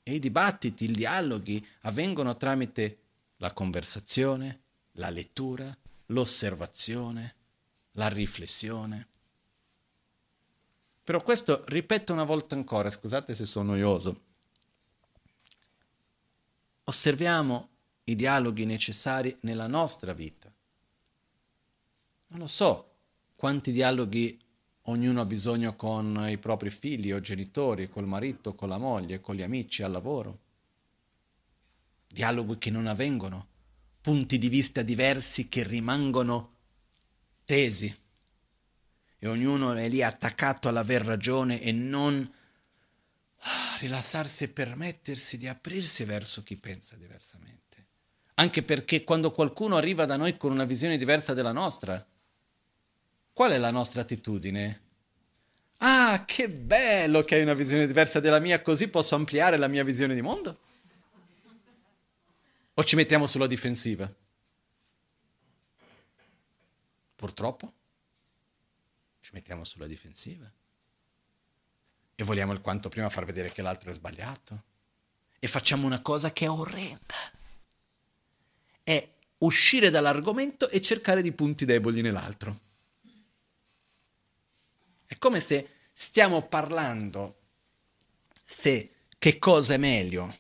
[0.03, 2.99] E i dibattiti, i dialoghi avvengono tramite
[3.37, 4.61] la conversazione,
[4.93, 5.75] la lettura,
[6.07, 7.35] l'osservazione,
[7.93, 9.07] la riflessione.
[11.05, 14.21] Però questo ripeto una volta ancora, scusate se sono noioso.
[16.85, 17.69] Osserviamo
[18.05, 20.53] i dialoghi necessari nella nostra vita.
[22.29, 22.91] Non lo so
[23.37, 24.42] quanti dialoghi
[24.87, 29.37] Ognuno ha bisogno con i propri figli o genitori, col marito, con la moglie, con
[29.37, 30.41] gli amici, al lavoro.
[32.09, 33.47] Dialoghi che non avvengono,
[34.01, 36.51] punti di vista diversi che rimangono
[37.45, 37.95] tesi
[39.25, 42.29] e ognuno è lì attaccato all'aver ragione e non
[43.39, 47.87] ah, rilassarsi e permettersi di aprirsi verso chi pensa diversamente.
[48.35, 52.05] Anche perché quando qualcuno arriva da noi con una visione diversa della nostra,
[53.33, 54.81] qual è la nostra attitudine?
[55.79, 59.83] Ah, che bello che hai una visione diversa della mia, così posso ampliare la mia
[59.83, 60.61] visione di mondo?
[62.75, 64.11] O ci mettiamo sulla difensiva?
[67.17, 67.73] Purtroppo
[69.21, 70.51] ci mettiamo sulla difensiva
[72.15, 74.63] e vogliamo il quanto prima far vedere che l'altro è sbagliato
[75.39, 77.15] e facciamo una cosa che è orrenda.
[78.83, 82.71] È uscire dall'argomento e cercare di punti deboli nell'altro.
[85.23, 87.37] È come se stiamo parlando
[88.45, 90.37] se che cosa è meglio,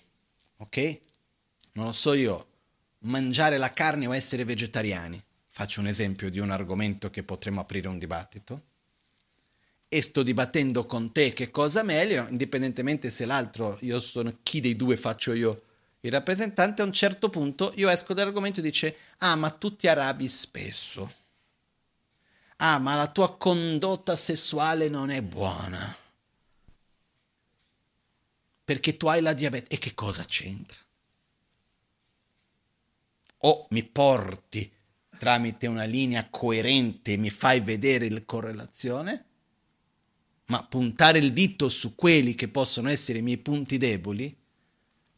[0.56, 0.98] ok?
[1.74, 2.48] Non lo so io,
[3.02, 5.22] mangiare la carne o essere vegetariani.
[5.48, 8.62] Faccio un esempio di un argomento che potremmo aprire un dibattito.
[9.86, 14.74] E sto dibattendo con te che cosa meglio, indipendentemente se l'altro, io sono chi dei
[14.74, 15.62] due faccio io
[16.00, 19.86] il rappresentante, a un certo punto io esco dall'argomento e dice, ah ma tu ti
[19.86, 21.20] arrabbi spesso.
[22.64, 25.96] Ah ma la tua condotta sessuale non è buona.
[28.64, 29.74] Perché tu hai la diabete.
[29.74, 30.78] E che cosa c'entra?
[33.38, 34.70] O mi porti
[35.18, 39.24] tramite una linea coerente mi fai vedere la correlazione,
[40.46, 44.36] ma puntare il dito su quelli che possono essere i miei punti deboli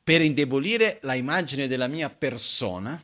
[0.02, 3.02] per indebolire la immagine della mia persona,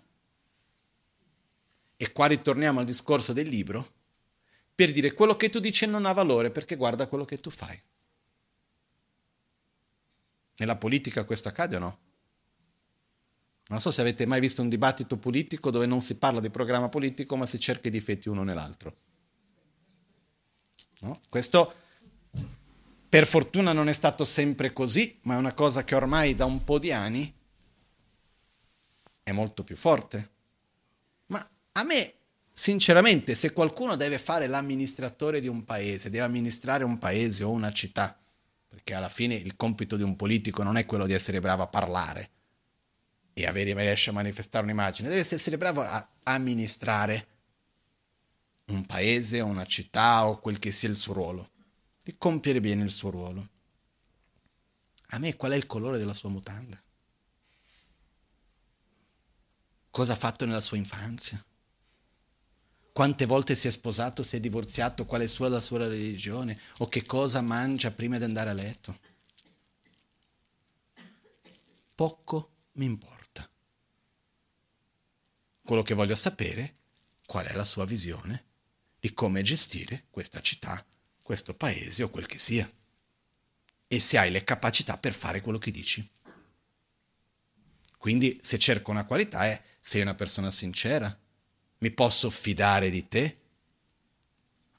[1.97, 3.99] e qua ritorniamo al discorso del libro,
[4.81, 7.79] per dire quello che tu dici non ha valore perché guarda quello che tu fai.
[10.57, 11.99] Nella politica questo accade o no?
[13.67, 16.89] Non so se avete mai visto un dibattito politico dove non si parla di programma
[16.89, 18.97] politico ma si cerca i difetti uno nell'altro.
[21.01, 21.21] No?
[21.29, 21.75] Questo
[23.07, 26.65] per fortuna non è stato sempre così, ma è una cosa che ormai da un
[26.65, 27.31] po' di anni
[29.23, 30.31] è molto più forte.
[31.27, 32.15] Ma a me,
[32.61, 37.73] sinceramente, se qualcuno deve fare l'amministratore di un paese, deve amministrare un paese o una
[37.73, 38.21] città,
[38.69, 41.69] perché alla fine il compito di un politico non è quello di essere bravo a
[41.69, 42.31] parlare,
[43.33, 47.29] e avere, riesce a manifestare un'immagine, deve essere bravo a amministrare
[48.67, 51.51] un paese, una città o quel che sia il suo ruolo,
[52.03, 53.49] di compiere bene il suo ruolo.
[55.13, 56.79] A me qual è il colore della sua mutanda?
[59.89, 61.43] Cosa ha fatto nella sua infanzia?
[62.93, 66.89] Quante volte si è sposato, si è divorziato, qual è sua, la sua religione o
[66.89, 68.99] che cosa mangia prima di andare a letto?
[71.95, 73.49] Poco mi importa.
[75.63, 76.75] Quello che voglio sapere
[77.27, 78.45] qual è la sua visione
[78.99, 80.85] di come gestire questa città,
[81.23, 82.71] questo paese o quel che sia.
[83.87, 86.07] E se hai le capacità per fare quello che dici.
[87.97, 91.17] Quindi se cerco una qualità è sei una persona sincera,
[91.81, 93.37] mi posso fidare di te,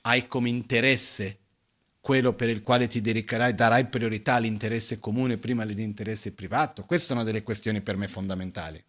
[0.01, 1.37] hai come interesse
[1.99, 6.83] quello per il quale ti dedicherai, darai priorità all'interesse comune prima all'interesse privato.
[6.85, 8.83] Queste sono delle questioni per me fondamentali.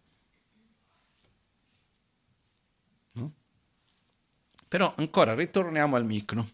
[4.73, 6.47] Però ancora ritorniamo al micro.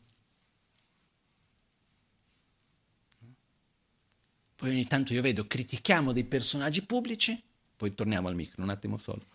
[4.57, 7.41] Poi ogni tanto io vedo, critichiamo dei personaggi pubblici,
[7.77, 9.25] poi torniamo al micro, un attimo solo.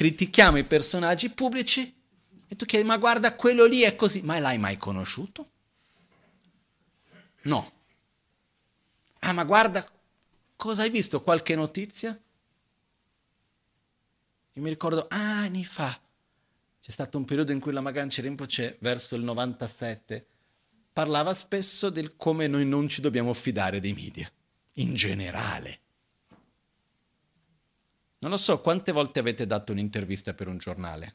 [0.00, 1.94] Critichiamo i personaggi pubblici
[2.48, 5.50] e tu chiedi, ma guarda, quello lì è così, ma l'hai mai conosciuto?
[7.42, 7.70] No.
[9.18, 9.86] Ah, ma guarda,
[10.56, 11.20] cosa hai visto?
[11.20, 12.18] Qualche notizia?
[14.54, 16.00] Io mi ricordo anni fa
[16.80, 20.26] c'è stato un periodo in cui la Maganci Rinpoche, verso il 97,
[20.94, 24.32] parlava spesso del come noi non ci dobbiamo fidare dei media,
[24.76, 25.80] in generale.
[28.20, 31.14] Non lo so, quante volte avete dato un'intervista per un giornale?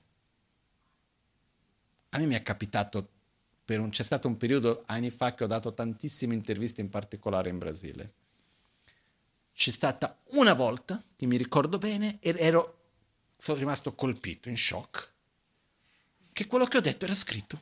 [2.09, 3.09] A me mi è capitato,
[3.67, 7.57] un, c'è stato un periodo anni fa che ho dato tantissime interviste, in particolare in
[7.57, 8.13] Brasile.
[9.53, 12.79] C'è stata una volta, che mi ricordo bene, ed ero,
[13.37, 15.13] sono rimasto colpito, in shock
[16.35, 17.61] che quello che ho detto era scritto.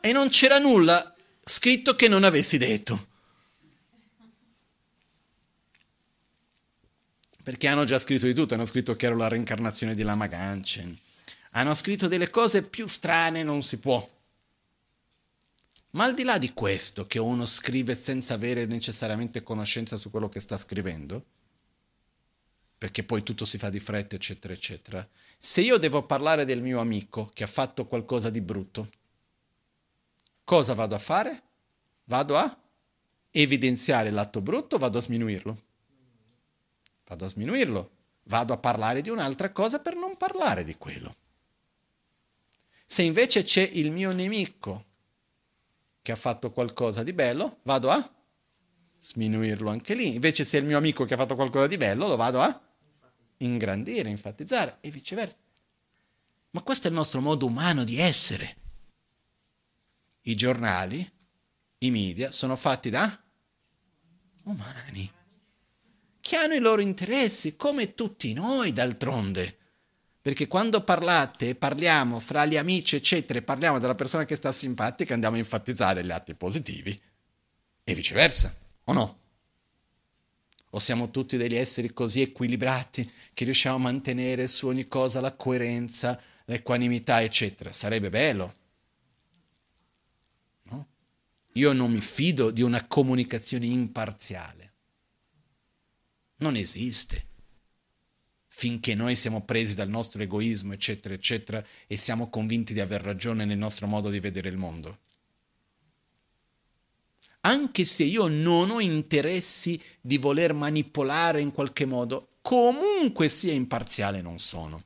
[0.00, 1.14] E non c'era nulla
[1.44, 3.14] scritto che non avessi detto.
[7.46, 10.98] Perché hanno già scritto di tutto, hanno scritto che ero la reincarnazione di Lama Ganchen,
[11.52, 14.04] hanno scritto delle cose più strane, non si può.
[15.90, 20.28] Ma al di là di questo, che uno scrive senza avere necessariamente conoscenza su quello
[20.28, 21.24] che sta scrivendo,
[22.78, 25.08] perché poi tutto si fa di fretta, eccetera, eccetera.
[25.38, 28.90] Se io devo parlare del mio amico che ha fatto qualcosa di brutto,
[30.42, 31.42] cosa vado a fare?
[32.06, 32.60] Vado a
[33.30, 35.62] evidenziare l'atto brutto, vado a sminuirlo.
[37.06, 37.90] Vado a sminuirlo,
[38.24, 41.16] vado a parlare di un'altra cosa per non parlare di quello.
[42.84, 44.84] Se invece c'è il mio nemico
[46.02, 48.14] che ha fatto qualcosa di bello, vado a
[49.00, 50.14] sminuirlo anche lì.
[50.14, 52.60] Invece se è il mio amico che ha fatto qualcosa di bello, lo vado a
[53.38, 55.36] ingrandire, enfatizzare e viceversa.
[56.50, 58.56] Ma questo è il nostro modo umano di essere.
[60.22, 61.08] I giornali,
[61.78, 63.22] i media sono fatti da
[64.44, 65.12] umani
[66.26, 69.56] che hanno i loro interessi, come tutti noi d'altronde.
[70.20, 75.36] Perché quando parlate, parliamo fra gli amici, eccetera, parliamo della persona che sta simpatica, andiamo
[75.36, 77.00] a enfatizzare gli atti positivi.
[77.84, 78.52] E viceversa,
[78.86, 79.18] o no?
[80.70, 85.32] O siamo tutti degli esseri così equilibrati che riusciamo a mantenere su ogni cosa la
[85.32, 87.70] coerenza, l'equanimità, eccetera.
[87.70, 88.54] Sarebbe bello.
[90.64, 90.88] No?
[91.52, 94.65] Io non mi fido di una comunicazione imparziale.
[96.36, 97.24] Non esiste.
[98.48, 103.44] Finché noi siamo presi dal nostro egoismo, eccetera, eccetera, e siamo convinti di aver ragione
[103.44, 104.98] nel nostro modo di vedere il mondo.
[107.40, 114.20] Anche se io non ho interessi di voler manipolare in qualche modo, comunque sia imparziale
[114.20, 114.82] non sono.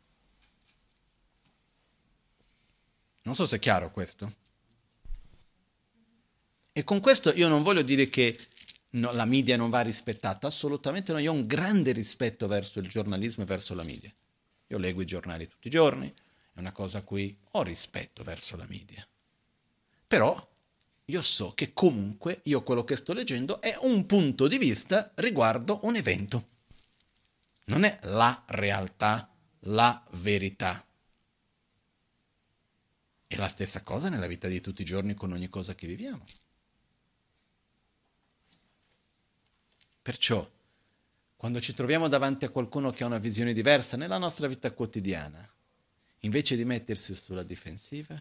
[3.22, 4.34] Non so se è chiaro questo.
[6.72, 8.38] E con questo io non voglio dire che
[8.90, 12.88] no, la media non va rispettata, assolutamente no, io ho un grande rispetto verso il
[12.88, 14.12] giornalismo e verso la media.
[14.68, 16.12] Io leggo i giornali tutti i giorni,
[16.52, 19.06] è una cosa a cui ho rispetto verso la media.
[20.06, 20.48] Però
[21.06, 25.80] io so che comunque io quello che sto leggendo è un punto di vista riguardo
[25.82, 26.48] un evento.
[27.66, 30.84] Non è la realtà, la verità.
[33.26, 36.24] È la stessa cosa nella vita di tutti i giorni con ogni cosa che viviamo.
[40.10, 40.44] Perciò,
[41.36, 45.48] quando ci troviamo davanti a qualcuno che ha una visione diversa nella nostra vita quotidiana,
[46.22, 48.20] invece di mettersi sulla difensiva,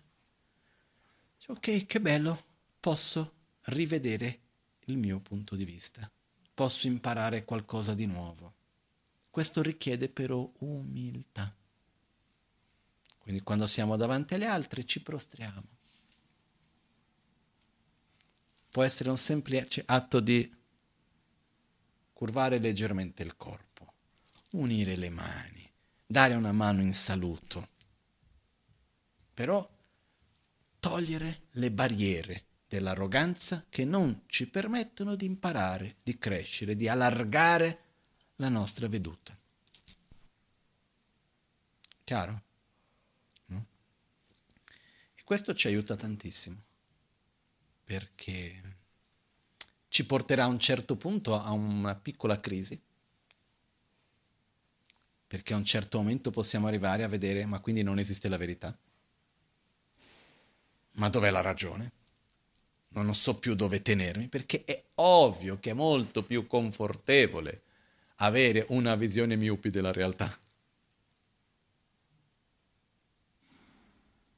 [1.35, 2.43] dice, ok, che bello,
[2.79, 4.39] posso rivedere
[4.81, 6.07] il mio punto di vista,
[6.53, 8.53] posso imparare qualcosa di nuovo.
[9.31, 11.51] Questo richiede però umiltà.
[13.17, 15.65] Quindi quando siamo davanti agli altri ci prostriamo.
[18.69, 20.57] Può essere un semplice atto di
[22.19, 23.93] curvare leggermente il corpo,
[24.51, 25.71] unire le mani,
[26.05, 27.69] dare una mano in saluto,
[29.33, 29.65] però
[30.81, 37.85] togliere le barriere dell'arroganza che non ci permettono di imparare, di crescere, di allargare
[38.35, 39.33] la nostra veduta.
[42.03, 42.43] Chiaro?
[43.45, 43.65] No?
[45.15, 46.61] E questo ci aiuta tantissimo,
[47.85, 48.68] perché
[49.99, 52.81] ci porterà a un certo punto a una piccola crisi,
[55.27, 58.73] perché a un certo momento possiamo arrivare a vedere, ma quindi non esiste la verità?
[60.91, 61.91] Ma dov'è la ragione?
[62.91, 67.63] Non so più dove tenermi, perché è ovvio che è molto più confortevole
[68.19, 70.33] avere una visione miope della realtà.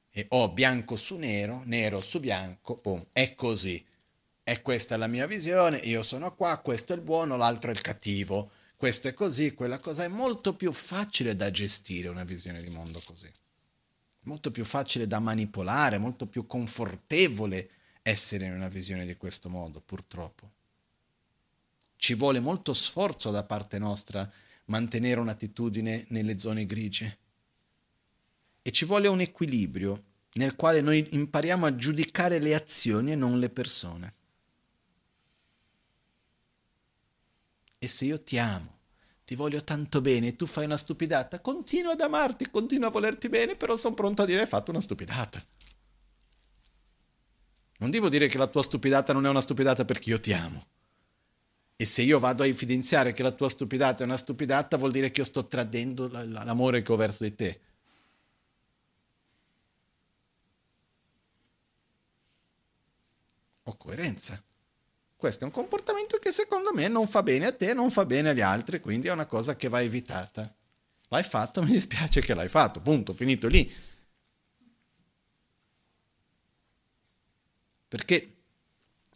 [0.10, 3.90] E ho bianco su nero, nero su bianco, boom, è così
[4.44, 7.82] è questa la mia visione, io sono qua, questo è il buono, l'altro è il
[7.82, 12.70] cattivo, questo è così, quella cosa è molto più facile da gestire una visione di
[12.72, 13.30] mondo così.
[14.22, 17.70] Molto più facile da manipolare, molto più confortevole
[18.02, 20.52] essere in una visione di questo modo, purtroppo.
[21.96, 24.30] Ci vuole molto sforzo da parte nostra
[24.66, 27.18] mantenere un'attitudine nelle zone grigie.
[28.64, 30.04] E ci vuole un equilibrio
[30.34, 34.14] nel quale noi impariamo a giudicare le azioni e non le persone.
[37.84, 38.78] E se io ti amo,
[39.26, 43.28] ti voglio tanto bene e tu fai una stupidata, continuo ad amarti, continuo a volerti
[43.28, 45.44] bene, però sono pronto a dire hai fatto una stupidata.
[47.80, 50.64] Non devo dire che la tua stupidata non è una stupidata perché io ti amo.
[51.76, 55.10] E se io vado a evidenziare che la tua stupidata è una stupidata, vuol dire
[55.10, 57.62] che io sto tradendo l'amore che ho verso di te.
[63.64, 64.40] Ho coerenza.
[65.22, 68.30] Questo è un comportamento che secondo me non fa bene a te, non fa bene
[68.30, 70.52] agli altri, quindi è una cosa che va evitata.
[71.10, 73.72] L'hai fatto, mi dispiace che l'hai fatto, punto, finito lì.
[77.88, 78.36] Perché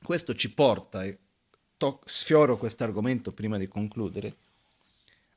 [0.03, 1.17] questo ci porta, e
[1.75, 4.35] to- sfioro questo argomento prima di concludere,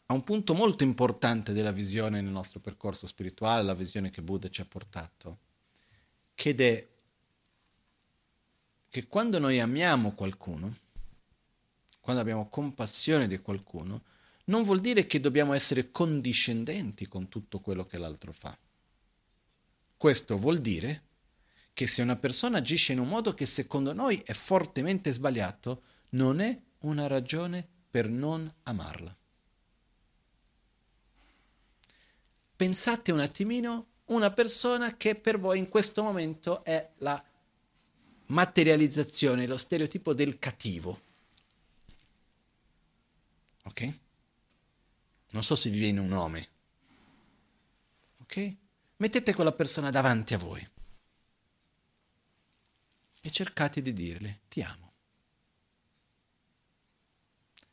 [0.05, 4.51] a un punto molto importante della visione nel nostro percorso spirituale, la visione che Buddha
[4.51, 5.39] ci ha portato,
[6.35, 6.89] che è
[8.89, 10.75] che quando noi amiamo qualcuno,
[12.01, 14.03] quando abbiamo compassione di qualcuno,
[14.45, 18.57] non vuol dire che dobbiamo essere condiscendenti con tutto quello che l'altro fa.
[19.97, 21.03] Questo vuol dire
[21.75, 26.41] che se una persona agisce in un modo che secondo noi è fortemente sbagliato, non
[26.41, 29.17] è una ragione per non amarla.
[32.57, 37.23] Pensate un attimino una persona che per voi in questo momento è la
[38.29, 41.01] materializzazione, lo stereotipo del cattivo.
[43.65, 43.99] Ok?
[45.31, 46.49] Non so se vi viene un nome.
[48.21, 48.57] Ok?
[48.97, 50.67] Mettete quella persona davanti a voi
[53.21, 54.93] e cercate di dirle ti amo.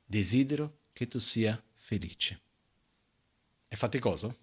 [0.06, 2.42] Desidero che tu sia felice.
[3.68, 4.36] E fate cosa?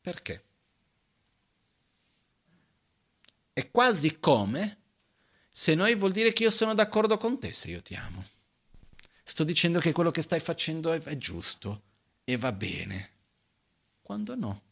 [0.00, 0.45] Perché?
[3.56, 4.80] È quasi come
[5.48, 8.22] se noi vuol dire che io sono d'accordo con te se io ti amo.
[9.24, 11.84] Sto dicendo che quello che stai facendo è, è giusto
[12.22, 13.10] e va bene,
[14.02, 14.62] quando no.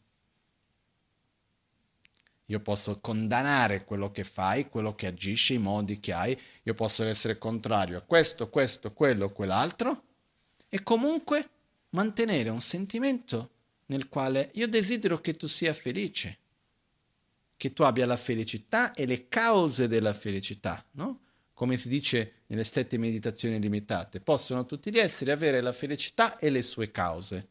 [2.45, 6.39] Io posso condannare quello che fai, quello che agisci, i modi che hai.
[6.61, 10.03] Io posso essere contrario a questo, questo, quello, quell'altro.
[10.69, 11.49] E comunque
[11.89, 13.49] mantenere un sentimento
[13.87, 16.37] nel quale io desidero che tu sia felice,
[17.57, 21.21] che tu abbia la felicità e le cause della felicità, no?
[21.53, 26.49] come si dice nelle sette meditazioni limitate, possono tutti gli esseri avere la felicità e
[26.49, 27.47] le sue cause.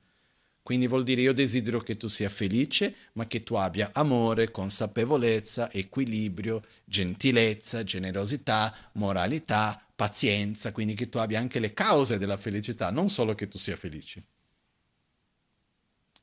[0.62, 5.70] Quindi vuol dire io desidero che tu sia felice, ma che tu abbia amore, consapevolezza,
[5.70, 13.08] equilibrio, gentilezza, generosità, moralità, pazienza, quindi che tu abbia anche le cause della felicità, non
[13.08, 14.24] solo che tu sia felice.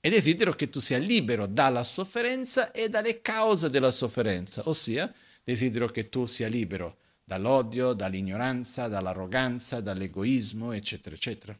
[0.04, 5.14] E desidero che tu sia libero dalla sofferenza e dalle cause della sofferenza, ossia
[5.44, 11.58] desidero che tu sia libero dall'odio, dall'ignoranza, dall'arroganza, dall'egoismo, eccetera, eccetera.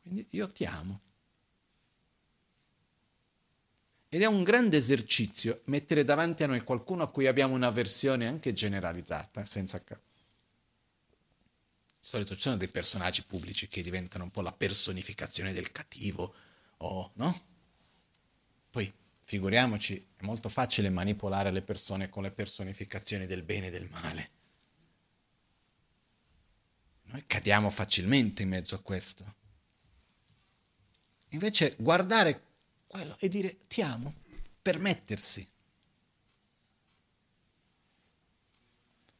[0.00, 1.00] Quindi io ti amo.
[4.08, 8.52] Ed è un grande esercizio mettere davanti a noi qualcuno a cui abbiamo un'avversione anche
[8.52, 9.96] generalizzata, senza Di
[11.98, 16.34] solito ci sono dei personaggi pubblici che diventano un po' la personificazione del cattivo,
[16.86, 17.46] o no?
[18.70, 18.92] Poi
[19.24, 24.30] Figuriamoci, è molto facile manipolare le persone con le personificazioni del bene e del male.
[27.04, 29.36] Noi cadiamo facilmente in mezzo a questo.
[31.30, 32.42] Invece guardare
[32.86, 34.12] quello e dire ti amo,
[34.60, 35.48] permettersi.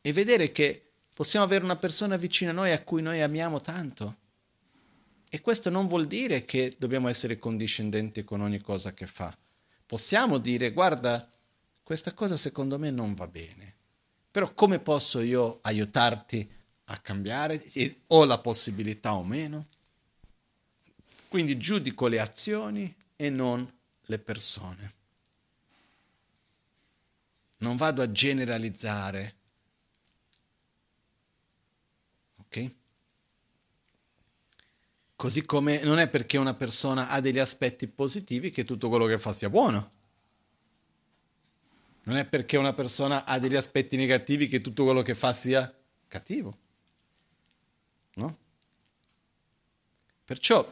[0.00, 4.18] E vedere che possiamo avere una persona vicina a noi a cui noi amiamo tanto.
[5.34, 9.34] E questo non vuol dire che dobbiamo essere condiscendenti con ogni cosa che fa
[9.92, 11.30] possiamo dire guarda,
[11.82, 13.74] questa cosa secondo me non va bene,
[14.30, 16.50] però come posso io aiutarti
[16.84, 17.62] a cambiare?
[17.74, 19.66] E ho la possibilità o meno?
[21.28, 24.92] Quindi giudico le azioni e non le persone.
[27.58, 29.34] Non vado a generalizzare.
[32.36, 32.70] Ok?
[35.22, 39.18] Così come non è perché una persona ha degli aspetti positivi che tutto quello che
[39.18, 39.90] fa sia buono.
[42.02, 45.72] Non è perché una persona ha degli aspetti negativi che tutto quello che fa sia
[46.08, 46.58] cattivo.
[48.14, 48.36] No?
[50.24, 50.68] Perciò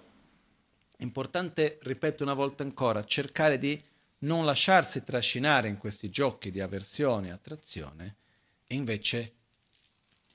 [0.96, 3.80] è importante, ripeto una volta ancora, cercare di
[4.22, 8.16] non lasciarsi trascinare in questi giochi di avversione e attrazione
[8.66, 9.32] e invece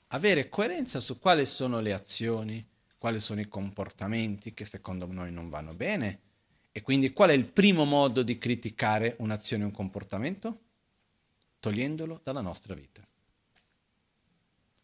[0.06, 2.66] avere coerenza su quali sono le azioni,
[3.06, 6.20] quali sono i comportamenti che secondo noi non vanno bene
[6.72, 10.58] e quindi qual è il primo modo di criticare un'azione o un comportamento?
[11.60, 13.06] Togliendolo dalla nostra vita.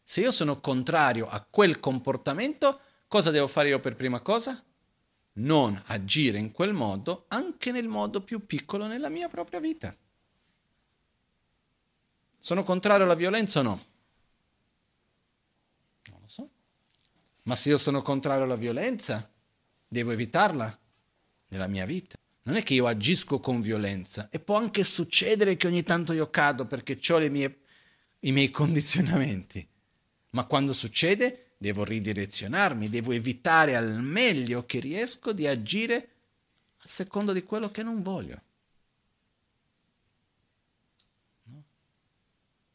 [0.04, 2.78] Se io sono contrario a quel comportamento,
[3.08, 4.62] cosa devo fare io per prima cosa?
[5.32, 9.92] Non agire in quel modo anche nel modo più piccolo nella mia propria vita.
[12.38, 13.84] Sono contrario alla violenza o no?
[17.44, 19.28] Ma se io sono contrario alla violenza,
[19.88, 20.78] devo evitarla
[21.48, 22.16] nella mia vita.
[22.44, 26.28] Non è che io agisco con violenza e può anche succedere che ogni tanto io
[26.30, 27.58] cado perché ho mie,
[28.20, 29.66] i miei condizionamenti.
[30.30, 36.08] Ma quando succede devo ridirezionarmi, devo evitare al meglio che riesco di agire
[36.78, 38.42] a secondo di quello che non voglio.
[41.44, 41.62] No?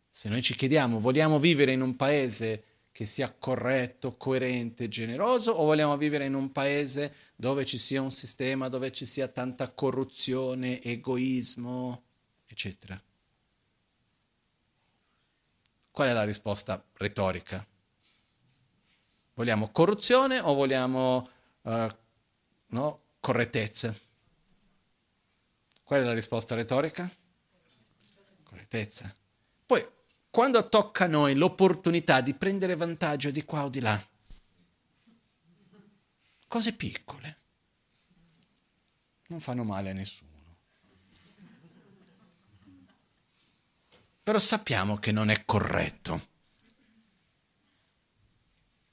[0.10, 2.64] Se noi ci chiediamo, vogliamo vivere in un paese
[2.97, 8.09] che sia corretto, coerente, generoso o vogliamo vivere in un paese dove ci sia un
[8.09, 12.05] sistema, dove ci sia tanta corruzione, egoismo,
[12.47, 12.99] eccetera?
[15.91, 17.63] Qual è la risposta retorica?
[19.35, 21.29] Vogliamo corruzione o vogliamo
[21.61, 21.87] uh,
[22.65, 23.95] no, correttezza?
[25.83, 27.07] Qual è la risposta retorica?
[28.41, 29.15] Correttezza.
[29.67, 29.87] Poi,
[30.38, 33.99] quando tocca a noi l'opportunità di prendere vantaggio di qua o di là,
[36.47, 37.38] cose piccole,
[39.30, 40.57] non fanno male a nessuno.
[44.22, 46.27] Però sappiamo che non è corretto.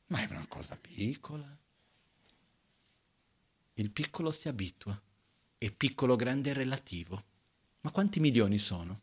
[0.06, 1.58] Ma è una cosa piccola.
[3.74, 4.98] Il piccolo si abitua
[5.58, 7.22] e piccolo grande è relativo.
[7.82, 9.02] Ma quanti milioni sono?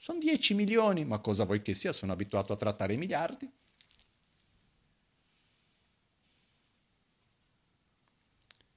[0.00, 1.92] Sono 10 milioni, ma cosa vuoi che sia?
[1.92, 3.50] Sono abituato a trattare i miliardi.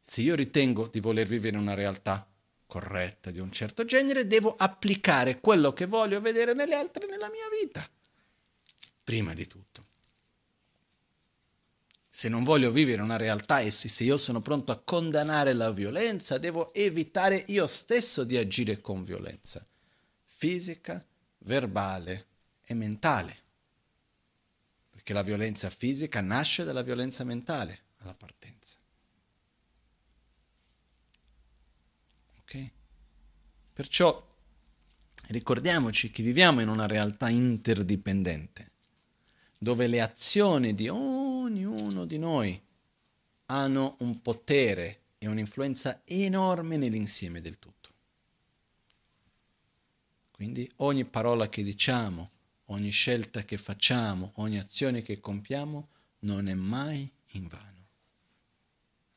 [0.02, 2.28] Se io ritengo di voler vivere una realtà
[2.66, 7.48] corretta di un certo genere, devo applicare quello che voglio vedere nelle altre nella mia
[7.62, 7.88] vita.
[9.04, 9.86] Prima di tutto.
[12.10, 16.40] Se non voglio vivere una realtà e se io sono pronto a condannare la violenza,
[16.40, 19.66] devo evitare io stesso di agire con violenza
[20.42, 21.00] fisica,
[21.44, 22.28] verbale
[22.64, 23.36] e mentale.
[24.90, 28.78] Perché la violenza fisica nasce dalla violenza mentale alla partenza.
[32.40, 32.70] Ok?
[33.74, 34.30] Perciò
[35.28, 38.70] ricordiamoci che viviamo in una realtà interdipendente
[39.58, 42.60] dove le azioni di ognuno di noi
[43.46, 47.71] hanno un potere e un'influenza enorme nell'insieme del tutto.
[50.42, 52.32] Quindi ogni parola che diciamo,
[52.66, 55.90] ogni scelta che facciamo, ogni azione che compiamo
[56.22, 57.86] non è mai in vano.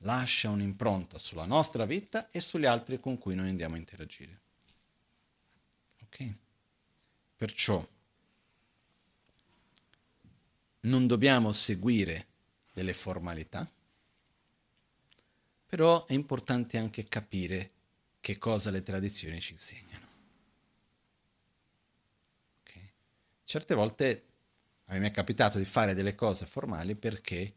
[0.00, 4.40] Lascia un'impronta sulla nostra vita e sugli altri con cui noi andiamo a interagire.
[6.02, 6.34] Ok?
[7.38, 7.88] Perciò
[10.80, 12.26] non dobbiamo seguire
[12.70, 13.66] delle formalità,
[15.64, 17.70] però è importante anche capire
[18.20, 20.12] che cosa le tradizioni ci insegnano.
[22.66, 22.90] Okay?
[23.44, 24.24] Certe volte
[24.86, 27.54] a me è capitato di fare delle cose formali perché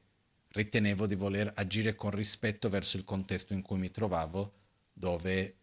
[0.49, 4.53] ritenevo di voler agire con rispetto verso il contesto in cui mi trovavo,
[4.93, 5.55] dove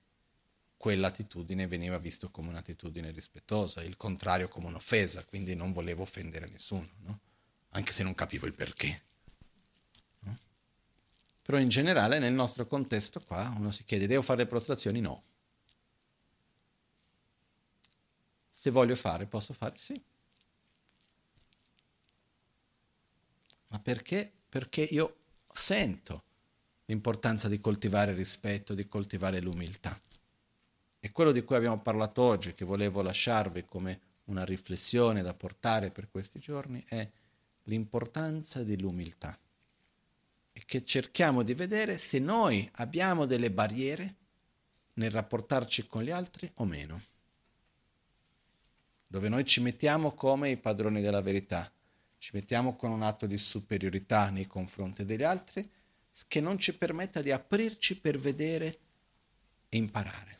[0.76, 6.88] quell'attitudine veniva vista come un'attitudine rispettosa, il contrario come un'offesa, quindi non volevo offendere nessuno.
[7.00, 7.20] No?
[7.74, 9.02] anche se non capivo il perché.
[10.20, 10.36] No?
[11.42, 15.00] Però in generale nel nostro contesto qua uno si chiede, devo fare le prostrazioni?
[15.00, 15.22] No.
[18.50, 19.76] Se voglio fare, posso fare?
[19.76, 20.00] Sì.
[23.74, 24.30] Ma perché?
[24.48, 25.16] Perché io
[25.52, 26.22] sento
[26.84, 29.98] l'importanza di coltivare il rispetto, di coltivare l'umiltà.
[31.00, 35.90] E quello di cui abbiamo parlato oggi, che volevo lasciarvi come una riflessione da portare
[35.90, 37.10] per questi giorni, è
[37.64, 39.36] l'importanza dell'umiltà
[40.52, 44.14] e che cerchiamo di vedere se noi abbiamo delle barriere
[44.94, 47.02] nel rapportarci con gli altri o meno.
[49.08, 51.68] Dove noi ci mettiamo come i padroni della verità,
[52.24, 55.70] ci mettiamo con un atto di superiorità nei confronti degli altri
[56.26, 58.78] che non ci permetta di aprirci per vedere
[59.68, 60.38] e imparare.